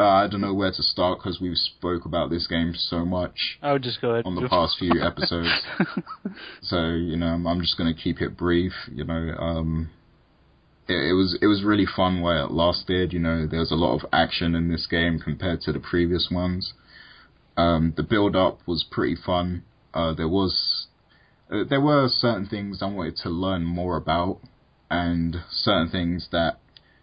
uh, 0.00 0.24
I 0.24 0.28
don't 0.28 0.40
know 0.40 0.54
where 0.54 0.70
to 0.70 0.82
start 0.82 1.18
because 1.18 1.40
we've 1.40 1.56
spoke 1.56 2.06
about 2.06 2.30
this 2.30 2.46
game 2.46 2.72
so 2.74 3.04
much. 3.04 3.58
I 3.60 3.72
would 3.72 3.82
just 3.82 4.00
go 4.00 4.12
ahead 4.12 4.24
on 4.24 4.34
the 4.34 4.48
past 4.48 4.76
few 4.78 5.02
episodes. 5.02 5.50
so 6.62 6.92
you 6.92 7.16
know, 7.16 7.26
I'm 7.26 7.60
just 7.60 7.76
going 7.76 7.94
to 7.94 8.00
keep 8.00 8.22
it 8.22 8.36
brief. 8.36 8.72
You 8.90 9.04
know, 9.04 9.34
um, 9.38 9.90
it, 10.88 11.10
it, 11.10 11.12
was 11.12 11.38
it 11.42 11.46
was 11.46 11.62
really 11.62 11.84
fun 11.84 12.22
while 12.22 12.46
it 12.46 12.50
lasted. 12.50 13.12
You 13.12 13.18
know, 13.18 13.46
there 13.46 13.60
was 13.60 13.72
a 13.72 13.76
lot 13.76 13.94
of 13.94 14.08
action 14.10 14.54
in 14.54 14.70
this 14.70 14.86
game 14.86 15.18
compared 15.18 15.60
to 15.62 15.72
the 15.72 15.80
previous 15.80 16.28
ones. 16.30 16.72
Um, 17.58 17.92
the 17.94 18.02
build 18.02 18.34
up 18.34 18.60
was 18.66 18.86
pretty 18.90 19.16
fun. 19.16 19.64
Uh, 19.92 20.14
there 20.14 20.28
was 20.28 20.86
uh, 21.50 21.64
there 21.68 21.80
were 21.80 22.08
certain 22.08 22.46
things 22.46 22.80
I 22.80 22.86
wanted 22.86 23.16
to 23.18 23.28
learn 23.28 23.64
more 23.64 23.96
about, 23.96 24.40
and 24.90 25.36
certain 25.50 25.90
things 25.90 26.28
that 26.32 26.58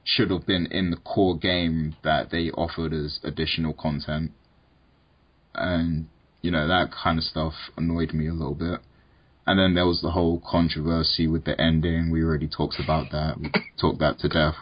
should 0.08 0.32
have 0.32 0.46
been 0.46 0.66
in 0.68 0.90
the 0.90 0.98
core 0.98 1.38
game 1.38 1.94
that 2.02 2.32
they 2.32 2.50
offered 2.52 2.94
as 2.94 3.20
additional 3.24 3.74
content. 3.74 4.32
And 5.54 6.08
you 6.42 6.50
know 6.50 6.68
that 6.68 6.92
kind 6.92 7.18
of 7.18 7.26
stuff 7.26 7.54
annoyed 7.76 8.14
me 8.14 8.28
a 8.28 8.34
little 8.34 8.56
bit. 8.56 8.80
And 9.46 9.60
then 9.60 9.76
there 9.76 9.86
was 9.86 10.02
the 10.02 10.12
whole 10.12 10.42
controversy 10.50 11.28
with 11.28 11.44
the 11.44 11.60
ending. 11.60 12.10
We 12.10 12.24
already 12.24 12.48
talked 12.48 12.80
about 12.80 13.12
that. 13.12 13.40
We 13.40 13.52
talked 13.80 14.00
that 14.00 14.20
to 14.20 14.30
death. 14.30 14.56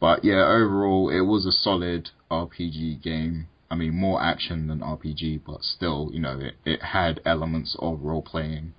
But 0.00 0.24
yeah, 0.24 0.44
overall, 0.44 1.08
it 1.10 1.20
was 1.20 1.46
a 1.46 1.52
solid 1.52 2.10
RPG 2.30 3.02
game. 3.02 3.48
I 3.70 3.74
mean, 3.74 3.94
more 3.94 4.22
action 4.22 4.66
than 4.66 4.80
RPG, 4.80 5.42
but 5.46 5.62
still, 5.62 6.10
you 6.12 6.20
know, 6.20 6.38
it, 6.38 6.54
it 6.64 6.82
had 6.82 7.20
elements 7.24 7.76
of 7.78 8.02
role 8.02 8.22
playing. 8.22 8.74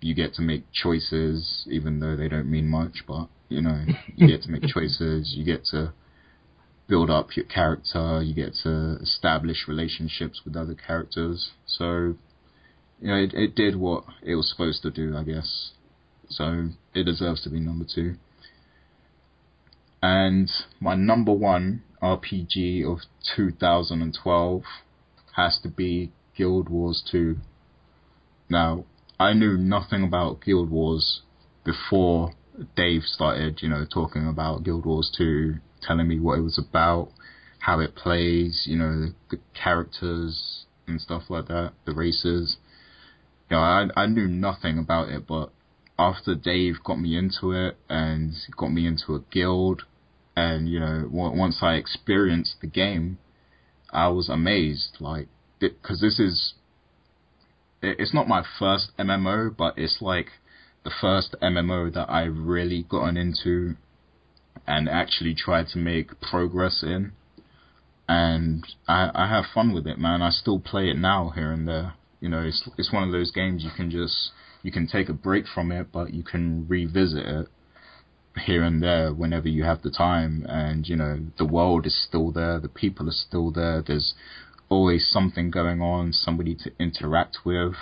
You 0.00 0.14
get 0.14 0.34
to 0.34 0.42
make 0.42 0.64
choices, 0.72 1.66
even 1.70 2.00
though 2.00 2.16
they 2.16 2.28
don't 2.28 2.50
mean 2.50 2.68
much, 2.68 3.04
but 3.06 3.28
You 3.48 3.62
know, 3.62 3.84
you 4.16 4.26
get 4.26 4.42
to 4.42 4.50
make 4.50 4.62
choices. 4.66 5.34
You 5.36 5.44
get 5.44 5.64
to 5.66 5.92
build 6.88 7.10
up 7.10 7.36
your 7.36 7.46
character. 7.46 8.22
You 8.22 8.34
get 8.34 8.54
to 8.62 8.98
establish 9.00 9.66
relationships 9.68 10.42
with 10.44 10.56
other 10.56 10.74
characters. 10.74 11.50
So, 11.66 12.16
you 13.00 13.08
know, 13.08 13.16
it, 13.16 13.34
it 13.34 13.54
did 13.54 13.76
what 13.76 14.04
it 14.22 14.36
was 14.36 14.48
supposed 14.50 14.82
to 14.82 14.90
do, 14.90 15.16
I 15.16 15.24
guess. 15.24 15.72
So 16.28 16.70
it 16.94 17.04
deserves 17.04 17.42
to 17.42 17.50
be 17.50 17.60
number 17.60 17.84
two. 17.92 18.16
And 20.02 20.50
my 20.80 20.94
number 20.94 21.32
one 21.32 21.82
RPG 22.02 22.84
of 22.84 23.00
2012 23.34 24.62
has 25.36 25.58
to 25.62 25.68
be 25.68 26.12
Guild 26.36 26.68
Wars 26.68 27.02
2. 27.10 27.36
Now, 28.48 28.84
I 29.18 29.32
knew 29.32 29.56
nothing 29.56 30.04
about 30.04 30.42
Guild 30.44 30.70
Wars 30.70 31.22
before 31.64 32.32
Dave 32.76 33.02
started, 33.04 33.60
you 33.62 33.68
know, 33.68 33.84
talking 33.84 34.28
about 34.28 34.64
Guild 34.64 34.86
Wars 34.86 35.10
2, 35.16 35.56
telling 35.82 36.08
me 36.08 36.18
what 36.18 36.38
it 36.38 36.42
was 36.42 36.58
about, 36.58 37.10
how 37.60 37.80
it 37.80 37.94
plays, 37.94 38.64
you 38.66 38.76
know, 38.76 39.00
the, 39.00 39.14
the 39.30 39.40
characters 39.54 40.66
and 40.86 41.00
stuff 41.00 41.24
like 41.28 41.48
that, 41.48 41.72
the 41.84 41.94
races. 41.94 42.56
You 43.50 43.56
know, 43.56 43.62
I 43.62 43.88
I 43.96 44.06
knew 44.06 44.26
nothing 44.26 44.78
about 44.78 45.08
it, 45.08 45.26
but 45.26 45.50
after 45.98 46.34
Dave 46.34 46.76
got 46.84 47.00
me 47.00 47.16
into 47.16 47.52
it 47.52 47.76
and 47.88 48.32
got 48.56 48.68
me 48.68 48.86
into 48.86 49.14
a 49.14 49.20
guild, 49.30 49.82
and 50.36 50.68
you 50.68 50.80
know, 50.80 51.08
once 51.10 51.58
I 51.62 51.74
experienced 51.74 52.56
the 52.60 52.66
game, 52.66 53.18
I 53.90 54.08
was 54.08 54.28
amazed. 54.28 54.96
Like, 55.00 55.28
because 55.58 56.00
this 56.00 56.18
is, 56.18 56.54
it's 57.82 58.14
not 58.14 58.28
my 58.28 58.44
first 58.58 58.90
MMO, 58.98 59.56
but 59.56 59.74
it's 59.78 59.98
like 60.00 60.32
the 60.86 60.92
first 61.00 61.34
MMO 61.42 61.92
that 61.92 62.08
I 62.08 62.22
really 62.22 62.84
gotten 62.84 63.16
into 63.16 63.74
and 64.68 64.88
actually 64.88 65.34
tried 65.34 65.66
to 65.72 65.78
make 65.78 66.20
progress 66.20 66.84
in. 66.84 67.10
And 68.08 68.64
I, 68.86 69.10
I 69.12 69.28
have 69.28 69.46
fun 69.52 69.74
with 69.74 69.88
it, 69.88 69.98
man. 69.98 70.22
I 70.22 70.30
still 70.30 70.60
play 70.60 70.88
it 70.88 70.96
now 70.96 71.32
here 71.34 71.50
and 71.50 71.66
there. 71.66 71.94
You 72.20 72.28
know, 72.28 72.42
it's 72.42 72.68
it's 72.78 72.92
one 72.92 73.02
of 73.02 73.10
those 73.10 73.32
games 73.32 73.64
you 73.64 73.70
can 73.76 73.90
just 73.90 74.30
you 74.62 74.70
can 74.70 74.86
take 74.86 75.08
a 75.08 75.12
break 75.12 75.46
from 75.52 75.72
it, 75.72 75.88
but 75.90 76.14
you 76.14 76.22
can 76.22 76.68
revisit 76.68 77.26
it 77.26 77.48
here 78.44 78.62
and 78.62 78.80
there 78.80 79.12
whenever 79.12 79.48
you 79.48 79.64
have 79.64 79.82
the 79.82 79.90
time. 79.90 80.46
And 80.48 80.86
you 80.86 80.94
know, 80.94 81.18
the 81.36 81.44
world 81.44 81.84
is 81.84 82.00
still 82.08 82.30
there, 82.30 82.60
the 82.60 82.68
people 82.68 83.08
are 83.08 83.22
still 83.26 83.50
there. 83.50 83.82
There's 83.84 84.14
always 84.68 85.08
something 85.10 85.50
going 85.50 85.80
on, 85.80 86.12
somebody 86.12 86.54
to 86.54 86.70
interact 86.78 87.38
with 87.44 87.74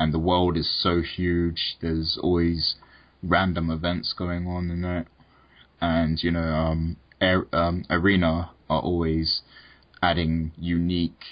and 0.00 0.14
the 0.14 0.18
world 0.18 0.56
is 0.56 0.66
so 0.82 1.02
huge. 1.02 1.76
There's 1.82 2.18
always 2.22 2.76
random 3.22 3.70
events 3.70 4.14
going 4.16 4.46
on 4.46 4.70
in 4.70 4.82
it, 4.82 5.06
and 5.78 6.20
you 6.22 6.30
know, 6.30 6.40
um, 6.40 6.96
um, 7.52 7.84
arena 7.90 8.50
are 8.70 8.80
always 8.80 9.42
adding 10.02 10.52
unique 10.56 11.22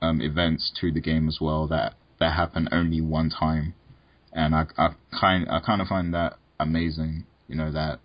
um, 0.00 0.20
events 0.20 0.72
to 0.80 0.92
the 0.92 1.00
game 1.00 1.26
as 1.26 1.38
well 1.40 1.66
that 1.66 1.94
that 2.20 2.36
happen 2.36 2.68
only 2.70 3.00
one 3.00 3.28
time, 3.28 3.74
and 4.32 4.54
I 4.54 4.66
I 4.78 4.90
kind 5.20 5.48
I 5.50 5.58
kind 5.58 5.82
of 5.82 5.88
find 5.88 6.14
that 6.14 6.34
amazing. 6.60 7.26
You 7.48 7.56
know 7.56 7.72
that 7.72 7.98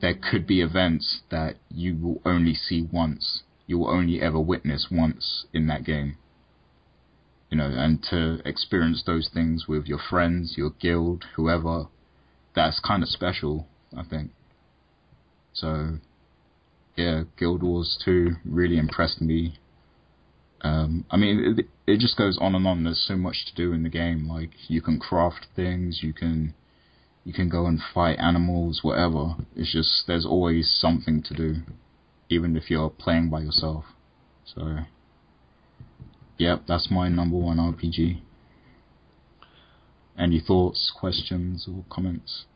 there 0.00 0.14
could 0.14 0.44
be 0.44 0.60
events 0.60 1.20
that 1.30 1.54
you 1.70 1.96
will 1.96 2.20
only 2.24 2.54
see 2.54 2.88
once, 2.90 3.44
you 3.68 3.78
will 3.78 3.90
only 3.90 4.20
ever 4.20 4.40
witness 4.40 4.88
once 4.90 5.46
in 5.52 5.68
that 5.68 5.84
game 5.84 6.16
you 7.50 7.58
know, 7.58 7.66
and 7.66 8.02
to 8.10 8.40
experience 8.44 9.02
those 9.04 9.28
things 9.32 9.66
with 9.66 9.86
your 9.86 9.98
friends, 9.98 10.54
your 10.56 10.70
guild, 10.80 11.24
whoever, 11.34 11.86
that's 12.54 12.80
kind 12.80 13.02
of 13.02 13.08
special, 13.08 13.66
I 13.96 14.04
think. 14.04 14.30
So, 15.52 15.98
yeah, 16.96 17.24
Guild 17.36 17.62
Wars 17.62 18.00
2 18.04 18.36
really 18.44 18.78
impressed 18.78 19.20
me. 19.20 19.58
Um, 20.62 21.04
I 21.10 21.16
mean, 21.16 21.58
it, 21.58 21.66
it 21.92 21.98
just 21.98 22.16
goes 22.16 22.38
on 22.40 22.54
and 22.54 22.66
on. 22.66 22.84
There's 22.84 23.04
so 23.06 23.16
much 23.16 23.46
to 23.46 23.54
do 23.54 23.72
in 23.72 23.82
the 23.82 23.88
game. 23.88 24.28
Like, 24.28 24.50
you 24.68 24.80
can 24.80 25.00
craft 25.00 25.46
things, 25.56 26.00
you 26.02 26.12
can, 26.12 26.54
you 27.24 27.32
can 27.32 27.48
go 27.48 27.66
and 27.66 27.80
fight 27.94 28.18
animals, 28.18 28.80
whatever. 28.82 29.34
It's 29.56 29.72
just, 29.72 30.06
there's 30.06 30.26
always 30.26 30.70
something 30.70 31.22
to 31.24 31.34
do, 31.34 31.56
even 32.28 32.56
if 32.56 32.70
you're 32.70 32.90
playing 32.90 33.30
by 33.30 33.40
yourself. 33.40 33.86
So, 34.44 34.80
Yep, 36.40 36.62
that's 36.66 36.90
my 36.90 37.10
number 37.10 37.36
one 37.36 37.58
RPG. 37.58 38.22
Any 40.18 40.40
thoughts, 40.40 40.90
questions, 40.98 41.68
or 41.70 41.84
comments? 41.90 42.46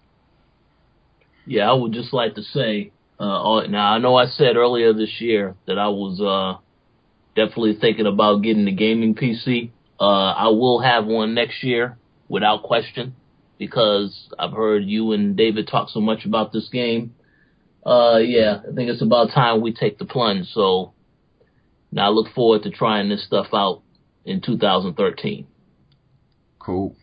Yeah, 1.44 1.70
I 1.70 1.74
would 1.74 1.92
just 1.92 2.14
like 2.14 2.34
to 2.36 2.42
say, 2.42 2.92
uh, 3.20 3.60
now 3.68 3.92
I 3.92 3.98
know 3.98 4.16
I 4.16 4.24
said 4.24 4.56
earlier 4.56 4.94
this 4.94 5.20
year 5.20 5.54
that 5.66 5.78
I 5.78 5.88
was 5.88 6.18
uh, 6.18 6.62
definitely 7.36 7.76
thinking 7.78 8.06
about 8.06 8.40
getting 8.40 8.64
the 8.64 8.72
gaming 8.72 9.14
PC. 9.14 9.68
Uh, 10.00 10.32
I 10.32 10.48
will 10.48 10.80
have 10.80 11.04
one 11.04 11.34
next 11.34 11.62
year, 11.62 11.98
without 12.26 12.62
question, 12.62 13.14
because 13.58 14.30
I've 14.38 14.52
heard 14.52 14.84
you 14.84 15.12
and 15.12 15.36
David 15.36 15.68
talk 15.68 15.90
so 15.90 16.00
much 16.00 16.24
about 16.24 16.54
this 16.54 16.70
game. 16.70 17.14
Uh, 17.84 18.16
yeah, 18.16 18.60
I 18.66 18.74
think 18.74 18.88
it's 18.88 19.02
about 19.02 19.32
time 19.34 19.60
we 19.60 19.74
take 19.74 19.98
the 19.98 20.06
plunge. 20.06 20.46
So 20.54 20.93
now 21.94 22.06
I 22.06 22.10
look 22.10 22.34
forward 22.34 22.64
to 22.64 22.70
trying 22.70 23.08
this 23.08 23.24
stuff 23.24 23.46
out 23.54 23.82
in 24.24 24.40
2013. 24.40 25.46
Cool. 26.58 26.96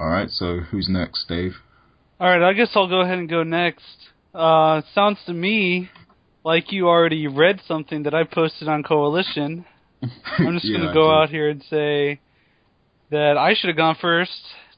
All 0.00 0.08
right, 0.08 0.28
so 0.28 0.58
who's 0.58 0.88
next, 0.90 1.28
Dave? 1.28 1.52
All 2.18 2.28
right, 2.28 2.42
I 2.42 2.52
guess 2.52 2.70
I'll 2.74 2.88
go 2.88 3.00
ahead 3.00 3.18
and 3.18 3.28
go 3.28 3.44
next. 3.44 3.84
Uh, 4.34 4.82
sounds 4.92 5.18
to 5.26 5.32
me 5.32 5.88
like 6.44 6.72
you 6.72 6.88
already 6.88 7.28
read 7.28 7.60
something 7.68 8.02
that 8.02 8.14
I 8.14 8.24
posted 8.24 8.66
on 8.66 8.82
Coalition. 8.82 9.64
I'm 10.02 10.54
just 10.54 10.64
yeah, 10.64 10.78
going 10.78 10.88
to 10.88 10.94
go 10.94 11.12
out 11.12 11.30
here 11.30 11.48
and 11.48 11.62
say 11.70 12.18
that 13.10 13.38
I 13.38 13.54
should 13.54 13.68
have 13.68 13.76
gone 13.76 13.96
first 14.00 14.32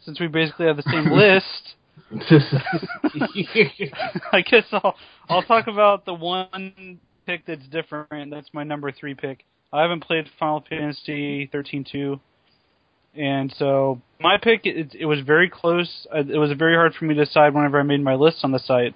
since 0.05 0.21
we 0.21 0.27
basically 0.27 0.67
have 0.67 0.77
the 0.77 0.83
same 0.83 1.11
list. 1.13 1.77
I 4.33 4.43
guess 4.43 4.65
I'll 4.73 4.97
I'll 5.29 5.43
talk 5.43 5.67
about 5.67 6.05
the 6.05 6.15
one 6.15 6.99
pick 7.27 7.47
that's 7.47 7.67
different. 7.69 8.31
That's 8.31 8.49
my 8.53 8.65
number 8.65 8.91
three 8.93 9.15
pick. 9.15 9.45
I 9.73 9.83
haven't 9.83 10.05
played 10.05 10.27
Final 10.39 10.65
Fantasy 10.69 11.49
13 11.53 11.85
2, 11.91 12.21
and 13.15 13.55
so 13.57 14.01
my 14.21 14.37
pick 14.37 14.63
it, 14.65 14.95
it 14.99 15.07
was 15.07 15.21
very 15.21 15.49
close. 15.49 16.07
Uh, 16.15 16.21
it 16.21 16.39
was 16.39 16.53
very 16.59 16.75
hard 16.75 16.95
for 16.95 17.05
me 17.05 17.15
to 17.15 17.25
decide 17.25 17.55
whenever 17.55 17.79
I 17.79 17.83
made 17.83 18.03
my 18.03 18.15
list 18.15 18.39
on 18.43 18.53
the 18.53 18.59
site 18.59 18.95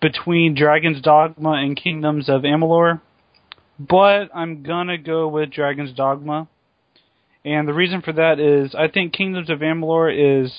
between 0.00 0.54
Dragon's 0.54 1.00
Dogma 1.00 1.52
and 1.52 1.76
Kingdoms 1.76 2.28
of 2.28 2.42
Amalur, 2.42 3.00
but 3.78 4.30
I'm 4.34 4.62
gonna 4.62 4.98
go 4.98 5.28
with 5.28 5.50
Dragon's 5.50 5.92
Dogma. 5.92 6.48
And 7.44 7.66
the 7.66 7.74
reason 7.74 8.02
for 8.02 8.12
that 8.12 8.38
is 8.38 8.74
I 8.74 8.88
think 8.88 9.12
Kingdoms 9.12 9.50
of 9.50 9.60
Amalur 9.60 10.44
is 10.44 10.52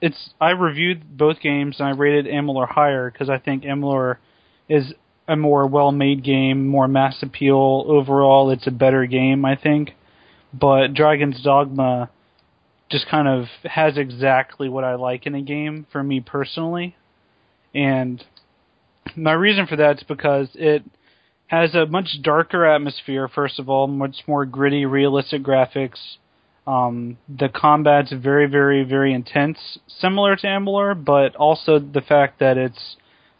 it's 0.00 0.30
I 0.40 0.50
reviewed 0.50 1.16
both 1.16 1.40
games 1.40 1.76
and 1.78 1.88
I 1.88 1.92
rated 1.92 2.26
Amalur 2.26 2.68
higher 2.68 3.10
because 3.10 3.30
I 3.30 3.38
think 3.38 3.64
Amalur 3.64 4.16
is 4.68 4.92
a 5.26 5.36
more 5.36 5.66
well-made 5.66 6.22
game, 6.22 6.66
more 6.66 6.88
mass 6.88 7.22
appeal 7.22 7.84
overall. 7.86 8.50
It's 8.50 8.66
a 8.66 8.70
better 8.70 9.06
game, 9.06 9.44
I 9.44 9.56
think. 9.56 9.94
But 10.52 10.94
Dragon's 10.94 11.42
Dogma 11.42 12.10
just 12.90 13.08
kind 13.08 13.26
of 13.26 13.46
has 13.64 13.96
exactly 13.96 14.68
what 14.68 14.84
I 14.84 14.94
like 14.94 15.26
in 15.26 15.34
a 15.34 15.42
game 15.42 15.86
for 15.90 16.02
me 16.02 16.20
personally. 16.20 16.96
And 17.74 18.22
my 19.16 19.32
reason 19.32 19.66
for 19.66 19.76
that 19.76 19.98
is 19.98 20.02
because 20.04 20.48
it 20.54 20.84
has 21.46 21.74
a 21.74 21.86
much 21.86 22.22
darker 22.22 22.64
atmosphere, 22.64 23.28
first 23.28 23.58
of 23.58 23.68
all, 23.68 23.86
much 23.86 24.16
more 24.26 24.44
gritty, 24.44 24.86
realistic 24.86 25.42
graphics. 25.42 26.16
Um, 26.66 27.18
the 27.28 27.48
combat's 27.48 28.12
very, 28.12 28.46
very, 28.46 28.84
very 28.84 29.12
intense, 29.12 29.78
similar 29.86 30.36
to 30.36 30.46
Amalur, 30.46 31.04
but 31.04 31.36
also 31.36 31.78
the 31.78 32.00
fact 32.00 32.38
that 32.38 32.56
it's 32.56 32.96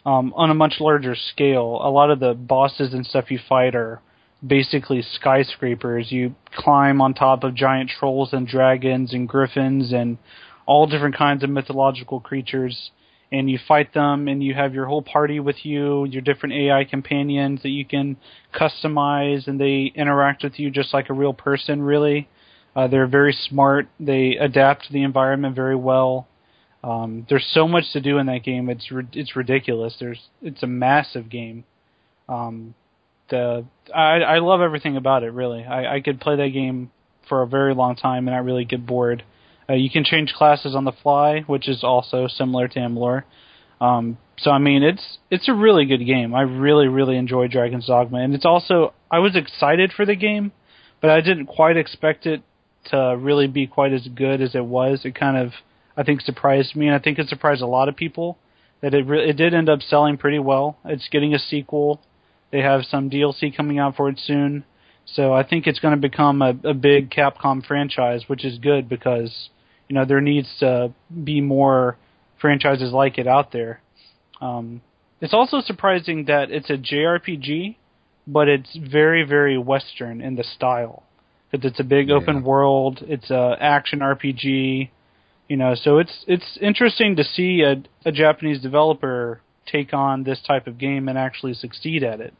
um, 0.06 0.32
on 0.36 0.50
a 0.50 0.54
much 0.54 0.74
larger 0.80 1.14
scale. 1.14 1.80
A 1.82 1.90
lot 1.90 2.10
of 2.10 2.20
the 2.20 2.34
bosses 2.34 2.92
and 2.92 3.06
stuff 3.06 3.30
you 3.30 3.38
fight 3.48 3.74
are 3.74 4.00
basically 4.46 5.02
skyscrapers. 5.02 6.12
You 6.12 6.34
climb 6.54 7.00
on 7.00 7.14
top 7.14 7.44
of 7.44 7.54
giant 7.54 7.90
trolls 7.90 8.32
and 8.32 8.46
dragons 8.46 9.12
and 9.12 9.28
griffins 9.28 9.92
and 9.92 10.18
all 10.66 10.86
different 10.86 11.16
kinds 11.16 11.42
of 11.42 11.50
mythological 11.50 12.20
creatures. 12.20 12.90
And 13.32 13.50
you 13.50 13.58
fight 13.66 13.92
them, 13.94 14.28
and 14.28 14.44
you 14.44 14.54
have 14.54 14.74
your 14.74 14.86
whole 14.86 15.02
party 15.02 15.40
with 15.40 15.64
you, 15.64 16.04
your 16.04 16.22
different 16.22 16.54
AI 16.54 16.84
companions 16.84 17.62
that 17.62 17.70
you 17.70 17.84
can 17.84 18.16
customize, 18.54 19.48
and 19.48 19.58
they 19.60 19.90
interact 19.96 20.44
with 20.44 20.60
you 20.60 20.70
just 20.70 20.94
like 20.94 21.10
a 21.10 21.14
real 21.14 21.32
person, 21.32 21.82
really. 21.82 22.28
Uh, 22.76 22.86
they're 22.86 23.08
very 23.08 23.32
smart. 23.32 23.88
They 23.98 24.36
adapt 24.36 24.86
to 24.86 24.92
the 24.92 25.02
environment 25.02 25.56
very 25.56 25.74
well. 25.74 26.28
Um, 26.84 27.26
there's 27.30 27.46
so 27.54 27.66
much 27.66 27.92
to 27.94 28.00
do 28.00 28.18
in 28.18 28.26
that 28.26 28.44
game. 28.44 28.68
It's 28.68 28.86
it's 29.14 29.34
ridiculous. 29.34 29.96
There's 29.98 30.20
it's 30.42 30.62
a 30.62 30.66
massive 30.66 31.30
game. 31.30 31.64
Um, 32.28 32.74
the 33.30 33.64
I 33.94 34.18
I 34.18 34.38
love 34.40 34.60
everything 34.60 34.98
about 34.98 35.22
it. 35.22 35.32
Really, 35.32 35.64
I 35.64 35.94
I 35.94 36.00
could 36.00 36.20
play 36.20 36.36
that 36.36 36.48
game 36.48 36.90
for 37.26 37.40
a 37.40 37.46
very 37.46 37.74
long 37.74 37.96
time 37.96 38.28
and 38.28 38.36
not 38.36 38.44
really 38.44 38.66
get 38.66 38.84
bored. 38.84 39.24
Uh, 39.68 39.72
you 39.72 39.88
can 39.88 40.04
change 40.04 40.34
classes 40.34 40.74
on 40.74 40.84
the 40.84 40.92
fly, 40.92 41.40
which 41.46 41.70
is 41.70 41.82
also 41.82 42.28
similar 42.28 42.68
to 42.68 42.78
Amalur. 42.78 43.22
Um, 43.80 44.18
so 44.36 44.50
I 44.50 44.58
mean, 44.58 44.82
it's 44.82 45.18
it's 45.30 45.48
a 45.48 45.54
really 45.54 45.86
good 45.86 46.04
game. 46.04 46.34
I 46.34 46.42
really 46.42 46.88
really 46.88 47.16
enjoy 47.16 47.48
Dragon's 47.48 47.86
Dogma, 47.86 48.18
and 48.18 48.34
it's 48.34 48.44
also 48.44 48.92
I 49.10 49.20
was 49.20 49.36
excited 49.36 49.90
for 49.96 50.04
the 50.04 50.16
game, 50.16 50.52
but 51.00 51.08
I 51.08 51.22
didn't 51.22 51.46
quite 51.46 51.78
expect 51.78 52.26
it 52.26 52.42
to 52.90 53.16
really 53.18 53.46
be 53.46 53.66
quite 53.66 53.94
as 53.94 54.06
good 54.06 54.42
as 54.42 54.54
it 54.54 54.66
was. 54.66 55.06
It 55.06 55.14
kind 55.14 55.38
of 55.38 55.52
I 55.96 56.02
think 56.02 56.20
surprised 56.20 56.74
me, 56.74 56.86
and 56.86 56.94
I 56.94 56.98
think 56.98 57.18
it 57.18 57.28
surprised 57.28 57.62
a 57.62 57.66
lot 57.66 57.88
of 57.88 57.96
people 57.96 58.38
that 58.80 58.94
it 58.94 59.06
re- 59.06 59.28
it 59.30 59.36
did 59.36 59.54
end 59.54 59.68
up 59.68 59.80
selling 59.82 60.16
pretty 60.16 60.38
well. 60.38 60.76
It's 60.84 61.08
getting 61.08 61.34
a 61.34 61.38
sequel. 61.38 62.00
They 62.50 62.60
have 62.60 62.84
some 62.84 63.10
DLC 63.10 63.56
coming 63.56 63.78
out 63.78 63.96
for 63.96 64.08
it 64.08 64.18
soon. 64.18 64.64
So 65.06 65.32
I 65.32 65.42
think 65.42 65.66
it's 65.66 65.80
going 65.80 65.94
to 65.94 66.00
become 66.00 66.40
a, 66.42 66.54
a 66.64 66.74
big 66.74 67.10
Capcom 67.10 67.64
franchise, 67.64 68.22
which 68.26 68.44
is 68.44 68.58
good 68.58 68.88
because 68.88 69.50
you 69.88 69.94
know 69.94 70.04
there 70.04 70.20
needs 70.20 70.48
to 70.60 70.92
be 71.22 71.40
more 71.40 71.96
franchises 72.40 72.92
like 72.92 73.18
it 73.18 73.26
out 73.26 73.52
there. 73.52 73.80
Um, 74.40 74.82
it's 75.20 75.34
also 75.34 75.60
surprising 75.60 76.24
that 76.26 76.50
it's 76.50 76.70
a 76.70 76.76
JRPG, 76.76 77.76
but 78.26 78.48
it's 78.48 78.76
very 78.76 79.22
very 79.22 79.56
Western 79.58 80.20
in 80.20 80.34
the 80.36 80.44
style. 80.44 81.04
That 81.52 81.64
it's 81.64 81.78
a 81.80 81.84
big 81.84 82.08
Yeah. 82.08 82.16
open 82.16 82.42
world. 82.42 83.04
It's 83.06 83.30
a 83.30 83.56
action 83.60 84.00
RPG. 84.00 84.90
You 85.48 85.56
know, 85.56 85.74
so 85.74 85.98
it's 85.98 86.24
it's 86.26 86.58
interesting 86.60 87.16
to 87.16 87.24
see 87.24 87.62
a, 87.62 87.82
a 88.08 88.12
Japanese 88.12 88.60
developer 88.60 89.40
take 89.66 89.92
on 89.92 90.24
this 90.24 90.40
type 90.46 90.66
of 90.66 90.78
game 90.78 91.08
and 91.08 91.18
actually 91.18 91.54
succeed 91.54 92.02
at 92.02 92.20
it. 92.20 92.34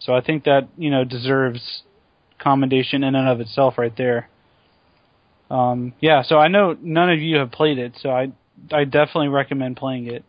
So 0.00 0.14
I 0.14 0.20
think 0.20 0.44
that 0.44 0.68
you 0.76 0.90
know 0.90 1.04
deserves 1.04 1.82
commendation 2.38 3.04
in 3.04 3.14
and 3.14 3.28
of 3.28 3.40
itself 3.40 3.78
right 3.78 3.96
there. 3.96 4.28
Um, 5.50 5.94
yeah, 6.00 6.22
so 6.22 6.38
I 6.38 6.48
know 6.48 6.76
none 6.80 7.10
of 7.10 7.20
you 7.20 7.36
have 7.36 7.52
played 7.52 7.78
it, 7.78 7.92
so 8.00 8.10
I 8.10 8.32
I 8.72 8.84
definitely 8.84 9.28
recommend 9.28 9.76
playing 9.76 10.06
it. 10.06 10.24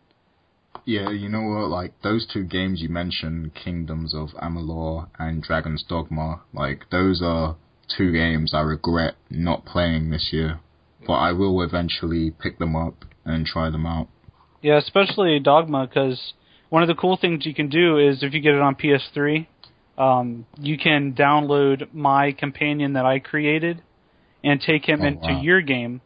Yeah, 0.84 1.10
you 1.10 1.28
know 1.28 1.42
what? 1.42 1.68
Like 1.68 1.92
those 2.02 2.26
two 2.26 2.44
games 2.44 2.80
you 2.80 2.88
mentioned, 2.88 3.54
Kingdoms 3.54 4.14
of 4.14 4.28
Amalur 4.40 5.08
and 5.18 5.42
Dragon's 5.42 5.82
Dogma. 5.82 6.42
Like 6.54 6.86
those 6.90 7.20
are 7.22 7.56
two 7.94 8.12
games 8.12 8.54
I 8.54 8.60
regret 8.60 9.14
not 9.28 9.64
playing 9.64 10.10
this 10.10 10.28
year, 10.32 10.60
but 11.06 11.14
I 11.14 11.32
will 11.32 11.62
eventually 11.62 12.30
pick 12.30 12.58
them 12.58 12.76
up 12.76 13.04
and 13.24 13.46
try 13.46 13.70
them 13.70 13.86
out. 13.86 14.08
Yeah, 14.62 14.78
especially 14.78 15.38
Dogma, 15.38 15.86
because 15.86 16.32
one 16.68 16.82
of 16.82 16.88
the 16.88 16.94
cool 16.94 17.16
things 17.16 17.46
you 17.46 17.54
can 17.54 17.68
do 17.68 17.98
is 17.98 18.22
if 18.22 18.34
you 18.34 18.40
get 18.40 18.54
it 18.54 18.60
on 18.60 18.74
PS3, 18.74 19.46
um, 19.96 20.46
you 20.58 20.78
can 20.78 21.12
download 21.14 21.92
my 21.92 22.32
companion 22.32 22.94
that 22.94 23.04
I 23.06 23.18
created 23.18 23.82
and 24.44 24.60
take 24.60 24.88
him 24.88 25.02
Oh, 25.02 25.06
into 25.06 25.28
wow. 25.28 25.40
your 25.40 25.60
game. 25.60 26.00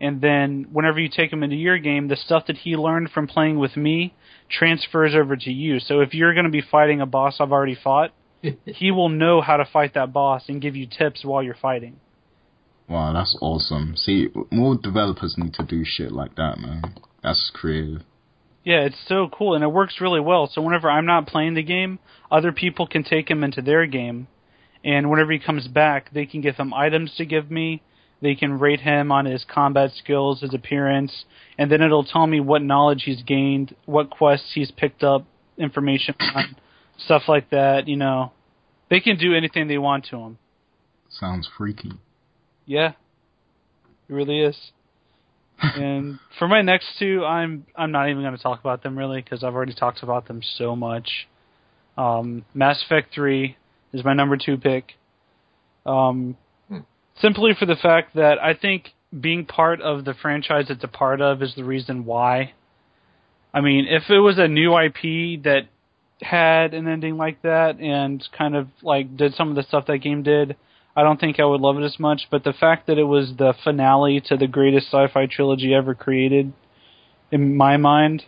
And 0.00 0.20
then 0.22 0.66
whenever 0.72 0.98
you 0.98 1.10
take 1.14 1.30
him 1.30 1.42
into 1.42 1.56
your 1.56 1.78
game, 1.78 2.08
the 2.08 2.16
stuff 2.16 2.46
that 2.46 2.56
he 2.56 2.74
learned 2.76 3.10
from 3.10 3.26
playing 3.26 3.58
with 3.58 3.76
me 3.76 4.14
transfers 4.50 5.14
over 5.14 5.36
to 5.36 5.50
you. 5.50 5.78
So 5.78 6.00
if 6.00 6.14
you're 6.14 6.32
going 6.32 6.46
to 6.46 6.50
be 6.50 6.62
fighting 6.62 7.00
a 7.02 7.06
boss 7.06 7.36
I've 7.38 7.52
already 7.52 7.74
fought, 7.82 8.12
he 8.64 8.90
will 8.90 9.10
know 9.10 9.42
how 9.42 9.58
to 9.58 9.66
fight 9.70 9.94
that 9.94 10.12
boss 10.12 10.44
and 10.48 10.60
give 10.60 10.74
you 10.74 10.86
tips 10.86 11.22
while 11.24 11.42
you're 11.42 11.54
fighting. 11.54 12.00
Wow, 12.90 13.12
that's 13.12 13.38
awesome. 13.40 13.94
See, 13.96 14.30
more 14.50 14.74
developers 14.74 15.36
need 15.38 15.54
to 15.54 15.62
do 15.62 15.84
shit 15.84 16.10
like 16.10 16.34
that, 16.34 16.58
man. 16.58 16.82
That's 17.22 17.52
creative. 17.54 18.02
Yeah, 18.64 18.80
it's 18.80 19.00
so 19.06 19.28
cool 19.32 19.54
and 19.54 19.62
it 19.62 19.68
works 19.68 20.00
really 20.00 20.18
well. 20.18 20.50
So 20.52 20.60
whenever 20.60 20.90
I'm 20.90 21.06
not 21.06 21.28
playing 21.28 21.54
the 21.54 21.62
game, 21.62 22.00
other 22.32 22.50
people 22.50 22.88
can 22.88 23.04
take 23.04 23.30
him 23.30 23.44
into 23.44 23.62
their 23.62 23.86
game, 23.86 24.26
and 24.84 25.08
whenever 25.08 25.30
he 25.30 25.38
comes 25.38 25.68
back, 25.68 26.12
they 26.12 26.26
can 26.26 26.40
give 26.40 26.56
him 26.56 26.74
items 26.74 27.14
to 27.16 27.24
give 27.24 27.48
me. 27.48 27.80
They 28.22 28.34
can 28.34 28.58
rate 28.58 28.80
him 28.80 29.12
on 29.12 29.24
his 29.24 29.46
combat 29.48 29.92
skills, 29.96 30.40
his 30.40 30.52
appearance, 30.52 31.24
and 31.58 31.70
then 31.70 31.82
it'll 31.82 32.04
tell 32.04 32.26
me 32.26 32.40
what 32.40 32.60
knowledge 32.60 33.04
he's 33.04 33.22
gained, 33.22 33.74
what 33.86 34.10
quests 34.10 34.50
he's 34.52 34.72
picked 34.72 35.04
up 35.04 35.26
information 35.56 36.16
on, 36.34 36.56
stuff 36.98 37.22
like 37.28 37.50
that. 37.50 37.86
You 37.86 37.96
know, 37.96 38.32
they 38.90 38.98
can 38.98 39.16
do 39.16 39.32
anything 39.32 39.68
they 39.68 39.78
want 39.78 40.06
to 40.06 40.16
him. 40.16 40.38
Sounds 41.08 41.48
freaky. 41.56 41.92
Yeah, 42.70 42.92
it 44.08 44.12
really 44.12 44.42
is. 44.42 44.56
and 45.60 46.20
for 46.38 46.46
my 46.46 46.62
next 46.62 46.86
two, 47.00 47.24
I'm 47.24 47.66
I'm 47.74 47.90
not 47.90 48.08
even 48.10 48.22
going 48.22 48.36
to 48.36 48.40
talk 48.40 48.60
about 48.60 48.84
them 48.84 48.96
really 48.96 49.20
because 49.20 49.42
I've 49.42 49.56
already 49.56 49.74
talked 49.74 50.04
about 50.04 50.28
them 50.28 50.40
so 50.56 50.76
much. 50.76 51.26
Um, 51.98 52.44
Mass 52.54 52.80
Effect 52.86 53.12
Three 53.12 53.56
is 53.92 54.04
my 54.04 54.14
number 54.14 54.36
two 54.36 54.56
pick. 54.56 54.92
Um, 55.84 56.36
simply 57.20 57.54
for 57.58 57.66
the 57.66 57.74
fact 57.74 58.14
that 58.14 58.38
I 58.40 58.54
think 58.54 58.90
being 59.18 59.46
part 59.46 59.80
of 59.80 60.04
the 60.04 60.14
franchise 60.14 60.66
it's 60.68 60.84
a 60.84 60.88
part 60.88 61.20
of 61.20 61.42
is 61.42 61.52
the 61.56 61.64
reason 61.64 62.04
why. 62.04 62.52
I 63.52 63.62
mean, 63.62 63.86
if 63.88 64.04
it 64.08 64.20
was 64.20 64.38
a 64.38 64.46
new 64.46 64.78
IP 64.78 65.42
that 65.42 65.62
had 66.22 66.72
an 66.74 66.86
ending 66.86 67.16
like 67.16 67.42
that 67.42 67.80
and 67.80 68.24
kind 68.38 68.54
of 68.54 68.68
like 68.80 69.16
did 69.16 69.34
some 69.34 69.48
of 69.50 69.56
the 69.56 69.64
stuff 69.64 69.86
that 69.86 69.98
game 69.98 70.22
did, 70.22 70.54
I 70.96 71.02
don't 71.02 71.20
think 71.20 71.38
I 71.38 71.44
would 71.44 71.60
love 71.60 71.78
it 71.78 71.84
as 71.84 71.98
much, 71.98 72.22
but 72.30 72.44
the 72.44 72.52
fact 72.52 72.86
that 72.88 72.98
it 72.98 73.04
was 73.04 73.34
the 73.38 73.54
finale 73.64 74.20
to 74.26 74.36
the 74.36 74.46
greatest 74.46 74.88
sci-fi 74.88 75.26
trilogy 75.26 75.74
ever 75.74 75.94
created, 75.94 76.52
in 77.30 77.56
my 77.56 77.76
mind, 77.76 78.24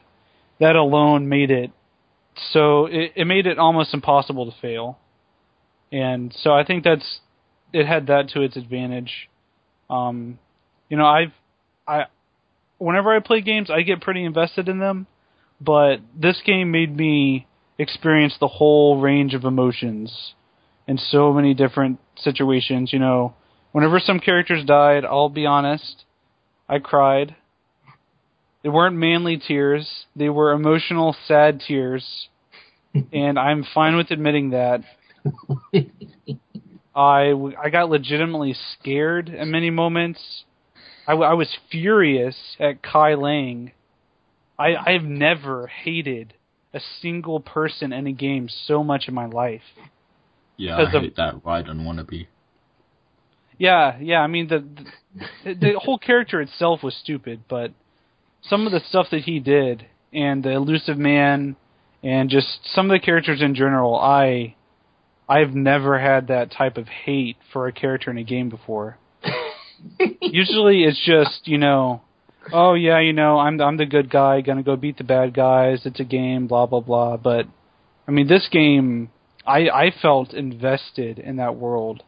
that 0.60 0.76
alone 0.76 1.28
made 1.28 1.50
it 1.50 1.72
so 2.52 2.86
it, 2.86 3.12
it 3.16 3.26
made 3.26 3.46
it 3.46 3.58
almost 3.58 3.94
impossible 3.94 4.50
to 4.50 4.56
fail. 4.60 4.98
And 5.90 6.34
so 6.38 6.52
I 6.52 6.64
think 6.64 6.84
that's 6.84 7.20
it 7.72 7.86
had 7.86 8.06
that 8.06 8.28
to 8.30 8.42
its 8.42 8.56
advantage. 8.56 9.28
Um, 9.90 10.38
you 10.88 10.96
know, 10.96 11.06
I've 11.06 11.32
I 11.86 12.04
whenever 12.78 13.14
I 13.14 13.20
play 13.20 13.40
games, 13.40 13.70
I 13.70 13.82
get 13.82 14.00
pretty 14.00 14.24
invested 14.24 14.68
in 14.68 14.78
them, 14.78 15.06
but 15.60 15.96
this 16.18 16.40
game 16.44 16.70
made 16.70 16.94
me 16.96 17.46
experience 17.78 18.36
the 18.40 18.48
whole 18.48 19.00
range 19.00 19.34
of 19.34 19.44
emotions 19.44 20.34
in 20.86 20.98
so 20.98 21.32
many 21.32 21.54
different 21.54 21.98
situations. 22.16 22.92
You 22.92 22.98
know, 22.98 23.34
whenever 23.72 24.00
some 24.00 24.20
characters 24.20 24.64
died, 24.64 25.04
I'll 25.04 25.28
be 25.28 25.46
honest, 25.46 26.04
I 26.68 26.78
cried. 26.78 27.36
They 28.62 28.68
weren't 28.68 28.96
manly 28.96 29.38
tears; 29.38 30.06
they 30.14 30.28
were 30.28 30.52
emotional, 30.52 31.16
sad 31.26 31.60
tears, 31.66 32.28
and 33.12 33.38
I'm 33.38 33.64
fine 33.74 33.96
with 33.96 34.10
admitting 34.10 34.50
that. 34.50 34.82
I, 36.94 37.32
I 37.62 37.70
got 37.70 37.88
legitimately 37.88 38.54
scared 38.74 39.30
at 39.30 39.46
many 39.46 39.70
moments. 39.70 40.44
I 41.06 41.14
was 41.14 41.48
furious 41.70 42.36
at 42.60 42.82
Kai 42.82 43.14
Leng. 43.14 43.72
I 44.58 44.76
I've 44.76 45.02
never 45.02 45.66
hated 45.66 46.34
a 46.72 46.80
single 47.00 47.40
person 47.40 47.92
in 47.92 48.06
a 48.06 48.12
game 48.12 48.48
so 48.48 48.84
much 48.84 49.08
in 49.08 49.14
my 49.14 49.26
life. 49.26 49.62
Yeah, 50.62 50.76
I 50.76 50.80
Because 50.80 50.94
of- 50.94 51.02
hate 51.02 51.16
that 51.16 51.44
ride 51.44 51.68
on 51.68 51.80
Wannabe. 51.80 52.28
Yeah, 53.58 53.98
yeah. 54.00 54.20
I 54.20 54.26
mean 54.28 54.46
the, 54.48 54.64
the 55.44 55.54
the 55.54 55.78
whole 55.84 55.98
character 55.98 56.40
itself 56.40 56.82
was 56.82 56.94
stupid, 56.96 57.40
but 57.48 57.72
some 58.42 58.66
of 58.66 58.72
the 58.72 58.80
stuff 58.80 59.06
that 59.10 59.22
he 59.22 59.40
did 59.40 59.86
and 60.12 60.42
the 60.42 60.50
Illusive 60.50 60.98
Man 60.98 61.56
and 62.02 62.30
just 62.30 62.46
some 62.74 62.90
of 62.90 62.94
the 63.00 63.04
characters 63.04 63.40
in 63.42 63.54
general, 63.54 63.96
I 63.96 64.54
I've 65.28 65.54
never 65.54 65.98
had 65.98 66.28
that 66.28 66.50
type 66.52 66.76
of 66.76 66.86
hate 66.88 67.36
for 67.52 67.66
a 67.66 67.72
character 67.72 68.10
in 68.10 68.18
a 68.18 68.24
game 68.24 68.48
before. 68.48 68.98
Usually 70.20 70.84
it's 70.84 71.00
just, 71.04 71.46
you 71.46 71.58
know, 71.58 72.02
oh 72.52 72.74
yeah, 72.74 73.00
you 73.00 73.12
know, 73.12 73.38
I'm 73.38 73.60
I'm 73.60 73.76
the 73.76 73.86
good 73.86 74.10
guy, 74.10 74.40
gonna 74.40 74.62
go 74.62 74.76
beat 74.76 74.96
the 74.98 75.04
bad 75.04 75.34
guys, 75.34 75.86
it's 75.86 76.00
a 76.00 76.04
game, 76.04 76.46
blah 76.46 76.66
blah 76.66 76.80
blah. 76.80 77.16
But 77.16 77.46
I 78.06 78.10
mean 78.12 78.28
this 78.28 78.48
game 78.50 79.10
I 79.46 79.68
I 79.68 79.92
felt 80.02 80.32
invested 80.34 81.18
in 81.18 81.36
that 81.36 81.56
world. 81.56 82.02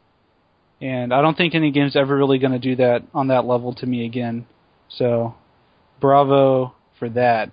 And 0.80 1.14
I 1.14 1.22
don't 1.22 1.36
think 1.36 1.54
any 1.54 1.70
game's 1.70 1.96
ever 1.96 2.14
really 2.16 2.38
gonna 2.38 2.58
do 2.58 2.76
that 2.76 3.02
on 3.14 3.28
that 3.28 3.44
level 3.46 3.72
to 3.74 3.86
me 3.86 4.04
again. 4.04 4.46
So 4.88 5.34
bravo 6.00 6.74
for 6.98 7.08
that. 7.10 7.50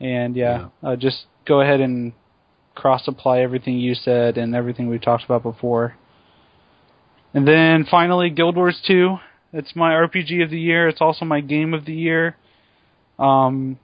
And 0.00 0.36
yeah, 0.36 0.68
Uh, 0.82 0.96
just 0.96 1.26
go 1.46 1.60
ahead 1.60 1.80
and 1.80 2.12
cross 2.74 3.06
apply 3.06 3.40
everything 3.40 3.78
you 3.78 3.94
said 3.94 4.36
and 4.38 4.54
everything 4.54 4.88
we've 4.88 5.00
talked 5.02 5.24
about 5.24 5.42
before. 5.42 5.96
And 7.34 7.46
then 7.46 7.84
finally, 7.90 8.30
Guild 8.30 8.56
Wars 8.56 8.80
2. 8.86 9.18
It's 9.52 9.74
my 9.76 9.92
RPG 9.92 10.42
of 10.42 10.50
the 10.50 10.58
year. 10.60 10.88
It's 10.88 11.00
also 11.00 11.24
my 11.24 11.40
game 11.40 11.74
of 11.74 11.84
the 11.84 11.94
year. 11.94 12.36
Um, 13.18 13.78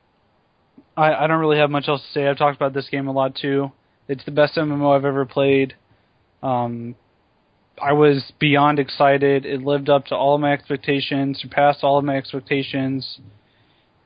I, 0.96 1.12
I 1.24 1.26
don't 1.26 1.38
really 1.40 1.58
have 1.58 1.70
much 1.70 1.88
else 1.88 2.02
to 2.02 2.12
say. 2.12 2.26
I've 2.26 2.38
talked 2.38 2.56
about 2.56 2.72
this 2.74 2.88
game 2.88 3.06
a 3.06 3.12
lot 3.12 3.34
too. 3.36 3.70
It's 4.08 4.24
the 4.24 4.30
best 4.30 4.56
MMO 4.56 4.96
I've 4.96 5.04
ever 5.04 5.26
played. 5.26 5.74
Um, 6.42 6.94
I 7.80 7.92
was 7.92 8.32
beyond 8.38 8.78
excited. 8.78 9.44
It 9.44 9.62
lived 9.62 9.88
up 9.88 10.06
to 10.06 10.16
all 10.16 10.34
of 10.34 10.40
my 10.40 10.52
expectations, 10.52 11.38
surpassed 11.40 11.80
all 11.82 11.98
of 11.98 12.04
my 12.04 12.16
expectations. 12.16 13.20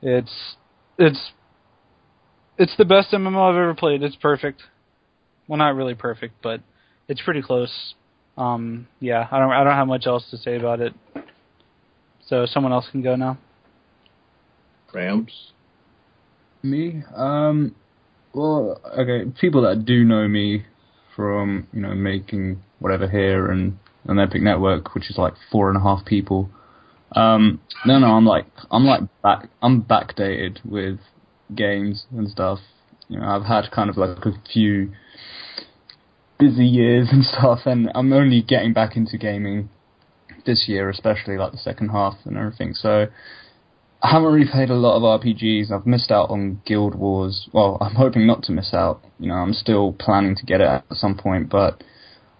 It's 0.01 0.55
it's 0.97 1.31
it's 2.57 2.75
the 2.77 2.85
best 2.85 3.11
MMO 3.11 3.49
I've 3.49 3.55
ever 3.55 3.73
played. 3.73 4.03
It's 4.03 4.15
perfect. 4.15 4.61
Well, 5.47 5.57
not 5.57 5.75
really 5.75 5.95
perfect, 5.95 6.35
but 6.43 6.61
it's 7.07 7.21
pretty 7.21 7.41
close. 7.41 7.95
Um, 8.37 8.87
yeah, 8.99 9.27
I 9.31 9.39
don't 9.39 9.51
I 9.51 9.63
don't 9.63 9.73
have 9.73 9.87
much 9.87 10.05
else 10.05 10.29
to 10.31 10.37
say 10.37 10.57
about 10.57 10.81
it. 10.81 10.93
So 12.27 12.45
someone 12.45 12.71
else 12.71 12.87
can 12.91 13.01
go 13.01 13.15
now. 13.15 13.37
Rams. 14.93 15.51
Me? 16.61 17.03
Um, 17.15 17.75
well, 18.33 18.81
okay, 18.97 19.29
people 19.39 19.61
that 19.61 19.85
do 19.85 20.03
know 20.03 20.27
me 20.27 20.65
from, 21.15 21.67
you 21.71 21.81
know, 21.81 21.93
making 21.93 22.61
whatever 22.79 23.07
here 23.07 23.49
and 23.51 23.77
an 24.05 24.19
Epic 24.19 24.41
Network, 24.41 24.95
which 24.95 25.09
is 25.09 25.17
like 25.17 25.33
four 25.51 25.69
and 25.69 25.77
a 25.77 25.81
half 25.81 26.05
people. 26.05 26.49
Um, 27.15 27.61
no, 27.85 27.99
no, 27.99 28.07
I'm 28.07 28.25
like, 28.25 28.47
I'm 28.71 28.85
like 28.85 29.01
back, 29.21 29.49
I'm 29.61 29.83
backdated 29.83 30.65
with 30.65 30.99
games 31.55 32.05
and 32.11 32.27
stuff. 32.29 32.59
You 33.07 33.19
know, 33.19 33.27
I've 33.27 33.45
had 33.45 33.71
kind 33.71 33.89
of 33.89 33.97
like 33.97 34.25
a 34.25 34.31
few 34.51 34.91
busy 36.39 36.65
years 36.65 37.09
and 37.11 37.23
stuff, 37.37 37.59
and 37.65 37.91
I'm 37.93 38.11
only 38.11 38.41
getting 38.41 38.73
back 38.73 38.97
into 38.97 39.17
gaming 39.17 39.69
this 40.45 40.65
year, 40.67 40.89
especially 40.89 41.37
like 41.37 41.51
the 41.51 41.57
second 41.57 41.89
half 41.89 42.15
and 42.25 42.37
everything. 42.37 42.73
So 42.73 43.07
I 44.03 44.11
haven't 44.11 44.33
really 44.33 44.51
played 44.51 44.69
a 44.69 44.75
lot 44.75 44.97
of 44.97 45.21
RPGs. 45.21 45.71
I've 45.71 45.85
missed 45.85 46.11
out 46.11 46.29
on 46.29 46.61
Guild 46.65 46.93
Wars. 46.93 47.47
Well, 47.53 47.77
I'm 47.81 47.95
hoping 47.95 48.27
not 48.27 48.43
to 48.43 48.51
miss 48.51 48.73
out. 48.73 49.01
You 49.17 49.29
know, 49.29 49.35
I'm 49.35 49.53
still 49.53 49.93
planning 49.93 50.35
to 50.35 50.45
get 50.45 50.59
it 50.59 50.67
at 50.67 50.83
some 50.91 51.17
point, 51.17 51.49
but 51.49 51.81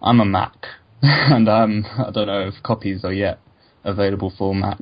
I'm 0.02 0.20
a 0.20 0.26
Mac, 0.26 0.54
and 1.02 1.48
um, 1.48 1.86
I 1.98 2.10
don't 2.10 2.26
know 2.26 2.48
if 2.48 2.62
copies 2.62 3.02
are 3.02 3.12
yet 3.12 3.40
available 3.82 4.32
for 4.36 4.54
Mac. 4.54 4.78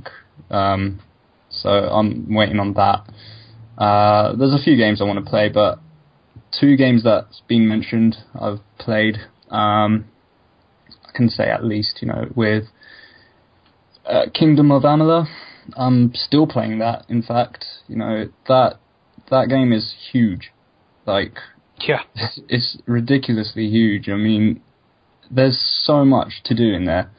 Um, 0.50 1.00
so 1.50 1.68
I'm 1.68 2.34
waiting 2.34 2.58
on 2.58 2.74
that. 2.74 3.06
Uh, 3.78 4.34
there's 4.34 4.54
a 4.54 4.62
few 4.62 4.76
games 4.76 5.00
I 5.00 5.04
want 5.04 5.24
to 5.24 5.30
play, 5.30 5.48
but 5.48 5.78
two 6.58 6.76
games 6.76 7.04
that's 7.04 7.42
been 7.46 7.68
mentioned 7.68 8.16
I've 8.34 8.58
played. 8.78 9.18
Um, 9.50 10.06
I 11.08 11.16
can 11.16 11.28
say 11.28 11.44
at 11.44 11.64
least, 11.64 11.98
you 12.00 12.08
know, 12.08 12.26
with 12.34 12.64
uh, 14.04 14.26
Kingdom 14.34 14.72
of 14.72 14.82
Amalur. 14.82 15.28
I'm 15.76 16.12
still 16.14 16.46
playing 16.46 16.78
that. 16.78 17.04
In 17.08 17.22
fact, 17.22 17.64
you 17.88 17.96
know 17.96 18.28
that 18.48 18.78
that 19.30 19.48
game 19.48 19.72
is 19.72 19.94
huge. 20.12 20.52
Like, 21.06 21.38
yeah, 21.86 22.02
it's, 22.14 22.40
it's 22.48 22.78
ridiculously 22.86 23.68
huge. 23.68 24.08
I 24.08 24.16
mean, 24.16 24.62
there's 25.30 25.60
so 25.84 26.04
much 26.04 26.42
to 26.44 26.54
do 26.54 26.72
in 26.72 26.84
there, 26.84 27.10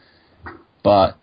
but 0.84 1.18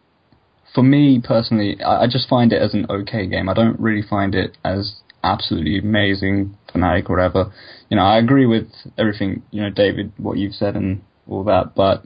for 0.75 0.83
me 0.83 1.21
personally, 1.23 1.83
I, 1.83 2.03
I 2.03 2.07
just 2.07 2.29
find 2.29 2.53
it 2.53 2.63
as 2.63 2.75
an 2.75 2.87
okay 2.89 3.27
game. 3.27 3.49
I 3.49 3.55
don't 3.55 3.79
really 3.81 4.07
find 4.07 4.35
it 4.35 4.57
as 4.65 4.97
absolutely 5.23 5.79
amazing, 5.79 6.57
fanatic 6.73 7.11
or 7.11 7.17
whatever. 7.17 7.53
You 7.89 7.97
know, 7.97 8.05
I 8.05 8.19
agree 8.19 8.47
with 8.47 8.69
everything 8.97 9.43
you 9.51 9.63
know, 9.63 9.71
David, 9.71 10.13
what 10.17 10.39
you've 10.39 10.55
said 10.55 10.77
and 10.77 11.03
all 11.29 11.45
that, 11.45 11.75
but 11.75 12.05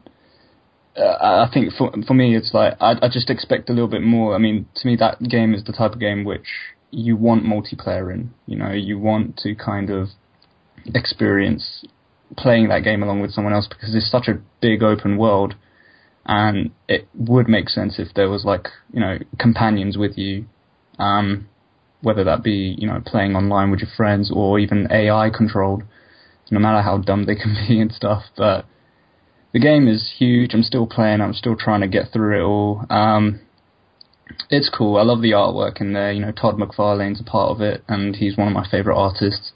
uh, 0.96 1.46
I 1.48 1.52
think 1.52 1.72
for 1.74 1.92
for 2.06 2.14
me, 2.14 2.36
it's 2.36 2.54
like 2.54 2.74
I, 2.80 2.92
I 3.02 3.08
just 3.08 3.30
expect 3.30 3.68
a 3.68 3.72
little 3.72 3.88
bit 3.88 4.02
more. 4.02 4.34
I 4.34 4.38
mean, 4.38 4.66
to 4.76 4.86
me, 4.86 4.96
that 4.96 5.20
game 5.22 5.54
is 5.54 5.64
the 5.64 5.72
type 5.72 5.92
of 5.92 6.00
game 6.00 6.24
which 6.24 6.46
you 6.90 7.16
want 7.16 7.44
multiplayer 7.44 8.12
in. 8.12 8.32
You 8.46 8.56
know, 8.56 8.70
you 8.70 8.98
want 8.98 9.36
to 9.38 9.54
kind 9.54 9.90
of 9.90 10.08
experience 10.86 11.84
playing 12.36 12.68
that 12.68 12.84
game 12.84 13.02
along 13.02 13.20
with 13.20 13.32
someone 13.32 13.52
else 13.52 13.66
because 13.68 13.94
it's 13.94 14.10
such 14.10 14.28
a 14.28 14.40
big 14.60 14.82
open 14.82 15.16
world, 15.16 15.56
and 16.26 16.70
it 16.88 17.08
would 17.14 17.48
make 17.48 17.68
sense 17.68 17.98
if 17.98 18.14
there 18.14 18.30
was 18.30 18.44
like 18.44 18.68
you 18.92 19.00
know 19.00 19.18
companions 19.38 19.98
with 19.98 20.16
you, 20.16 20.44
um, 21.00 21.48
whether 22.02 22.22
that 22.22 22.44
be 22.44 22.76
you 22.78 22.86
know 22.86 23.02
playing 23.04 23.34
online 23.34 23.72
with 23.72 23.80
your 23.80 23.90
friends 23.96 24.30
or 24.32 24.60
even 24.60 24.86
AI 24.92 25.28
controlled, 25.28 25.82
no 26.52 26.60
matter 26.60 26.82
how 26.82 26.98
dumb 26.98 27.24
they 27.24 27.34
can 27.34 27.56
be 27.68 27.80
and 27.80 27.90
stuff, 27.90 28.22
but 28.36 28.64
the 29.54 29.60
game 29.60 29.86
is 29.86 30.14
huge. 30.18 30.52
I'm 30.52 30.64
still 30.64 30.86
playing. 30.86 31.20
I'm 31.20 31.32
still 31.32 31.56
trying 31.56 31.80
to 31.80 31.88
get 31.88 32.12
through 32.12 32.40
it 32.40 32.42
all. 32.42 32.84
Um, 32.90 33.40
it's 34.50 34.68
cool. 34.68 34.96
I 34.96 35.02
love 35.02 35.22
the 35.22 35.30
artwork 35.30 35.80
in 35.80 35.92
there. 35.92 36.10
You 36.12 36.20
know, 36.20 36.32
Todd 36.32 36.56
McFarlane's 36.56 37.20
a 37.20 37.24
part 37.24 37.50
of 37.50 37.60
it, 37.60 37.84
and 37.88 38.16
he's 38.16 38.36
one 38.36 38.48
of 38.48 38.52
my 38.52 38.68
favorite 38.68 38.98
artists. 38.98 39.52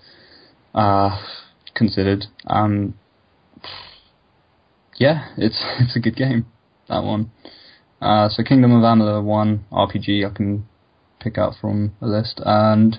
Uh, 0.73 1.21
considered. 1.75 2.27
Um, 2.47 2.95
yeah, 4.99 5.31
it's 5.37 5.65
it's 5.81 5.97
a 5.97 6.01
good 6.01 6.17
game. 6.17 6.47
That 6.89 7.03
one. 7.03 7.33
Uh, 8.01 8.29
so 8.29 8.45
Kingdom 8.45 8.73
of 8.73 8.83
Amalur 8.83 9.25
one 9.25 9.65
RPG 9.73 10.25
I 10.25 10.33
can 10.33 10.69
pick 11.19 11.37
out 11.37 11.55
from 11.61 11.95
a 12.01 12.07
list, 12.07 12.41
and 12.47 12.99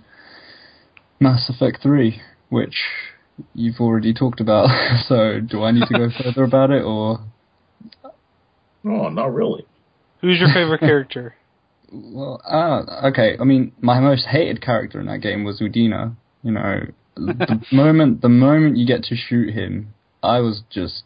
Mass 1.21 1.49
Effect 1.49 1.81
three, 1.81 2.21
which 2.49 2.75
you've 3.53 3.79
already 3.79 4.13
talked 4.13 4.39
about. 4.39 4.69
so 5.07 5.39
do 5.39 5.63
I 5.63 5.71
need 5.71 5.87
to 5.87 5.97
go 5.97 6.09
further 6.23 6.43
about 6.43 6.71
it, 6.71 6.83
or? 6.83 7.19
Oh, 8.85 9.09
not 9.09 9.33
really. 9.33 9.65
Who's 10.21 10.39
your 10.39 10.49
favorite 10.53 10.79
character? 10.79 11.35
Well, 11.91 12.39
uh, 12.47 13.07
okay. 13.07 13.35
I 13.41 13.45
mean, 13.45 13.71
my 13.81 13.99
most 13.99 14.23
hated 14.27 14.61
character 14.61 14.99
in 14.99 15.07
that 15.07 15.21
game 15.21 15.43
was 15.43 15.59
Udina. 15.59 16.15
You 16.43 16.51
know, 16.51 16.81
the 17.15 17.65
moment 17.71 18.21
the 18.21 18.29
moment 18.29 18.77
you 18.77 18.85
get 18.85 19.01
to 19.05 19.15
shoot 19.15 19.51
him, 19.55 19.95
I 20.21 20.37
was 20.37 20.61
just 20.69 21.01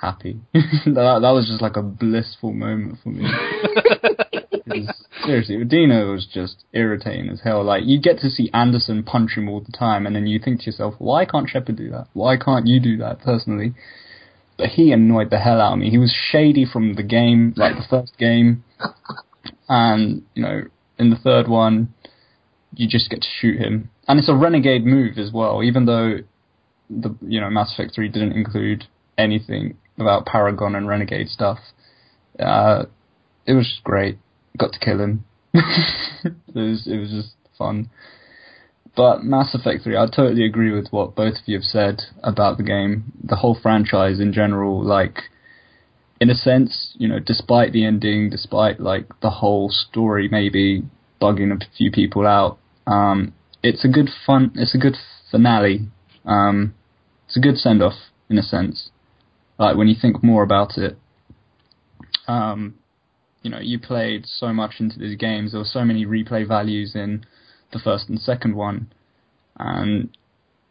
happy. 0.00 0.38
that 0.54 0.94
that 0.94 1.30
was 1.32 1.48
just 1.48 1.60
like 1.60 1.74
a 1.76 1.82
blissful 1.82 2.52
moment 2.52 2.98
for 3.02 3.08
me. 3.08 3.28
Seriously, 5.24 5.56
Udina 5.56 6.10
was 6.12 6.26
just 6.26 6.64
irritating 6.72 7.28
as 7.30 7.40
hell. 7.42 7.62
Like 7.62 7.84
you 7.84 8.00
get 8.00 8.18
to 8.20 8.30
see 8.30 8.50
Anderson 8.52 9.02
punch 9.02 9.32
him 9.36 9.48
all 9.48 9.60
the 9.60 9.72
time, 9.72 10.06
and 10.06 10.14
then 10.14 10.26
you 10.26 10.38
think 10.38 10.60
to 10.60 10.66
yourself, 10.66 10.94
why 10.98 11.24
can't 11.24 11.48
Shepard 11.48 11.76
do 11.76 11.90
that? 11.90 12.08
Why 12.12 12.36
can't 12.36 12.66
you 12.66 12.80
do 12.80 12.96
that 12.98 13.20
personally? 13.20 13.74
But 14.56 14.70
he 14.70 14.92
annoyed 14.92 15.30
the 15.30 15.38
hell 15.38 15.60
out 15.60 15.74
of 15.74 15.78
me. 15.78 15.90
He 15.90 15.98
was 15.98 16.12
shady 16.12 16.66
from 16.70 16.94
the 16.94 17.02
game, 17.02 17.54
like 17.56 17.76
the 17.76 17.86
first 17.88 18.18
game, 18.18 18.64
and 19.68 20.22
you 20.34 20.42
know, 20.42 20.62
in 20.98 21.10
the 21.10 21.16
third 21.16 21.48
one, 21.48 21.94
you 22.74 22.88
just 22.88 23.10
get 23.10 23.22
to 23.22 23.28
shoot 23.40 23.58
him, 23.58 23.90
and 24.06 24.18
it's 24.18 24.28
a 24.28 24.34
renegade 24.34 24.84
move 24.84 25.18
as 25.18 25.32
well. 25.32 25.62
Even 25.62 25.86
though 25.86 26.18
the 26.90 27.14
you 27.22 27.40
know 27.40 27.50
Mass 27.50 27.72
Effect 27.72 27.94
Three 27.94 28.08
didn't 28.08 28.32
include 28.32 28.84
anything 29.16 29.76
about 29.98 30.26
Paragon 30.26 30.74
and 30.74 30.88
Renegade 30.88 31.28
stuff. 31.28 31.58
Uh, 32.38 32.84
it 33.46 33.52
was 33.52 33.66
just 33.66 33.84
great. 33.84 34.18
Got 34.58 34.72
to 34.72 34.78
kill 34.78 35.00
him. 35.00 35.24
it 35.54 36.34
was 36.54 36.86
it 36.86 36.98
was 36.98 37.10
just 37.10 37.34
fun. 37.56 37.90
But 38.96 39.22
Mass 39.22 39.54
Effect 39.54 39.84
3, 39.84 39.96
I 39.96 40.06
totally 40.06 40.44
agree 40.44 40.72
with 40.72 40.88
what 40.90 41.14
both 41.14 41.34
of 41.34 41.42
you 41.46 41.56
have 41.56 41.64
said 41.64 42.02
about 42.22 42.56
the 42.56 42.64
game. 42.64 43.12
The 43.22 43.36
whole 43.36 43.56
franchise 43.60 44.18
in 44.18 44.32
general, 44.32 44.82
like, 44.84 45.22
in 46.20 46.28
a 46.28 46.34
sense, 46.34 46.94
you 46.98 47.08
know, 47.08 47.20
despite 47.20 47.72
the 47.72 47.84
ending, 47.84 48.30
despite, 48.30 48.80
like, 48.80 49.06
the 49.20 49.30
whole 49.30 49.70
story 49.70 50.28
maybe 50.28 50.82
bugging 51.20 51.52
a 51.52 51.64
few 51.76 51.90
people 51.92 52.26
out, 52.26 52.58
um, 52.86 53.32
it's 53.62 53.84
a 53.84 53.88
good 53.88 54.10
fun, 54.26 54.50
it's 54.56 54.74
a 54.74 54.78
good 54.78 54.96
finale. 55.30 55.88
Um, 56.24 56.74
it's 57.26 57.36
a 57.36 57.40
good 57.40 57.56
send 57.56 57.82
off, 57.82 57.94
in 58.28 58.38
a 58.38 58.42
sense. 58.42 58.90
Like, 59.58 59.76
when 59.76 59.86
you 59.86 59.94
think 60.00 60.22
more 60.22 60.42
about 60.42 60.76
it, 60.76 60.98
um, 62.26 62.74
you 63.42 63.50
know, 63.50 63.58
you 63.60 63.78
played 63.78 64.26
so 64.26 64.52
much 64.52 64.74
into 64.80 64.98
these 64.98 65.16
games. 65.16 65.52
There 65.52 65.60
were 65.60 65.64
so 65.64 65.84
many 65.84 66.04
replay 66.06 66.46
values 66.46 66.94
in 66.94 67.24
the 67.72 67.78
first 67.78 68.08
and 68.08 68.20
second 68.20 68.54
one, 68.54 68.92
and 69.58 70.10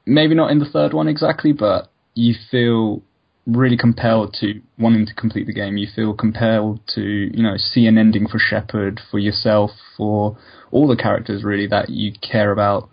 maybe 0.06 0.36
not 0.36 0.52
in 0.52 0.60
the 0.60 0.70
third 0.70 0.94
one 0.94 1.08
exactly, 1.08 1.54
but 1.54 1.90
you 2.14 2.36
feel 2.52 3.02
really 3.48 3.78
compelled 3.78 4.36
to 4.40 4.62
wanting 4.78 5.06
to 5.06 5.14
complete 5.14 5.48
the 5.48 5.54
game. 5.54 5.78
You 5.78 5.88
feel 5.94 6.14
compelled 6.14 6.82
to, 6.96 7.02
you 7.02 7.42
know, 7.42 7.56
see 7.58 7.86
an 7.88 7.98
ending 7.98 8.28
for 8.28 8.38
Shepard, 8.40 9.00
for 9.10 9.18
yourself, 9.20 9.72
for 9.98 10.38
all 10.72 10.88
the 10.88 10.96
characters 10.96 11.44
really 11.44 11.68
that 11.68 11.90
you 11.90 12.14
care 12.22 12.52
about. 12.52 12.90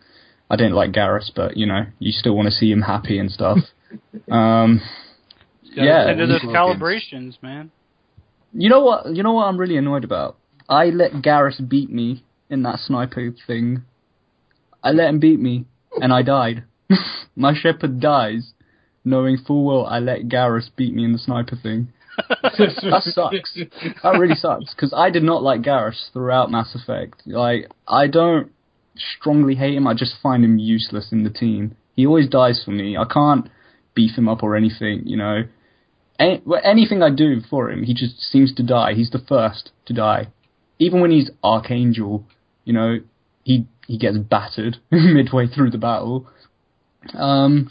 I 0.49 0.57
didn't 0.57 0.75
like 0.75 0.93
Garrus, 0.93 1.31
but 1.35 1.57
you 1.57 1.67
know, 1.67 1.87
you 1.99 2.13
still 2.13 2.37
want 2.37 2.47
to 2.47 2.53
see 2.53 2.71
him 2.71 2.83
happy 2.83 3.19
and 3.19 3.31
stuff. 3.31 3.59
um, 4.31 4.81
yeah, 5.63 6.11
into 6.11 6.27
those 6.27 6.41
calibrations, 6.43 7.43
man. 7.43 7.71
You 8.59 8.71
know 8.71 8.81
what? 8.81 9.15
You 9.15 9.23
know 9.23 9.33
what 9.33 9.45
I'm 9.45 9.59
really 9.59 9.77
annoyed 9.77 10.05
about. 10.05 10.39
I 10.69 10.87
let 10.87 11.13
Garrus 11.13 11.67
beat 11.69 11.91
me 11.91 12.25
in 12.49 12.63
that 12.63 12.79
sniper 12.79 13.35
thing. 13.47 13.83
I 14.83 14.91
let 14.93 15.09
him 15.09 15.21
beat 15.21 15.39
me, 15.39 15.67
and 16.01 16.13
I 16.13 16.23
died. 16.23 16.65
My 17.37 17.53
Shepard 17.55 18.01
dies, 18.01 18.53
knowing 19.05 19.37
full 19.37 19.65
well 19.65 19.87
I 19.87 19.99
let 19.99 20.29
Garrus 20.29 20.71
beat 20.75 20.95
me 20.95 21.05
in 21.05 21.13
the 21.13 21.19
sniper 21.19 21.57
thing. 21.57 21.89
that 22.29 23.03
sucks. 23.05 23.59
That 24.03 24.19
really 24.19 24.35
sucks 24.35 24.75
because 24.75 24.95
I 24.97 25.11
did 25.11 25.23
not 25.23 25.43
like 25.43 25.61
Garrus 25.61 26.11
throughout 26.13 26.51
Mass 26.51 26.75
Effect. 26.75 27.23
Like 27.27 27.71
I 27.87 28.07
don't 28.07 28.53
strongly 29.19 29.55
hate 29.55 29.75
him. 29.75 29.87
I 29.87 29.93
just 29.93 30.15
find 30.23 30.43
him 30.43 30.59
useless 30.59 31.13
in 31.13 31.25
the 31.25 31.31
team. 31.31 31.77
He 31.95 32.07
always 32.07 32.29
dies 32.29 32.63
for 32.65 32.71
me. 32.71 32.97
I 32.97 33.05
can't 33.05 33.51
beef 33.95 34.17
him 34.17 34.29
up 34.29 34.43
or 34.43 34.57
anything. 34.57 35.03
You 35.05 35.19
know, 35.19 35.43
any, 36.19 36.43
anything 36.65 37.03
I 37.03 37.11
do 37.11 37.41
for 37.49 37.71
him, 37.71 37.83
he 37.83 37.95
just 37.95 38.21
seems 38.21 38.55
to 38.55 38.63
die. 38.63 38.95
He's 38.95 39.11
the 39.11 39.19
first 39.19 39.71
to 39.87 39.93
die. 39.93 40.29
Even 40.79 41.01
when 41.01 41.11
he's 41.11 41.31
Archangel, 41.43 42.25
you 42.65 42.73
know, 42.73 42.99
he 43.45 43.67
he 43.87 43.99
gets 43.99 44.19
battered 44.19 44.79
midway 44.91 45.47
through 45.47 45.71
the 45.71 45.79
battle. 45.79 46.27
Um, 47.15 47.71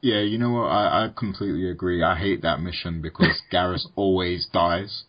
yeah, 0.00 0.20
you 0.20 0.36
know 0.38 0.50
what? 0.50 0.66
I, 0.66 1.06
I 1.06 1.10
completely 1.16 1.70
agree. 1.70 2.02
I 2.02 2.16
hate 2.16 2.42
that 2.42 2.60
mission 2.60 3.00
because 3.00 3.40
Garrus 3.52 3.86
always 3.96 4.46
dies. 4.52 5.04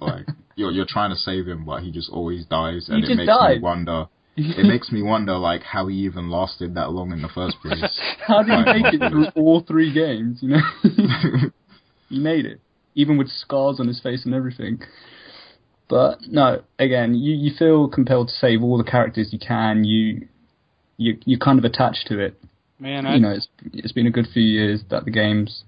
Like 0.00 0.26
you're 0.56 0.70
you're 0.70 0.86
trying 0.88 1.10
to 1.10 1.16
save 1.16 1.46
him, 1.46 1.64
but 1.66 1.82
he 1.82 1.90
just 1.90 2.10
always 2.10 2.46
dies, 2.46 2.88
and 2.88 3.04
he 3.04 3.12
it 3.12 3.16
makes 3.16 3.26
died. 3.28 3.56
me 3.56 3.62
wonder. 3.62 4.06
it 4.36 4.64
makes 4.72 4.90
me 4.90 5.02
wonder 5.02 5.36
like 5.36 5.62
how 5.62 5.88
he 5.88 5.96
even 5.96 6.30
lasted 6.30 6.74
that 6.76 6.90
long 6.90 7.12
in 7.12 7.20
the 7.20 7.28
first 7.28 7.56
place. 7.60 8.00
How 8.26 8.42
did 8.42 8.54
he 8.66 8.82
make 8.82 8.94
it 8.94 9.10
through 9.10 9.26
all 9.34 9.60
three 9.60 9.92
games? 9.92 10.38
You 10.40 10.56
know, 10.56 11.50
he 12.08 12.18
made 12.18 12.46
it, 12.46 12.60
even 12.94 13.16
with 13.16 13.28
scars 13.28 13.78
on 13.80 13.88
his 13.88 14.00
face 14.00 14.24
and 14.24 14.34
everything. 14.34 14.80
But 15.88 16.18
no, 16.28 16.62
again, 16.78 17.14
you, 17.14 17.34
you 17.34 17.52
feel 17.56 17.88
compelled 17.88 18.28
to 18.28 18.34
save 18.34 18.62
all 18.62 18.76
the 18.76 18.84
characters 18.84 19.32
you 19.32 19.38
can. 19.38 19.84
You 19.84 20.28
you 20.96 21.18
you're 21.24 21.38
kind 21.38 21.58
of 21.58 21.64
attached 21.64 22.06
to 22.08 22.18
it. 22.18 22.40
Man, 22.78 23.06
I, 23.06 23.14
You 23.14 23.20
know, 23.20 23.30
it's 23.30 23.48
it's 23.72 23.92
been 23.92 24.06
a 24.06 24.10
good 24.10 24.26
few 24.32 24.42
years 24.42 24.82
that 24.90 25.04
the 25.04 25.10
game's 25.10 25.64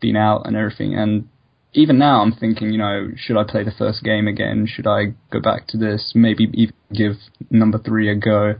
been 0.00 0.16
out 0.16 0.46
and 0.46 0.56
everything, 0.56 0.94
and 0.94 1.28
even 1.72 1.98
now 1.98 2.20
I'm 2.20 2.32
thinking, 2.32 2.70
you 2.70 2.78
know, 2.78 3.10
should 3.16 3.36
I 3.36 3.44
play 3.44 3.64
the 3.64 3.70
first 3.70 4.02
game 4.02 4.26
again? 4.26 4.66
Should 4.66 4.86
I 4.86 5.14
go 5.30 5.40
back 5.40 5.68
to 5.68 5.76
this? 5.76 6.12
Maybe 6.14 6.48
even 6.52 6.74
give 6.92 7.12
number 7.48 7.78
three 7.78 8.10
a 8.10 8.14
go, 8.14 8.56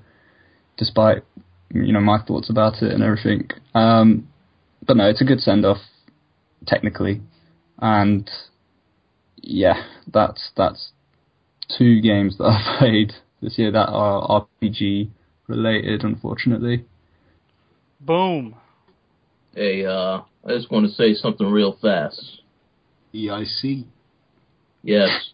despite 0.79 1.25
you 1.75 1.93
know 1.93 2.01
my 2.01 2.23
thoughts 2.23 2.49
about 2.49 2.83
it 2.83 2.93
and 2.93 3.03
everything. 3.03 3.51
Um, 3.75 4.29
but 4.87 4.97
no, 4.97 5.09
it's 5.09 5.21
a 5.21 5.25
good 5.25 5.41
send 5.41 5.67
off 5.67 5.79
technically, 6.67 7.21
and 7.79 8.31
yeah, 9.37 9.85
that's 10.13 10.51
that's 10.57 10.93
two 11.77 12.01
games 12.01 12.39
that 12.39 12.45
I've 12.45 12.79
played 12.79 13.13
this 13.43 13.59
year 13.59 13.71
that 13.71 13.89
are 13.89 14.47
RPG 14.61 15.11
related, 15.47 16.05
unfortunately. 16.05 16.85
boom. 18.01 18.57
Hey, 19.55 19.85
uh, 19.85 20.21
I 20.47 20.49
just 20.51 20.71
want 20.71 20.87
to 20.87 20.93
say 20.93 21.15
something 21.15 21.47
real 21.47 21.77
fast. 21.83 22.41
EIC. 23.13 23.85
Yes. 24.83 25.31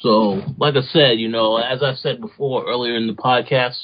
So, 0.00 0.42
like 0.58 0.74
I 0.74 0.80
said, 0.80 1.18
you 1.18 1.28
know, 1.28 1.56
as 1.56 1.82
I 1.82 1.94
said 1.94 2.20
before 2.20 2.66
earlier 2.66 2.96
in 2.96 3.06
the 3.06 3.12
podcast, 3.12 3.80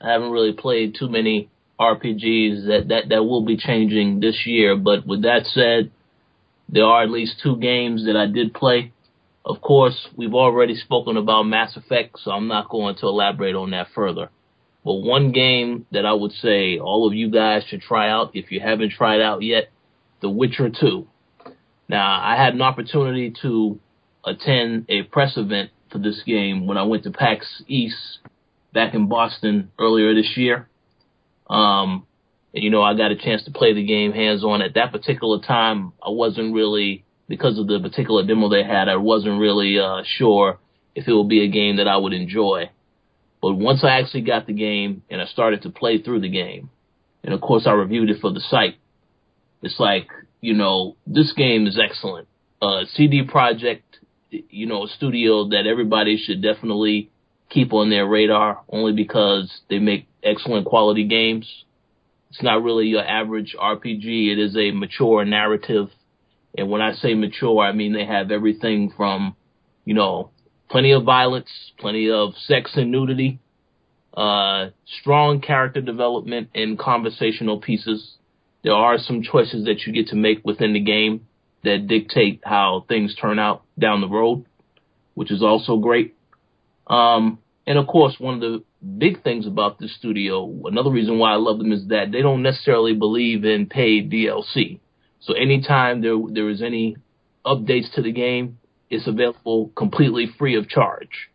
I 0.00 0.12
haven't 0.12 0.30
really 0.30 0.52
played 0.52 0.94
too 0.98 1.08
many 1.08 1.50
RPGs 1.80 2.66
that, 2.66 2.88
that, 2.88 3.08
that 3.10 3.24
will 3.24 3.44
be 3.44 3.56
changing 3.56 4.20
this 4.20 4.46
year. 4.46 4.76
But 4.76 5.06
with 5.06 5.22
that 5.22 5.46
said, 5.46 5.90
there 6.68 6.84
are 6.84 7.02
at 7.02 7.10
least 7.10 7.40
two 7.42 7.56
games 7.56 8.04
that 8.06 8.16
I 8.16 8.26
did 8.26 8.52
play. 8.52 8.92
Of 9.44 9.62
course, 9.62 10.08
we've 10.16 10.34
already 10.34 10.76
spoken 10.76 11.16
about 11.16 11.44
Mass 11.44 11.76
Effect, 11.76 12.18
so 12.18 12.30
I'm 12.32 12.48
not 12.48 12.68
going 12.68 12.96
to 12.96 13.06
elaborate 13.06 13.54
on 13.54 13.70
that 13.70 13.88
further. 13.94 14.28
But 14.84 14.94
one 14.94 15.32
game 15.32 15.86
that 15.92 16.04
I 16.04 16.12
would 16.12 16.32
say 16.32 16.78
all 16.78 17.06
of 17.06 17.14
you 17.14 17.30
guys 17.30 17.64
should 17.68 17.80
try 17.80 18.10
out 18.10 18.32
if 18.34 18.50
you 18.50 18.60
haven't 18.60 18.92
tried 18.92 19.20
out 19.20 19.42
yet, 19.42 19.70
The 20.20 20.28
Witcher 20.28 20.70
2. 20.70 21.06
Now, 21.88 22.20
I 22.22 22.36
had 22.36 22.54
an 22.54 22.62
opportunity 22.62 23.32
to 23.42 23.80
attend 24.24 24.86
a 24.88 25.02
press 25.04 25.36
event 25.36 25.70
for 25.90 25.98
this 25.98 26.22
game 26.26 26.66
when 26.66 26.76
I 26.76 26.82
went 26.82 27.04
to 27.04 27.10
PAX 27.10 27.62
East 27.66 28.18
back 28.74 28.94
in 28.94 29.08
Boston 29.08 29.70
earlier 29.78 30.14
this 30.14 30.36
year. 30.36 30.68
Um, 31.48 32.06
and, 32.54 32.64
you 32.64 32.70
know, 32.70 32.82
I 32.82 32.94
got 32.94 33.10
a 33.10 33.16
chance 33.16 33.44
to 33.44 33.50
play 33.50 33.74
the 33.74 33.84
game 33.84 34.12
hands 34.12 34.44
on. 34.44 34.62
At 34.62 34.74
that 34.74 34.92
particular 34.92 35.40
time, 35.40 35.92
I 36.02 36.10
wasn't 36.10 36.54
really, 36.54 37.04
because 37.28 37.58
of 37.58 37.66
the 37.66 37.78
particular 37.80 38.26
demo 38.26 38.48
they 38.48 38.64
had, 38.64 38.88
I 38.88 38.96
wasn't 38.96 39.40
really 39.40 39.78
uh, 39.78 40.02
sure 40.04 40.58
if 40.94 41.06
it 41.06 41.12
would 41.12 41.28
be 41.28 41.44
a 41.44 41.48
game 41.48 41.76
that 41.76 41.88
I 41.88 41.96
would 41.96 42.12
enjoy. 42.12 42.70
But 43.40 43.54
once 43.54 43.84
I 43.84 44.00
actually 44.00 44.22
got 44.22 44.46
the 44.46 44.52
game 44.52 45.02
and 45.10 45.20
I 45.20 45.26
started 45.26 45.62
to 45.62 45.70
play 45.70 46.02
through 46.02 46.20
the 46.20 46.28
game, 46.28 46.70
and 47.22 47.32
of 47.32 47.40
course 47.40 47.66
I 47.66 47.72
reviewed 47.72 48.10
it 48.10 48.20
for 48.20 48.32
the 48.32 48.40
site, 48.40 48.76
it's 49.62 49.78
like, 49.78 50.08
you 50.40 50.54
know, 50.54 50.96
this 51.06 51.32
game 51.36 51.66
is 51.66 51.78
excellent. 51.78 52.28
Uh, 52.60 52.84
CD 52.94 53.24
Projekt, 53.24 53.82
you 54.30 54.66
know, 54.66 54.84
a 54.84 54.88
studio 54.88 55.48
that 55.50 55.66
everybody 55.66 56.16
should 56.16 56.42
definitely 56.42 57.10
keep 57.48 57.72
on 57.72 57.90
their 57.90 58.06
radar 58.06 58.62
only 58.68 58.92
because 58.92 59.60
they 59.70 59.78
make 59.78 60.07
excellent 60.22 60.66
quality 60.66 61.04
games. 61.04 61.48
It's 62.30 62.42
not 62.42 62.62
really 62.62 62.86
your 62.86 63.04
average 63.04 63.56
RPG. 63.58 64.32
It 64.32 64.38
is 64.38 64.56
a 64.56 64.70
mature 64.70 65.24
narrative. 65.24 65.88
And 66.56 66.70
when 66.70 66.80
I 66.80 66.92
say 66.92 67.14
mature, 67.14 67.60
I 67.60 67.72
mean 67.72 67.92
they 67.92 68.04
have 68.04 68.30
everything 68.30 68.92
from, 68.96 69.36
you 69.84 69.94
know, 69.94 70.30
plenty 70.68 70.92
of 70.92 71.04
violence, 71.04 71.48
plenty 71.78 72.10
of 72.10 72.34
sex 72.36 72.72
and 72.76 72.90
nudity, 72.90 73.38
uh, 74.14 74.70
strong 75.00 75.40
character 75.40 75.80
development 75.80 76.50
and 76.54 76.78
conversational 76.78 77.60
pieces. 77.60 78.16
There 78.62 78.74
are 78.74 78.98
some 78.98 79.22
choices 79.22 79.66
that 79.66 79.86
you 79.86 79.92
get 79.92 80.08
to 80.08 80.16
make 80.16 80.44
within 80.44 80.72
the 80.72 80.80
game 80.80 81.26
that 81.64 81.86
dictate 81.86 82.40
how 82.44 82.84
things 82.88 83.14
turn 83.14 83.38
out 83.38 83.62
down 83.78 84.00
the 84.00 84.08
road, 84.08 84.44
which 85.14 85.30
is 85.30 85.42
also 85.42 85.76
great. 85.76 86.14
Um, 86.86 87.38
and 87.66 87.78
of 87.78 87.86
course, 87.86 88.16
one 88.18 88.34
of 88.34 88.40
the 88.40 88.64
big 88.98 89.22
things 89.22 89.46
about 89.46 89.78
this 89.78 89.94
studio, 89.96 90.66
another 90.66 90.90
reason 90.90 91.18
why 91.18 91.32
I 91.32 91.36
love 91.36 91.58
them 91.58 91.72
is 91.72 91.88
that 91.88 92.12
they 92.12 92.22
don't 92.22 92.42
necessarily 92.42 92.94
believe 92.94 93.44
in 93.44 93.66
paid 93.66 94.10
DLC. 94.10 94.80
So 95.20 95.34
anytime 95.34 96.00
there 96.00 96.16
there 96.30 96.48
is 96.48 96.62
any 96.62 96.96
updates 97.44 97.92
to 97.94 98.02
the 98.02 98.12
game, 98.12 98.58
it's 98.90 99.06
available 99.06 99.70
completely 99.76 100.26
free 100.38 100.56
of 100.56 100.68
charge, 100.68 101.30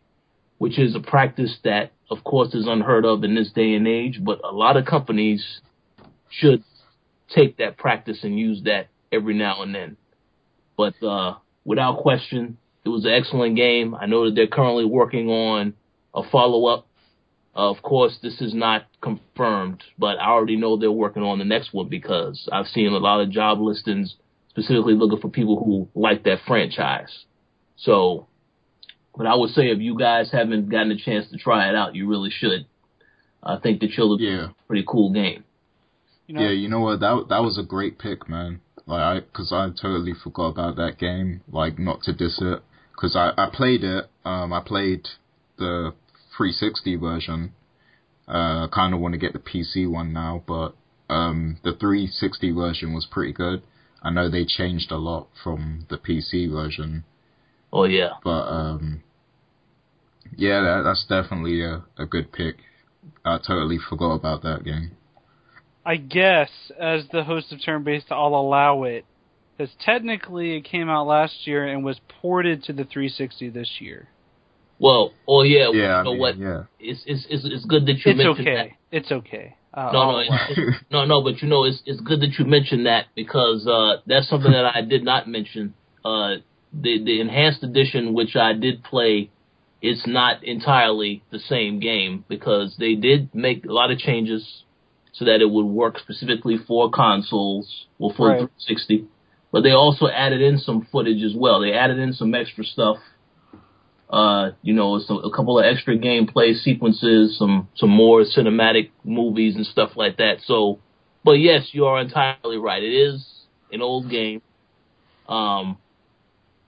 which 0.58 0.78
is 0.78 0.94
a 0.94 1.00
practice 1.00 1.58
that, 1.64 1.92
of 2.10 2.24
course, 2.24 2.54
is 2.54 2.66
unheard 2.66 3.04
of 3.04 3.24
in 3.24 3.34
this 3.34 3.52
day 3.52 3.74
and 3.74 3.86
age. 3.86 4.20
But 4.22 4.40
a 4.44 4.52
lot 4.52 4.76
of 4.76 4.86
companies 4.86 5.60
should 6.30 6.64
take 7.34 7.58
that 7.58 7.76
practice 7.76 8.20
and 8.22 8.38
use 8.38 8.62
that 8.64 8.88
every 9.12 9.34
now 9.34 9.62
and 9.62 9.74
then. 9.74 9.96
But 10.76 10.94
uh, 11.02 11.34
without 11.64 11.98
question, 11.98 12.58
it 12.84 12.88
was 12.88 13.04
an 13.04 13.12
excellent 13.12 13.56
game. 13.56 13.94
I 13.94 14.06
know 14.06 14.26
that 14.26 14.34
they're 14.34 14.46
currently 14.46 14.84
working 14.84 15.28
on 15.28 15.74
a 16.14 16.22
follow 16.30 16.66
up. 16.66 16.86
Of 17.54 17.82
course, 17.82 18.18
this 18.22 18.40
is 18.40 18.52
not 18.54 18.86
confirmed, 19.00 19.82
but 19.98 20.18
I 20.18 20.26
already 20.28 20.56
know 20.56 20.76
they're 20.76 20.90
working 20.90 21.22
on 21.22 21.38
the 21.38 21.44
next 21.44 21.72
one 21.72 21.88
because 21.88 22.48
I've 22.50 22.66
seen 22.66 22.88
a 22.88 22.98
lot 22.98 23.20
of 23.20 23.30
job 23.30 23.60
listings 23.60 24.16
specifically 24.50 24.94
looking 24.94 25.20
for 25.20 25.28
people 25.28 25.62
who 25.62 25.88
like 25.94 26.24
that 26.24 26.38
franchise. 26.46 27.24
So, 27.76 28.26
but 29.16 29.26
I 29.26 29.34
would 29.34 29.50
say 29.50 29.68
if 29.70 29.78
you 29.80 29.96
guys 29.98 30.30
haven't 30.32 30.68
gotten 30.68 30.92
a 30.92 30.96
chance 30.98 31.30
to 31.30 31.38
try 31.38 31.68
it 31.68 31.74
out, 31.74 31.94
you 31.94 32.08
really 32.08 32.30
should. 32.30 32.66
I 33.42 33.56
think 33.58 33.80
that 33.80 33.90
you'll 33.96 34.20
Yeah. 34.20 34.48
pretty 34.66 34.84
cool 34.86 35.12
game. 35.12 35.44
You 36.26 36.34
know, 36.34 36.40
Yeah, 36.40 36.50
you 36.50 36.68
know 36.68 36.80
what? 36.80 37.00
That 37.00 37.28
that 37.28 37.42
was 37.42 37.58
a 37.58 37.62
great 37.62 37.98
pick, 37.98 38.28
man. 38.28 38.60
Like, 38.86 39.00
I 39.00 39.20
because 39.20 39.52
I 39.52 39.68
totally 39.70 40.14
forgot 40.14 40.48
about 40.48 40.76
that 40.76 40.98
game. 40.98 41.42
Like, 41.50 41.78
not 41.78 42.02
to 42.04 42.12
diss 42.12 42.40
it, 42.40 42.62
because 42.92 43.14
I 43.16 43.32
I 43.36 43.50
played 43.52 43.84
it. 43.84 44.06
Um, 44.24 44.52
I 44.52 44.60
played 44.60 45.06
the 45.58 45.92
360 46.36 46.96
version. 46.96 47.52
Uh, 48.26 48.66
kind 48.68 48.94
of 48.94 49.00
want 49.00 49.12
to 49.12 49.18
get 49.18 49.32
the 49.34 49.38
PC 49.38 49.90
one 49.90 50.12
now, 50.12 50.42
but 50.46 50.74
um, 51.12 51.58
the 51.62 51.72
360 51.72 52.52
version 52.52 52.94
was 52.94 53.06
pretty 53.10 53.32
good. 53.32 53.62
I 54.02 54.10
know 54.10 54.30
they 54.30 54.44
changed 54.44 54.90
a 54.90 54.96
lot 54.96 55.28
from 55.42 55.86
the 55.90 55.96
PC 55.98 56.50
version, 56.50 57.04
Oh 57.72 57.84
yeah. 57.84 58.10
but 58.22 58.30
um, 58.30 59.02
yeah, 60.36 60.60
that, 60.62 60.82
that's 60.84 61.04
definitely 61.08 61.62
a, 61.62 61.84
a 61.98 62.06
good 62.06 62.32
pick. 62.32 62.56
I 63.24 63.38
totally 63.38 63.78
forgot 63.78 64.12
about 64.14 64.42
that 64.42 64.64
game. 64.64 64.92
I 65.84 65.96
guess 65.96 66.50
as 66.80 67.02
the 67.12 67.24
host 67.24 67.52
of 67.52 67.62
Turn 67.62 67.84
Based, 67.84 68.06
I'll 68.10 68.34
allow 68.34 68.84
it. 68.84 69.04
Because 69.56 69.72
technically 69.84 70.56
it 70.56 70.62
came 70.64 70.88
out 70.88 71.06
last 71.06 71.46
year 71.46 71.66
and 71.66 71.84
was 71.84 72.00
ported 72.20 72.64
to 72.64 72.72
the 72.72 72.84
360 72.84 73.50
this 73.50 73.70
year. 73.80 74.08
Well, 74.78 75.12
oh 75.28 75.42
yeah. 75.42 75.70
Yeah, 75.72 75.96
I 75.96 75.98
you 75.98 76.04
know 76.04 76.10
mean, 76.12 76.20
what? 76.20 76.38
yeah. 76.38 76.62
It's, 76.80 77.02
it's 77.06 77.26
it's 77.30 77.44
it's 77.44 77.64
good 77.64 77.86
that 77.86 77.92
you 78.04 78.12
It's 78.12 78.18
mentioned 78.18 78.46
that. 78.46 78.52
okay. 78.52 78.76
It's 78.90 79.12
okay. 79.12 79.56
Uh, 79.72 79.90
No, 79.92 80.12
no, 80.12 80.18
it's, 80.20 80.76
no, 80.90 81.04
no. 81.04 81.22
But 81.22 81.42
you 81.42 81.48
know, 81.48 81.64
it's 81.64 81.82
it's 81.86 82.00
good 82.00 82.20
that 82.20 82.32
you 82.38 82.44
mentioned 82.44 82.86
that 82.86 83.06
because 83.14 83.66
uh, 83.66 84.00
that's 84.06 84.28
something 84.28 84.52
that 84.52 84.72
I 84.74 84.82
did 84.82 85.04
not 85.04 85.28
mention. 85.28 85.74
Uh, 86.04 86.36
the 86.72 87.02
the 87.04 87.20
enhanced 87.20 87.62
edition, 87.62 88.14
which 88.14 88.36
I 88.36 88.52
did 88.52 88.82
play, 88.84 89.30
it's 89.82 90.06
not 90.06 90.42
entirely 90.44 91.22
the 91.30 91.38
same 91.38 91.80
game 91.80 92.24
because 92.28 92.76
they 92.78 92.94
did 92.94 93.34
make 93.34 93.64
a 93.64 93.72
lot 93.72 93.90
of 93.90 93.98
changes 93.98 94.62
so 95.12 95.24
that 95.24 95.40
it 95.40 95.48
would 95.50 95.66
work 95.66 95.98
specifically 96.00 96.56
for 96.66 96.90
consoles 96.90 97.86
or 97.98 98.12
for 98.14 98.28
Right. 98.28 98.38
360. 98.38 99.04
But 99.52 99.62
they 99.62 99.70
also 99.70 100.08
added 100.08 100.40
in 100.42 100.58
some 100.58 100.86
footage 100.90 101.22
as 101.22 101.34
well. 101.36 101.60
They 101.60 101.72
added 101.72 101.98
in 102.00 102.12
some 102.12 102.34
extra 102.34 102.64
stuff. 102.64 102.96
Uh, 104.14 104.52
you 104.62 104.72
know, 104.72 105.00
some, 105.00 105.24
a 105.24 105.30
couple 105.36 105.58
of 105.58 105.64
extra 105.64 105.98
gameplay 105.98 106.54
sequences, 106.54 107.36
some 107.36 107.66
some 107.74 107.90
more 107.90 108.22
cinematic 108.22 108.90
movies 109.02 109.56
and 109.56 109.66
stuff 109.66 109.90
like 109.96 110.18
that. 110.18 110.36
So, 110.46 110.78
but 111.24 111.32
yes, 111.32 111.70
you 111.72 111.86
are 111.86 112.00
entirely 112.00 112.56
right. 112.56 112.80
It 112.80 112.94
is 112.94 113.26
an 113.72 113.82
old 113.82 114.08
game, 114.08 114.40
um, 115.28 115.78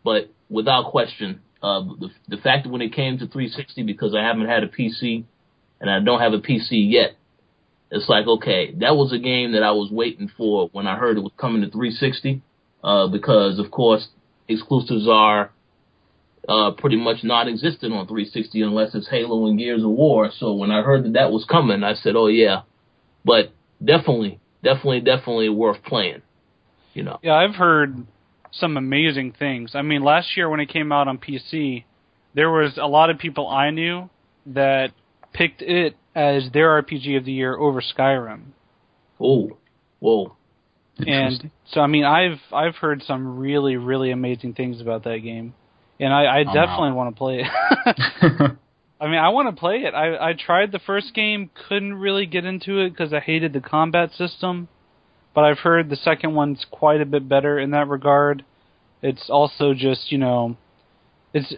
but 0.03 0.29
without 0.51 0.91
question, 0.91 1.41
uh, 1.63 1.83
the 1.83 2.11
the 2.27 2.37
fact 2.39 2.65
that 2.65 2.71
when 2.71 2.83
it 2.83 2.93
came 2.93 3.17
to 3.19 3.29
360, 3.29 3.85
because 3.85 4.13
I 4.13 4.25
haven't 4.25 4.49
had 4.49 4.65
a 4.65 4.69
PC 4.69 5.23
and 5.81 5.89
I 5.89 6.01
don't 6.01 6.21
have 6.21 6.33
a 6.33 6.41
PC 6.41 6.91
yet, 6.91 7.13
it's 7.93 8.09
like 8.09 8.27
okay, 8.27 8.73
that 8.81 8.97
was 8.97 9.13
a 9.13 9.21
game 9.21 9.53
that 9.53 9.63
I 9.63 9.71
was 9.71 9.89
waiting 9.93 10.29
for 10.37 10.69
when 10.73 10.89
I 10.89 10.97
heard 10.97 11.17
it 11.17 11.21
was 11.21 11.31
coming 11.39 11.63
to 11.63 11.71
360, 11.71 12.43
uh, 12.83 13.07
because 13.07 13.61
of 13.61 13.71
course 13.71 14.09
exclusives 14.49 15.07
are 15.09 15.53
uh, 16.49 16.73
pretty 16.73 16.97
much 16.97 17.25
non-existent 17.25 17.93
on 17.93 18.07
360 18.07 18.63
unless 18.63 18.95
it's 18.95 19.09
Halo 19.09 19.47
and 19.47 19.59
Gears 19.59 19.83
of 19.83 19.91
War. 19.91 20.31
So 20.39 20.55
when 20.55 20.71
I 20.71 20.83
heard 20.83 21.05
that 21.05 21.13
that 21.15 21.33
was 21.33 21.45
coming, 21.45 21.83
I 21.83 21.95
said, 21.95 22.15
"Oh 22.17 22.29
yeah," 22.29 22.63
but 23.25 23.53
definitely, 23.85 24.41
definitely, 24.63 25.01
definitely 25.01 25.49
worth 25.49 25.83
playing. 25.83 26.23
You 26.95 27.03
know. 27.03 27.19
Yeah, 27.23 27.35
I've 27.35 27.55
heard 27.55 28.07
some 28.53 28.77
amazing 28.77 29.35
things. 29.39 29.73
I 29.75 29.83
mean, 29.83 30.03
last 30.03 30.37
year 30.37 30.49
when 30.49 30.61
it 30.61 30.69
came 30.69 30.93
out 30.93 31.09
on 31.09 31.19
PC, 31.19 31.85
there 32.35 32.51
was 32.51 32.79
a 32.81 32.87
lot 32.87 33.11
of 33.11 33.19
people 33.19 33.49
I 33.49 33.71
knew 33.71 34.09
that 34.47 34.93
picked 35.33 35.63
it 35.63 35.97
as 36.15 36.49
their 36.53 36.83
RPG 36.83 37.19
of 37.19 37.25
the 37.25 37.33
year 37.33 37.57
over 37.57 37.83
Skyrim. 37.83 38.43
Oh, 39.21 39.59
whoa. 39.99 40.37
And 40.99 41.51
so, 41.73 41.81
I 41.81 41.87
mean, 41.89 42.05
I've 42.05 42.41
I've 42.53 42.77
heard 42.77 43.03
some 43.03 43.39
really 43.39 43.77
really 43.77 44.11
amazing 44.11 44.55
things 44.55 44.81
about 44.81 45.05
that 45.05 45.19
game, 45.19 45.53
and 45.99 46.13
I, 46.13 46.41
I 46.41 46.45
definitely 46.45 46.93
want 46.93 47.15
to 47.15 47.19
play 47.19 47.41
it. 47.41 47.47
I 49.01 49.07
mean, 49.07 49.19
I 49.19 49.29
want 49.29 49.55
to 49.55 49.59
play 49.59 49.83
it. 49.85 49.95
I 49.95 50.31
I 50.31 50.33
tried 50.33 50.73
the 50.73 50.79
first 50.79 51.15
game, 51.15 51.51
couldn't 51.69 51.95
really 51.95 52.27
get 52.27 52.45
into 52.45 52.81
it 52.81 52.91
because 52.91 53.13
I 53.13 53.21
hated 53.21 53.53
the 53.53 53.61
combat 53.61 54.13
system, 54.13 54.69
but 55.35 55.45
I've 55.45 55.59
heard 55.59 55.91
the 55.91 55.97
second 55.97 56.35
one's 56.35 56.65
quite 56.71 57.01
a 57.01 57.07
bit 57.07 57.29
better 57.29 57.59
in 57.59 57.71
that 57.73 57.89
regard. 57.89 58.45
It's 59.03 59.29
also 59.29 59.75
just 59.75 60.11
you 60.11 60.19
know, 60.19 60.57
it's 61.35 61.55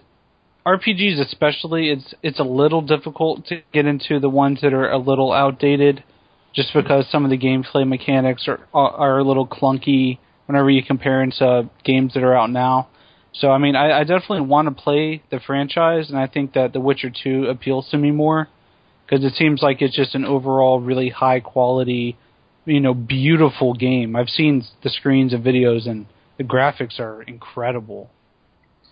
RPGs 0.66 1.20
especially. 1.20 1.90
It's 1.90 2.14
it's 2.22 2.40
a 2.40 2.44
little 2.44 2.82
difficult 2.82 3.46
to 3.46 3.62
get 3.72 3.86
into 3.86 4.18
the 4.18 4.28
ones 4.28 4.60
that 4.62 4.72
are 4.72 4.90
a 4.90 4.98
little 4.98 5.32
outdated 5.32 6.02
just 6.54 6.74
because 6.74 7.08
some 7.10 7.24
of 7.24 7.30
the 7.30 7.38
gameplay 7.38 7.86
mechanics 7.86 8.48
are 8.48 8.60
are 8.74 9.18
a 9.18 9.24
little 9.24 9.46
clunky 9.46 10.18
whenever 10.46 10.70
you 10.70 10.82
compare 10.82 11.22
into 11.22 11.70
games 11.84 12.14
that 12.14 12.24
are 12.24 12.36
out 12.36 12.50
now. 12.50 12.88
So 13.32 13.50
I 13.50 13.58
mean, 13.58 13.76
I, 13.76 14.00
I 14.00 14.04
definitely 14.04 14.42
want 14.42 14.68
to 14.68 14.82
play 14.82 15.22
the 15.30 15.40
franchise, 15.40 16.08
and 16.10 16.18
I 16.18 16.26
think 16.26 16.54
that 16.54 16.72
The 16.72 16.80
Witcher 16.80 17.10
Two 17.10 17.46
appeals 17.46 17.88
to 17.90 17.98
me 17.98 18.10
more 18.10 18.48
because 19.06 19.24
it 19.24 19.34
seems 19.34 19.62
like 19.62 19.80
it's 19.80 19.94
just 19.94 20.14
an 20.14 20.24
overall 20.24 20.80
really 20.80 21.08
high 21.08 21.40
quality, 21.40 22.16
you 22.64 22.80
know, 22.80 22.94
beautiful 22.94 23.74
game. 23.74 24.16
I've 24.16 24.28
seen 24.28 24.64
the 24.82 24.90
screens 24.90 25.32
and 25.32 25.44
videos, 25.44 25.88
and 25.88 26.06
the 26.36 26.44
graphics 26.44 26.98
are 26.98 27.22
incredible. 27.22 28.10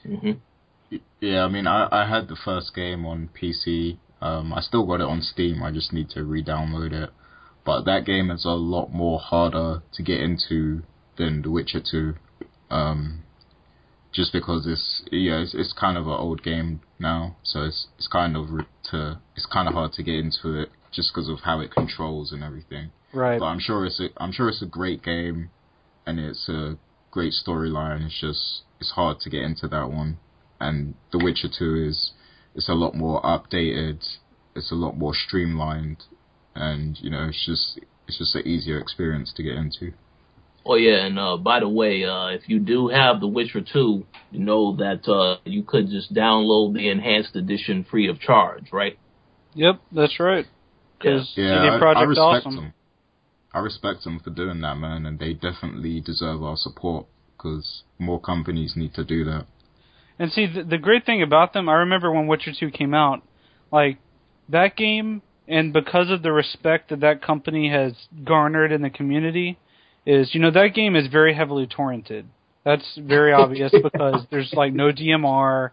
Mm-hmm. 0.06 0.96
Yeah, 1.20 1.44
I 1.44 1.48
mean, 1.48 1.66
I 1.66 1.88
I 1.90 2.08
had 2.08 2.28
the 2.28 2.36
first 2.36 2.74
game 2.74 3.04
on 3.04 3.30
PC. 3.40 3.98
Um, 4.20 4.52
I 4.52 4.60
still 4.60 4.86
got 4.86 5.00
it 5.00 5.02
on 5.02 5.20
Steam. 5.20 5.62
I 5.62 5.70
just 5.70 5.92
need 5.92 6.08
to 6.10 6.24
re-download 6.24 6.92
it 6.92 7.10
but 7.66 7.82
that 7.82 8.06
game 8.06 8.30
is 8.30 8.44
a 8.44 8.50
lot 8.50 8.92
more 8.92 9.18
harder 9.18 9.82
to 9.92 10.02
get 10.02 10.20
into 10.20 10.84
than 11.18 11.42
The 11.42 11.50
Witcher 11.50 11.80
2. 11.80 12.14
Um, 12.70 13.24
just 14.16 14.32
because 14.32 14.66
it's 14.66 15.02
yeah, 15.12 15.42
it's, 15.42 15.54
it's 15.54 15.72
kind 15.72 15.98
of 15.98 16.06
an 16.06 16.14
old 16.14 16.42
game 16.42 16.80
now, 16.98 17.36
so 17.42 17.64
it's 17.64 17.86
it's 17.98 18.08
kind 18.08 18.36
of 18.36 18.48
to 18.90 19.20
it's 19.36 19.46
kind 19.46 19.68
of 19.68 19.74
hard 19.74 19.92
to 19.92 20.02
get 20.02 20.14
into 20.14 20.58
it 20.58 20.70
just 20.90 21.12
because 21.12 21.28
of 21.28 21.40
how 21.40 21.60
it 21.60 21.70
controls 21.70 22.32
and 22.32 22.42
everything. 22.42 22.90
Right. 23.12 23.38
But 23.38 23.46
I'm 23.46 23.60
sure 23.60 23.84
it's 23.84 24.00
a 24.00 24.08
I'm 24.16 24.32
sure 24.32 24.48
it's 24.48 24.62
a 24.62 24.66
great 24.66 25.02
game, 25.02 25.50
and 26.06 26.18
it's 26.18 26.48
a 26.48 26.78
great 27.10 27.34
storyline. 27.34 28.06
It's 28.06 28.20
just 28.20 28.62
it's 28.80 28.92
hard 28.92 29.20
to 29.20 29.30
get 29.30 29.42
into 29.42 29.68
that 29.68 29.90
one, 29.90 30.18
and 30.58 30.94
The 31.12 31.18
Witcher 31.22 31.48
2 31.56 31.86
is 31.88 32.12
it's 32.54 32.70
a 32.70 32.74
lot 32.74 32.94
more 32.94 33.20
updated. 33.22 34.02
It's 34.54 34.72
a 34.72 34.74
lot 34.74 34.96
more 34.96 35.12
streamlined 35.14 36.04
and 36.56 36.98
you 37.00 37.10
know 37.10 37.26
it's 37.28 37.46
just 37.46 37.78
it's 38.08 38.18
just 38.18 38.34
an 38.34 38.46
easier 38.46 38.78
experience 38.80 39.32
to 39.36 39.42
get 39.42 39.54
into. 39.54 39.92
Oh 40.68 40.74
yeah, 40.74 41.06
and 41.06 41.18
uh, 41.18 41.36
by 41.36 41.60
the 41.60 41.68
way, 41.68 42.04
uh, 42.04 42.26
if 42.28 42.48
you 42.48 42.58
do 42.58 42.88
have 42.88 43.20
The 43.20 43.28
Witcher 43.28 43.60
2, 43.60 44.04
you 44.32 44.38
know 44.40 44.74
that 44.76 45.08
uh, 45.08 45.38
you 45.44 45.62
could 45.62 45.88
just 45.88 46.12
download 46.12 46.74
the 46.74 46.88
enhanced 46.88 47.36
edition 47.36 47.86
free 47.88 48.08
of 48.08 48.18
charge, 48.18 48.72
right? 48.72 48.98
Yep, 49.54 49.80
that's 49.92 50.18
right. 50.18 50.44
Because 50.98 51.32
yeah, 51.36 51.62
CD 51.62 51.84
Projekt 51.84 51.96
I, 51.96 52.00
I 52.00 52.02
respect 52.02 52.46
awesome. 52.46 52.56
them. 52.56 52.72
I 53.54 53.60
respect 53.60 54.02
them 54.02 54.18
for 54.18 54.30
doing 54.30 54.60
that, 54.62 54.74
man, 54.74 55.06
and 55.06 55.18
they 55.18 55.34
definitely 55.34 56.00
deserve 56.00 56.42
our 56.42 56.56
support 56.56 57.06
because 57.36 57.84
more 57.98 58.20
companies 58.20 58.74
need 58.74 58.92
to 58.94 59.04
do 59.04 59.24
that. 59.24 59.46
And 60.18 60.32
see, 60.32 60.46
the, 60.46 60.64
the 60.64 60.78
great 60.78 61.06
thing 61.06 61.22
about 61.22 61.52
them, 61.52 61.68
I 61.68 61.74
remember 61.74 62.10
when 62.10 62.26
Witcher 62.26 62.52
2 62.58 62.70
came 62.72 62.92
out, 62.92 63.22
like 63.70 63.98
that 64.48 64.76
game 64.76 65.22
and 65.48 65.72
because 65.72 66.10
of 66.10 66.22
the 66.22 66.32
respect 66.32 66.90
that 66.90 67.00
that 67.00 67.22
company 67.22 67.70
has 67.70 67.92
garnered 68.24 68.72
in 68.72 68.82
the 68.82 68.90
community, 68.90 69.58
is 70.06 70.34
you 70.34 70.40
know 70.40 70.50
that 70.52 70.68
game 70.74 70.96
is 70.96 71.08
very 71.08 71.34
heavily 71.34 71.66
torrented. 71.66 72.24
That's 72.64 72.98
very 72.98 73.32
obvious 73.32 73.72
because 73.82 74.24
there's 74.30 74.52
like 74.54 74.72
no 74.72 74.92
DMR, 74.92 75.70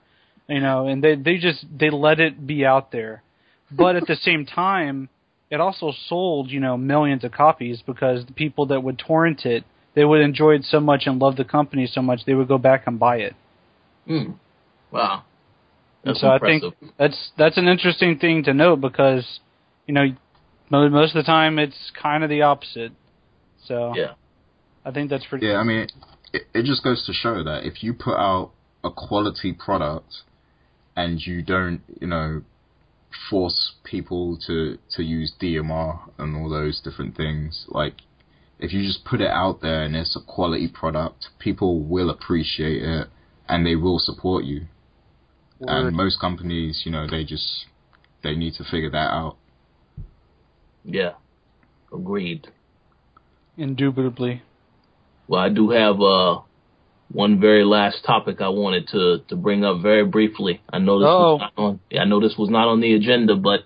you 0.49 0.59
know, 0.59 0.87
and 0.87 1.03
they 1.03 1.15
they 1.15 1.37
just 1.37 1.65
they 1.77 1.89
let 1.89 2.19
it 2.19 2.45
be 2.45 2.65
out 2.65 2.91
there. 2.91 3.23
But 3.71 3.95
at 3.95 4.07
the 4.07 4.15
same 4.21 4.45
time, 4.45 5.09
it 5.49 5.61
also 5.61 5.93
sold 6.07 6.49
you 6.49 6.59
know 6.59 6.75
millions 6.75 7.23
of 7.23 7.31
copies 7.31 7.81
because 7.85 8.25
the 8.25 8.33
people 8.33 8.65
that 8.67 8.83
would 8.83 8.99
torrent 8.99 9.45
it, 9.45 9.63
they 9.95 10.03
would 10.03 10.21
enjoy 10.21 10.55
it 10.55 10.63
so 10.65 10.79
much 10.79 11.03
and 11.05 11.19
love 11.19 11.37
the 11.37 11.45
company 11.45 11.87
so 11.87 12.01
much 12.01 12.25
they 12.25 12.33
would 12.33 12.47
go 12.47 12.57
back 12.57 12.83
and 12.87 12.99
buy 12.99 13.17
it. 13.17 13.35
Hmm. 14.07 14.31
Wow. 14.91 15.23
That's 16.03 16.19
so 16.19 16.33
impressive. 16.33 16.73
I 16.73 16.79
think 16.79 16.93
that's 16.97 17.31
that's 17.37 17.57
an 17.57 17.67
interesting 17.67 18.17
thing 18.19 18.43
to 18.43 18.53
note 18.53 18.81
because 18.81 19.39
you 19.87 19.93
know, 19.93 20.15
most 20.69 21.15
of 21.15 21.23
the 21.23 21.25
time 21.25 21.59
it's 21.59 21.91
kind 21.99 22.23
of 22.23 22.29
the 22.29 22.41
opposite. 22.41 22.91
So 23.67 23.93
yeah, 23.95 24.13
I 24.85 24.91
think 24.91 25.09
that's 25.09 25.25
pretty. 25.25 25.47
Yeah, 25.47 25.57
I 25.57 25.63
mean, 25.63 25.87
it, 26.33 26.43
it 26.53 26.65
just 26.65 26.83
goes 26.83 27.05
to 27.05 27.13
show 27.13 27.43
that 27.43 27.65
if 27.65 27.83
you 27.83 27.93
put 27.93 28.17
out 28.17 28.51
a 28.83 28.91
quality 28.91 29.53
product 29.53 30.13
and 30.95 31.19
you 31.25 31.41
don't, 31.41 31.81
you 32.01 32.07
know, 32.07 32.41
force 33.29 33.73
people 33.83 34.37
to 34.47 34.77
to 34.95 35.03
use 35.03 35.33
DMR 35.41 36.09
and 36.17 36.35
all 36.35 36.49
those 36.49 36.81
different 36.81 37.15
things, 37.15 37.65
like 37.69 37.95
if 38.59 38.73
you 38.73 38.81
just 38.83 39.05
put 39.05 39.21
it 39.21 39.29
out 39.29 39.61
there 39.61 39.83
and 39.83 39.95
it's 39.95 40.15
a 40.15 40.21
quality 40.21 40.67
product, 40.67 41.27
people 41.39 41.81
will 41.81 42.09
appreciate 42.09 42.81
it 42.81 43.07
and 43.47 43.65
they 43.65 43.75
will 43.75 43.99
support 43.99 44.45
you. 44.45 44.67
Word. 45.59 45.87
And 45.87 45.95
most 45.95 46.19
companies, 46.19 46.83
you 46.85 46.91
know, 46.91 47.07
they 47.09 47.23
just 47.23 47.65
they 48.23 48.35
need 48.35 48.53
to 48.55 48.63
figure 48.63 48.89
that 48.89 49.11
out. 49.11 49.37
Yeah. 50.83 51.13
Agreed. 51.93 52.47
Indubitably. 53.57 54.41
Well, 55.27 55.41
I 55.41 55.49
do 55.49 55.69
have 55.69 56.01
uh 56.01 56.41
one 57.11 57.39
very 57.39 57.63
last 57.63 58.03
topic 58.05 58.41
I 58.41 58.49
wanted 58.49 58.87
to 58.89 59.19
to 59.29 59.35
bring 59.35 59.63
up 59.63 59.81
very 59.81 60.05
briefly. 60.05 60.61
I 60.71 60.79
know 60.79 60.99
this 60.99 61.07
Uh-oh. 61.07 61.33
was 61.35 61.39
not 61.41 61.63
on 61.63 61.79
I 61.99 62.05
know 62.05 62.19
this 62.19 62.35
was 62.37 62.49
not 62.49 62.67
on 62.67 62.81
the 62.81 62.93
agenda, 62.93 63.35
but 63.35 63.61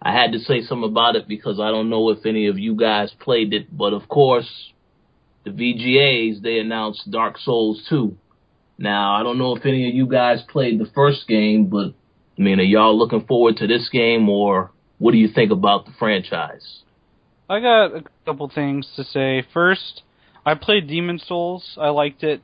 I 0.00 0.12
had 0.12 0.32
to 0.32 0.38
say 0.38 0.62
something 0.62 0.88
about 0.88 1.16
it 1.16 1.26
because 1.28 1.60
I 1.60 1.70
don't 1.70 1.90
know 1.90 2.10
if 2.10 2.24
any 2.24 2.46
of 2.46 2.58
you 2.58 2.76
guys 2.76 3.12
played 3.20 3.52
it, 3.52 3.76
but 3.76 3.92
of 3.92 4.08
course 4.08 4.48
the 5.44 5.50
VGAs 5.50 6.42
they 6.42 6.58
announced 6.58 7.10
Dark 7.10 7.38
Souls 7.38 7.84
2. 7.88 8.16
Now, 8.80 9.14
I 9.16 9.24
don't 9.24 9.38
know 9.38 9.56
if 9.56 9.66
any 9.66 9.88
of 9.88 9.94
you 9.94 10.06
guys 10.06 10.40
played 10.48 10.78
the 10.78 10.88
first 10.94 11.26
game, 11.26 11.66
but 11.66 11.94
I 12.38 12.42
mean, 12.42 12.60
are 12.60 12.64
y'all 12.64 12.96
looking 12.96 13.26
forward 13.26 13.56
to 13.56 13.66
this 13.66 13.88
game 13.88 14.28
or 14.28 14.70
what 14.98 15.12
do 15.12 15.18
you 15.18 15.28
think 15.28 15.50
about 15.50 15.86
the 15.86 15.92
franchise? 15.98 16.82
I 17.50 17.60
got 17.60 17.86
a 17.96 18.04
couple 18.24 18.48
things 18.54 18.86
to 18.96 19.04
say. 19.04 19.44
First, 19.52 20.02
I 20.48 20.54
played 20.54 20.88
Demon's 20.88 21.26
Souls. 21.26 21.76
I 21.78 21.90
liked 21.90 22.22
it. 22.24 22.40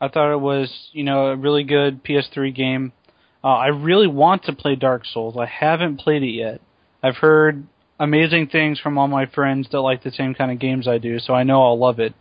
I 0.00 0.08
thought 0.08 0.32
it 0.32 0.40
was, 0.40 0.88
you 0.92 1.04
know, 1.04 1.26
a 1.26 1.36
really 1.36 1.64
good 1.64 2.02
PS3 2.02 2.54
game. 2.54 2.92
Uh, 3.44 3.48
I 3.48 3.66
really 3.66 4.06
want 4.06 4.44
to 4.44 4.54
play 4.54 4.74
Dark 4.74 5.04
Souls. 5.04 5.36
I 5.38 5.44
haven't 5.44 5.98
played 5.98 6.22
it 6.22 6.30
yet. 6.30 6.62
I've 7.02 7.16
heard 7.16 7.66
amazing 8.00 8.48
things 8.48 8.80
from 8.80 8.96
all 8.96 9.06
my 9.06 9.26
friends 9.26 9.68
that 9.70 9.80
like 9.80 10.02
the 10.02 10.10
same 10.10 10.34
kind 10.34 10.50
of 10.50 10.60
games 10.60 10.88
I 10.88 10.96
do, 10.96 11.18
so 11.18 11.34
I 11.34 11.42
know 11.42 11.62
I'll 11.62 11.78
love 11.78 12.00
it. 12.00 12.14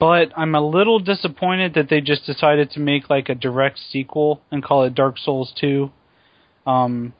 But 0.00 0.32
I'm 0.36 0.56
a 0.56 0.60
little 0.60 0.98
disappointed 0.98 1.74
that 1.74 1.88
they 1.88 2.00
just 2.00 2.26
decided 2.26 2.72
to 2.72 2.80
make 2.80 3.08
like 3.08 3.28
a 3.28 3.36
direct 3.36 3.78
sequel 3.92 4.42
and 4.50 4.64
call 4.64 4.82
it 4.82 4.96
Dark 4.96 5.16
Souls 5.18 5.54
2. 5.60 5.92
Um, 6.66 7.14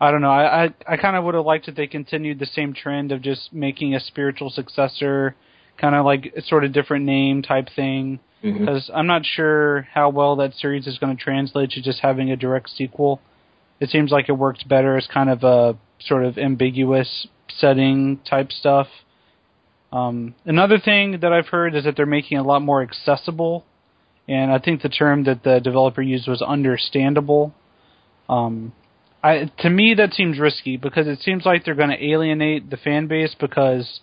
I 0.00 0.12
don't 0.12 0.20
know. 0.20 0.30
I 0.30 0.66
I, 0.66 0.74
I 0.86 0.96
kind 0.96 1.16
of 1.16 1.24
would 1.24 1.34
have 1.34 1.44
liked 1.44 1.66
if 1.66 1.74
they 1.74 1.88
continued 1.88 2.38
the 2.38 2.46
same 2.46 2.72
trend 2.72 3.10
of 3.10 3.20
just 3.20 3.52
making 3.52 3.96
a 3.96 4.00
spiritual 4.00 4.50
successor, 4.50 5.34
kind 5.78 5.94
of 5.94 6.04
like 6.04 6.32
a 6.36 6.42
sort 6.42 6.64
of 6.64 6.72
different 6.72 7.04
name 7.04 7.42
type 7.42 7.68
thing. 7.74 8.20
Because 8.58 8.90
I'm 8.92 9.06
not 9.06 9.24
sure 9.24 9.88
how 9.94 10.10
well 10.10 10.36
that 10.36 10.54
series 10.54 10.86
is 10.86 10.98
going 10.98 11.16
to 11.16 11.22
translate 11.22 11.70
to 11.70 11.82
just 11.82 12.00
having 12.00 12.30
a 12.30 12.36
direct 12.36 12.68
sequel. 12.70 13.20
It 13.80 13.88
seems 13.88 14.10
like 14.10 14.28
it 14.28 14.32
works 14.32 14.62
better 14.62 14.96
as 14.96 15.06
kind 15.12 15.30
of 15.30 15.42
a 15.42 15.78
sort 16.00 16.24
of 16.24 16.36
ambiguous 16.38 17.26
setting 17.48 18.20
type 18.28 18.52
stuff. 18.52 18.86
Um, 19.92 20.34
another 20.44 20.78
thing 20.78 21.20
that 21.20 21.32
I've 21.32 21.46
heard 21.46 21.74
is 21.74 21.84
that 21.84 21.96
they're 21.96 22.04
making 22.04 22.36
it 22.36 22.40
a 22.40 22.44
lot 22.44 22.62
more 22.62 22.82
accessible, 22.82 23.64
and 24.28 24.50
I 24.50 24.58
think 24.58 24.82
the 24.82 24.88
term 24.88 25.24
that 25.24 25.42
the 25.42 25.60
developer 25.60 26.02
used 26.02 26.28
was 26.28 26.42
understandable. 26.42 27.54
Um, 28.28 28.72
I, 29.22 29.50
to 29.60 29.70
me, 29.70 29.94
that 29.94 30.12
seems 30.12 30.38
risky 30.38 30.76
because 30.76 31.06
it 31.06 31.20
seems 31.20 31.46
like 31.46 31.64
they're 31.64 31.74
going 31.74 31.90
to 31.90 32.04
alienate 32.04 32.70
the 32.70 32.76
fan 32.76 33.06
base 33.06 33.34
because 33.38 34.00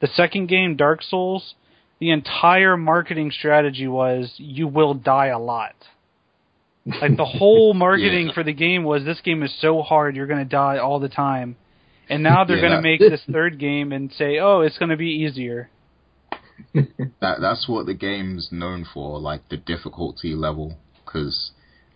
the 0.00 0.08
second 0.08 0.46
game, 0.48 0.76
Dark 0.76 1.02
Souls, 1.02 1.54
the 2.00 2.10
entire 2.10 2.76
marketing 2.76 3.30
strategy 3.30 3.86
was 3.88 4.34
you 4.38 4.68
will 4.68 4.94
die 4.94 5.26
a 5.28 5.38
lot. 5.38 5.74
Like 7.00 7.16
the 7.16 7.24
whole 7.24 7.72
marketing 7.86 8.26
Yeah. 8.26 8.32
for 8.34 8.42
the 8.44 8.52
game 8.52 8.84
was 8.84 9.04
this 9.04 9.20
game 9.22 9.42
is 9.42 9.54
so 9.60 9.82
hard 9.82 10.16
you're 10.16 10.26
going 10.26 10.38
to 10.40 10.44
die 10.44 10.78
all 10.78 11.00
the 11.00 11.08
time. 11.08 11.56
And 12.10 12.22
now 12.22 12.44
they're 12.44 12.56
Yeah, 12.56 12.62
going 12.62 12.72
to 12.72 12.82
make 12.82 13.00
this 13.00 13.22
third 13.32 13.58
game 13.58 13.90
and 13.92 14.12
say, 14.12 14.38
"Oh, 14.38 14.60
it's 14.60 14.76
going 14.76 14.90
to 14.90 14.96
be 14.96 15.08
easier." 15.24 15.70
That 17.20 17.40
that's 17.40 17.66
what 17.68 17.86
the 17.86 17.94
game's 17.94 18.50
known 18.52 18.84
for, 18.92 19.18
like 19.18 19.48
the 19.48 19.56
difficulty 19.56 20.34
level. 20.34 20.76
Because 21.04 21.52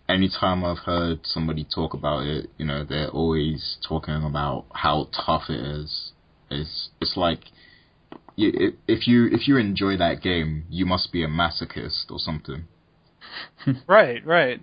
anytime 0.07 0.65
I've 0.65 0.79
heard 0.79 1.19
somebody 1.23 1.63
talk 1.63 1.93
about 1.93 2.25
it, 2.25 2.49
you 2.57 2.65
know, 2.65 2.83
they're 2.83 3.09
always 3.09 3.77
talking 3.87 4.23
about 4.23 4.65
how 4.73 5.09
tough 5.13 5.43
it 5.49 5.59
is. 5.59 6.13
It's 6.49 6.89
it's 6.99 7.15
like 7.15 7.41
you, 8.39 8.73
if 8.87 9.05
you 9.05 9.27
if 9.27 9.47
you 9.47 9.57
enjoy 9.57 9.97
that 9.97 10.21
game, 10.21 10.63
you 10.69 10.85
must 10.85 11.11
be 11.11 11.23
a 11.23 11.27
masochist 11.27 12.09
or 12.09 12.19
something. 12.19 12.65
Right, 13.87 14.25
right. 14.25 14.59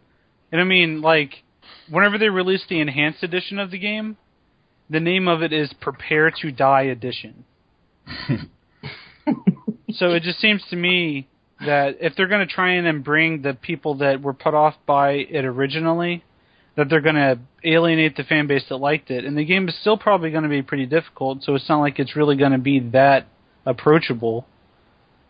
And 0.50 0.60
I 0.60 0.64
mean, 0.64 1.00
like, 1.00 1.44
whenever 1.88 2.18
they 2.18 2.30
release 2.30 2.64
the 2.68 2.80
enhanced 2.80 3.22
edition 3.22 3.58
of 3.58 3.70
the 3.70 3.78
game, 3.78 4.16
the 4.90 4.98
name 4.98 5.28
of 5.28 5.42
it 5.42 5.52
is 5.52 5.72
Prepare 5.80 6.32
to 6.42 6.50
Die 6.50 6.82
Edition. 6.82 7.44
so 9.92 10.10
it 10.10 10.22
just 10.22 10.40
seems 10.40 10.64
to 10.70 10.76
me 10.76 11.28
that 11.64 11.98
if 12.00 12.16
they're 12.16 12.28
going 12.28 12.46
to 12.46 12.52
try 12.52 12.72
and 12.72 13.04
bring 13.04 13.42
the 13.42 13.54
people 13.54 13.96
that 13.98 14.22
were 14.22 14.34
put 14.34 14.54
off 14.54 14.74
by 14.86 15.10
it 15.12 15.44
originally, 15.44 16.24
that 16.76 16.88
they're 16.88 17.00
going 17.00 17.14
to 17.14 17.38
alienate 17.62 18.16
the 18.16 18.24
fan 18.24 18.46
base 18.46 18.64
that 18.68 18.76
liked 18.76 19.10
it. 19.10 19.24
And 19.24 19.36
the 19.36 19.44
game 19.44 19.68
is 19.68 19.78
still 19.80 19.96
probably 19.98 20.30
going 20.30 20.44
to 20.44 20.48
be 20.48 20.62
pretty 20.62 20.86
difficult, 20.86 21.42
so 21.42 21.54
it's 21.54 21.68
not 21.68 21.80
like 21.80 21.98
it's 21.98 22.16
really 22.16 22.36
going 22.36 22.52
to 22.52 22.58
be 22.58 22.80
that 22.90 23.26
approachable. 23.66 24.46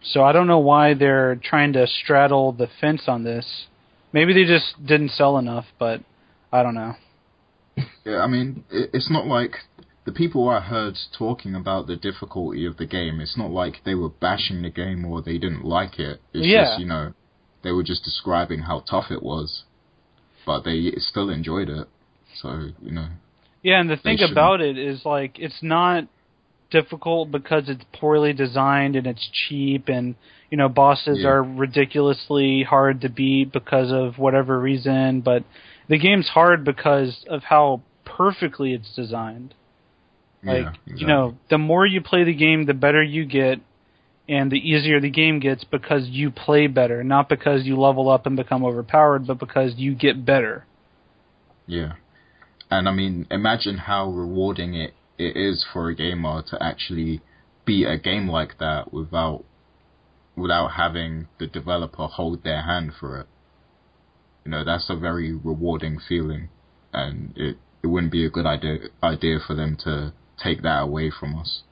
So 0.02 0.22
I 0.22 0.32
don't 0.32 0.46
know 0.46 0.58
why 0.60 0.94
they're 0.94 1.36
trying 1.42 1.72
to 1.72 1.86
straddle 1.86 2.52
the 2.52 2.68
fence 2.80 3.02
on 3.08 3.24
this. 3.24 3.66
Maybe 4.12 4.32
they 4.32 4.44
just 4.44 4.86
didn't 4.86 5.10
sell 5.10 5.36
enough, 5.38 5.64
but 5.78 6.02
I 6.52 6.62
don't 6.62 6.74
know. 6.74 6.94
Yeah, 8.04 8.20
I 8.20 8.26
mean, 8.28 8.64
it's 8.70 9.10
not 9.10 9.26
like 9.26 9.56
the 10.04 10.12
people 10.12 10.48
I 10.48 10.60
heard 10.60 10.96
talking 11.18 11.54
about 11.54 11.88
the 11.88 11.96
difficulty 11.96 12.64
of 12.64 12.76
the 12.76 12.86
game. 12.86 13.20
It's 13.20 13.36
not 13.36 13.50
like 13.50 13.82
they 13.84 13.94
were 13.94 14.08
bashing 14.08 14.62
the 14.62 14.70
game 14.70 15.04
or 15.04 15.20
they 15.20 15.38
didn't 15.38 15.64
like 15.64 15.98
it. 15.98 16.20
It's 16.32 16.46
Yeah. 16.46 16.64
just 16.64 16.80
you 16.80 16.86
know, 16.86 17.12
they 17.62 17.72
were 17.72 17.82
just 17.82 18.04
describing 18.04 18.60
how 18.60 18.80
tough 18.80 19.10
it 19.10 19.22
was, 19.22 19.64
but 20.46 20.60
they 20.64 20.92
still 20.98 21.28
enjoyed 21.28 21.68
it. 21.68 21.88
So 22.40 22.70
you 22.80 22.92
know, 22.92 23.08
Yeah, 23.62 23.80
and 23.80 23.90
the 23.90 23.96
thing 23.96 24.22
about 24.22 24.60
it 24.60 24.78
is 24.78 25.04
like 25.04 25.38
it's 25.40 25.62
not 25.62 26.06
difficult 26.70 27.30
because 27.30 27.68
it's 27.68 27.84
poorly 27.92 28.32
designed 28.32 28.96
and 28.96 29.06
it's 29.06 29.28
cheap 29.48 29.88
and 29.88 30.14
you 30.50 30.58
know 30.58 30.68
bosses 30.68 31.18
Yeah. 31.20 31.28
are 31.28 31.42
ridiculously 31.42 32.62
hard 32.62 33.00
to 33.02 33.08
beat 33.08 33.52
because 33.52 33.92
of 33.92 34.18
whatever 34.18 34.58
reason, 34.58 35.20
but 35.20 35.44
the 35.88 35.98
game's 35.98 36.28
hard 36.28 36.64
because 36.64 37.24
of 37.28 37.44
how 37.44 37.82
perfectly 38.04 38.72
it's 38.72 38.94
designed. 38.94 39.54
Like, 40.42 40.62
yeah, 40.64 40.68
exactly. 40.70 40.94
you 41.00 41.06
know, 41.06 41.34
the 41.50 41.58
more 41.58 41.86
you 41.86 42.00
play 42.00 42.24
the 42.24 42.34
game, 42.34 42.66
the 42.66 42.74
better 42.74 43.02
you 43.02 43.24
get, 43.24 43.60
and 44.28 44.50
the 44.50 44.58
easier 44.58 45.00
the 45.00 45.10
game 45.10 45.40
gets 45.40 45.64
because 45.64 46.08
you 46.08 46.30
play 46.30 46.66
better, 46.66 47.02
not 47.04 47.28
because 47.28 47.64
you 47.64 47.78
level 47.78 48.08
up 48.08 48.26
and 48.26 48.36
become 48.36 48.64
overpowered, 48.64 49.26
but 49.26 49.38
because 49.38 49.74
you 49.76 49.94
get 49.94 50.24
better. 50.24 50.64
Yeah. 51.66 51.94
And 52.70 52.88
I 52.88 52.92
mean, 52.92 53.26
imagine 53.30 53.78
how 53.78 54.10
rewarding 54.10 54.74
it, 54.74 54.94
it 55.18 55.36
is 55.36 55.64
for 55.72 55.88
a 55.88 55.94
gamer 55.94 56.42
to 56.50 56.62
actually 56.62 57.20
beat 57.64 57.86
a 57.86 57.98
game 57.98 58.28
like 58.28 58.58
that 58.58 58.92
without 58.92 59.44
without 60.36 60.72
having 60.72 61.26
the 61.38 61.46
developer 61.46 62.06
hold 62.06 62.44
their 62.44 62.62
hand 62.62 62.92
for 62.98 63.20
it. 63.20 63.26
You 64.44 64.50
know, 64.50 64.64
that's 64.64 64.90
a 64.90 64.96
very 64.96 65.32
rewarding 65.32 65.98
feeling 65.98 66.50
and 66.92 67.32
it, 67.36 67.56
it 67.82 67.86
wouldn't 67.86 68.12
be 68.12 68.24
a 68.24 68.30
good 68.30 68.46
idea 68.46 68.78
idea 69.02 69.38
for 69.46 69.54
them 69.54 69.76
to 69.84 70.12
take 70.42 70.62
that 70.62 70.82
away 70.82 71.10
from 71.10 71.38
us. 71.38 71.62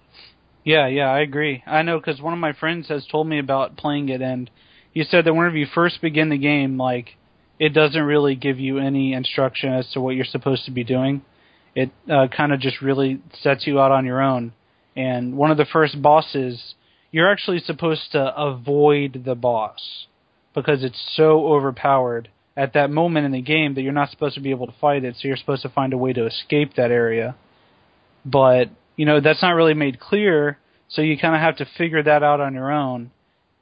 Yeah, 0.63 0.87
yeah, 0.87 1.11
I 1.11 1.21
agree. 1.21 1.63
I 1.67 1.83
know 1.83 1.99
because 1.99 2.21
one 2.21 2.33
of 2.33 2.39
my 2.39 2.53
friends 2.53 2.89
has 2.89 3.07
told 3.07 3.27
me 3.27 3.39
about 3.39 3.77
playing 3.77 4.09
it, 4.09 4.23
and 4.23 4.51
he 4.93 5.05
said 5.05 5.25
that 5.25 5.35
whenever 5.35 5.57
you 5.57 5.67
first 5.67 6.01
begin 6.01 6.31
the 6.31 6.39
game, 6.39 6.79
like 6.79 7.17
it 7.59 7.71
doesn't 7.71 8.03
really 8.03 8.35
give 8.35 8.59
you 8.59 8.79
any 8.79 9.13
instruction 9.13 9.73
as 9.73 9.91
to 9.93 10.01
what 10.01 10.15
you're 10.15 10.25
supposed 10.25 10.65
to 10.67 10.71
be 10.71 10.85
doing. 10.85 11.23
It 11.75 11.91
uh, 12.11 12.29
kind 12.29 12.53
of 12.53 12.61
just 12.61 12.81
really 12.81 13.21
sets 13.43 13.67
you 13.67 13.81
out 13.81 13.91
on 13.91 14.05
your 14.05 14.23
own. 14.23 14.53
And 14.97 15.37
one 15.37 15.51
of 15.51 15.57
the 15.57 15.65
first 15.65 16.01
bosses, 16.01 16.75
you're 17.11 17.31
actually 17.31 17.59
supposed 17.61 18.13
to 18.13 18.35
avoid 18.37 19.23
the 19.25 19.35
boss 19.35 20.07
because 20.55 20.85
it's 20.85 21.13
so 21.17 21.47
overpowered 21.47 22.29
at 22.57 22.75
that 22.75 22.91
moment 22.91 23.27
in 23.27 23.33
the 23.33 23.41
game 23.41 23.75
that 23.75 23.83
you're 23.83 23.93
not 23.93 24.11
supposed 24.11 24.37
to 24.37 24.41
be 24.41 24.51
able 24.51 24.67
to 24.67 24.75
fight 24.81 25.05
it. 25.05 25.17
So 25.17 25.29
you're 25.29 25.37
supposed 25.37 25.63
to 25.63 25.69
find 25.69 25.93
a 25.93 25.99
way 25.99 26.13
to 26.13 26.27
escape 26.27 26.75
that 26.77 26.91
area. 26.91 27.35
But 28.25 28.71
you 28.97 29.07
know 29.07 29.21
that's 29.21 29.43
not 29.43 29.53
really 29.53 29.75
made 29.75 30.01
clear, 30.01 30.59
so 30.89 31.03
you 31.03 31.19
kind 31.19 31.35
of 31.35 31.41
have 31.41 31.57
to 31.57 31.67
figure 31.77 32.03
that 32.03 32.23
out 32.23 32.41
on 32.41 32.55
your 32.55 32.71
own. 32.71 33.11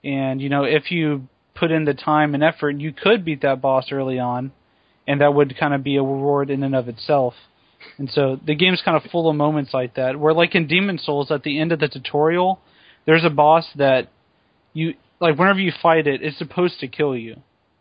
And 0.04 0.40
you 0.40 0.48
know 0.48 0.64
if 0.64 0.90
you 0.90 1.28
put 1.54 1.70
in 1.70 1.84
the 1.84 1.94
time 1.94 2.34
and 2.34 2.44
effort, 2.44 2.78
you 2.78 2.92
could 2.92 3.24
beat 3.24 3.42
that 3.42 3.60
boss 3.60 3.90
early 3.90 4.18
on, 4.18 4.52
and 5.06 5.20
that 5.20 5.34
would 5.34 5.58
kind 5.58 5.74
of 5.74 5.82
be 5.82 5.96
a 5.96 6.02
reward 6.02 6.50
in 6.50 6.62
and 6.62 6.74
of 6.74 6.88
itself. 6.88 7.34
And 7.98 8.10
so 8.10 8.38
the 8.44 8.54
game's 8.54 8.82
kind 8.82 8.96
of 8.96 9.10
full 9.10 9.28
of 9.28 9.36
moments 9.36 9.72
like 9.72 9.94
that. 9.94 10.18
Where 10.18 10.34
like 10.34 10.54
in 10.54 10.66
Demon's 10.66 11.04
Souls, 11.04 11.30
at 11.30 11.42
the 11.42 11.60
end 11.60 11.72
of 11.72 11.80
the 11.80 11.88
tutorial, 11.88 12.60
there's 13.06 13.24
a 13.24 13.30
boss 13.30 13.66
that 13.76 14.08
you 14.72 14.94
like 15.20 15.38
whenever 15.38 15.60
you 15.60 15.72
fight 15.82 16.06
it, 16.06 16.22
it's 16.22 16.38
supposed 16.38 16.80
to 16.80 16.88
kill 16.88 17.16
you 17.16 17.36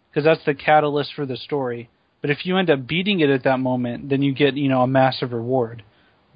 because 0.09 0.23
that's 0.23 0.45
the 0.45 0.53
catalyst 0.53 1.13
for 1.15 1.25
the 1.25 1.37
story. 1.37 1.89
But 2.21 2.29
if 2.29 2.45
you 2.45 2.57
end 2.57 2.69
up 2.69 2.85
beating 2.85 3.19
it 3.19 3.29
at 3.29 3.43
that 3.43 3.59
moment, 3.59 4.09
then 4.09 4.21
you 4.21 4.33
get 4.33 4.55
you 4.55 4.69
know 4.69 4.81
a 4.81 4.87
massive 4.87 5.31
reward. 5.31 5.83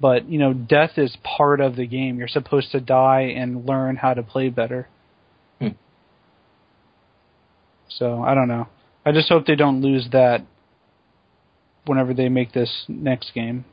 But 0.00 0.28
you 0.28 0.38
know, 0.38 0.52
death 0.52 0.92
is 0.96 1.16
part 1.22 1.60
of 1.60 1.76
the 1.76 1.86
game. 1.86 2.18
You're 2.18 2.28
supposed 2.28 2.72
to 2.72 2.80
die 2.80 3.32
and 3.36 3.66
learn 3.66 3.96
how 3.96 4.14
to 4.14 4.22
play 4.22 4.50
better. 4.50 4.88
Hmm. 5.60 5.68
So 7.88 8.22
I 8.22 8.34
don't 8.34 8.48
know. 8.48 8.68
I 9.04 9.12
just 9.12 9.28
hope 9.28 9.46
they 9.46 9.54
don't 9.54 9.80
lose 9.80 10.08
that 10.12 10.44
whenever 11.86 12.14
they 12.14 12.28
make 12.28 12.52
this 12.52 12.84
next 12.88 13.32
game. 13.34 13.64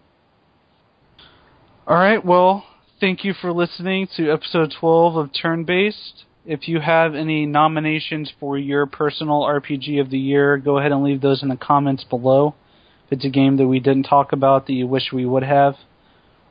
All 1.86 1.97
right. 1.97 2.24
Well, 2.24 2.66
thank 2.99 3.26
you 3.26 3.34
for 3.34 3.51
listening 3.51 4.07
to 4.16 4.32
episode 4.32 4.74
12 4.80 5.16
of 5.18 5.30
Turn 5.34 5.66
Based. 5.66 6.24
If 6.45 6.68
you 6.68 6.80
have 6.80 7.16
any 7.16 7.45
nominations 7.45 8.32
for 8.39 8.57
your 8.57 8.86
personal 8.86 9.41
RPG 9.41 9.99
of 9.99 10.09
the 10.09 10.18
year, 10.18 10.57
go 10.57 10.78
ahead 10.78 10.91
and 10.91 11.03
leave 11.03 11.22
those 11.22 11.41
in 11.41 11.49
the 11.49 11.57
comments 11.57 12.03
below. 12.03 12.55
If 13.07 13.14
it's 13.14 13.26
a 13.26 13.30
game 13.30 13.57
that 13.57 13.68
we 13.68 13.80
didn't 13.80 14.03
talk 14.03 14.32
about 14.32 14.68
that 14.68 14.74
you 14.74 14.88
wish 14.88 15.11
we 15.14 15.26
would 15.26 15.43
have, 15.43 15.76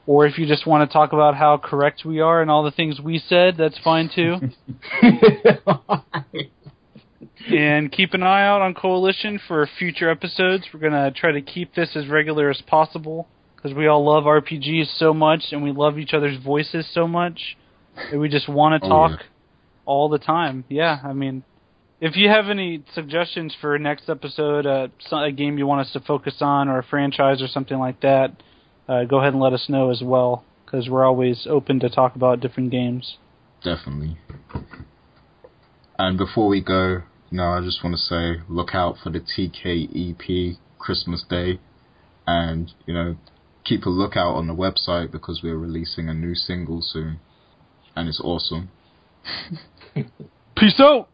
or 0.07 0.27
if 0.27 0.39
you 0.39 0.47
just 0.47 0.67
want 0.67 0.89
to 0.89 0.93
talk 0.93 1.13
about 1.13 1.35
how 1.37 1.57
correct 1.59 2.05
we 2.05 2.21
are 2.21 2.43
and 2.43 2.51
all 2.51 2.63
the 2.63 2.71
things 2.71 3.01
we 3.01 3.19
said, 3.19 3.57
that's 3.57 3.79
fine 3.79 4.11
too. 4.15 4.37
and 7.49 7.91
keep 7.93 8.15
an 8.15 8.23
eye 8.23 8.47
out 8.47 8.63
on 8.63 8.75
Coalition 8.75 9.41
for 9.47 9.69
future 9.79 10.11
episodes. 10.11 10.65
We're 10.73 10.81
going 10.81 10.93
to 10.93 11.11
try 11.11 11.33
to 11.33 11.43
keep 11.43 11.75
this 11.75 11.91
as 11.97 12.07
regular 12.09 12.51
as 12.51 12.61
possible 12.67 13.29
because 13.57 13.75
we 13.77 13.87
all 13.87 14.05
love 14.05 14.25
RPGs 14.25 14.99
so 14.99 15.15
much 15.15 15.45
and 15.53 15.63
we 15.63 15.73
love 15.73 15.99
each 15.99 16.15
other's 16.15 16.37
voices 16.43 16.87
so 16.93 17.07
much 17.07 17.57
that 18.11 18.19
we 18.19 18.29
just 18.29 18.49
want 18.49 18.81
to 18.83 18.87
Oh, 18.87 18.91
talk 18.91 19.11
yeah. 19.21 19.27
all 19.85 20.09
the 20.09 20.19
time. 20.19 20.65
Yeah, 20.69 20.99
I 21.05 21.13
mean, 21.13 21.45
if 22.01 22.17
you 22.17 22.29
have 22.29 22.49
any 22.49 22.83
suggestions 22.95 23.55
for 23.61 23.79
next 23.79 24.09
episode, 24.09 24.67
uh, 24.67 24.89
a 25.13 25.31
game 25.33 25.59
you 25.59 25.67
want 25.67 25.87
us 25.87 25.93
to 25.93 26.01
focus 26.01 26.35
on 26.41 26.69
or 26.69 26.79
a 26.79 26.83
franchise 26.83 27.41
or 27.41 27.47
something 27.47 27.79
like 27.79 28.01
that, 28.01 28.33
uh, 28.89 29.05
go 29.05 29.19
ahead 29.21 29.33
and 29.35 29.43
let 29.43 29.53
us 29.53 29.67
know 29.69 29.91
as 29.91 30.03
well 30.03 30.45
because 30.65 30.89
we're 30.89 31.05
always 31.05 31.47
open 31.49 31.79
to 31.81 31.89
talk 31.89 32.17
about 32.17 32.41
different 32.41 32.71
games. 32.71 33.19
Definitely. 33.63 34.19
And 35.99 36.19
before 36.19 36.49
we 36.49 36.61
go, 36.61 37.03
know, 37.37 37.51
I 37.51 37.61
just 37.61 37.83
want 37.83 37.97
to 37.97 38.03
say, 38.03 38.43
look 38.49 38.75
out 38.75 38.97
for 39.03 39.11
the 39.11 39.21
TKEP 39.21 40.57
Christmas 40.79 41.25
Day, 41.29 41.61
and 42.27 42.73
you 42.87 42.95
know, 42.95 43.17
keep 43.65 43.85
a 43.85 43.91
lookout 43.91 44.35
on 44.35 44.47
the 44.47 44.55
website 44.55 45.11
because 45.11 45.41
we're 45.43 45.57
releasing 45.57 46.09
a 46.09 46.15
new 46.15 46.35
single 46.35 46.81
soon, 46.83 47.21
and 47.95 48.09
it's 48.09 48.21
awesome. 48.21 48.71
Peace 50.57 50.81
out! 50.81 51.12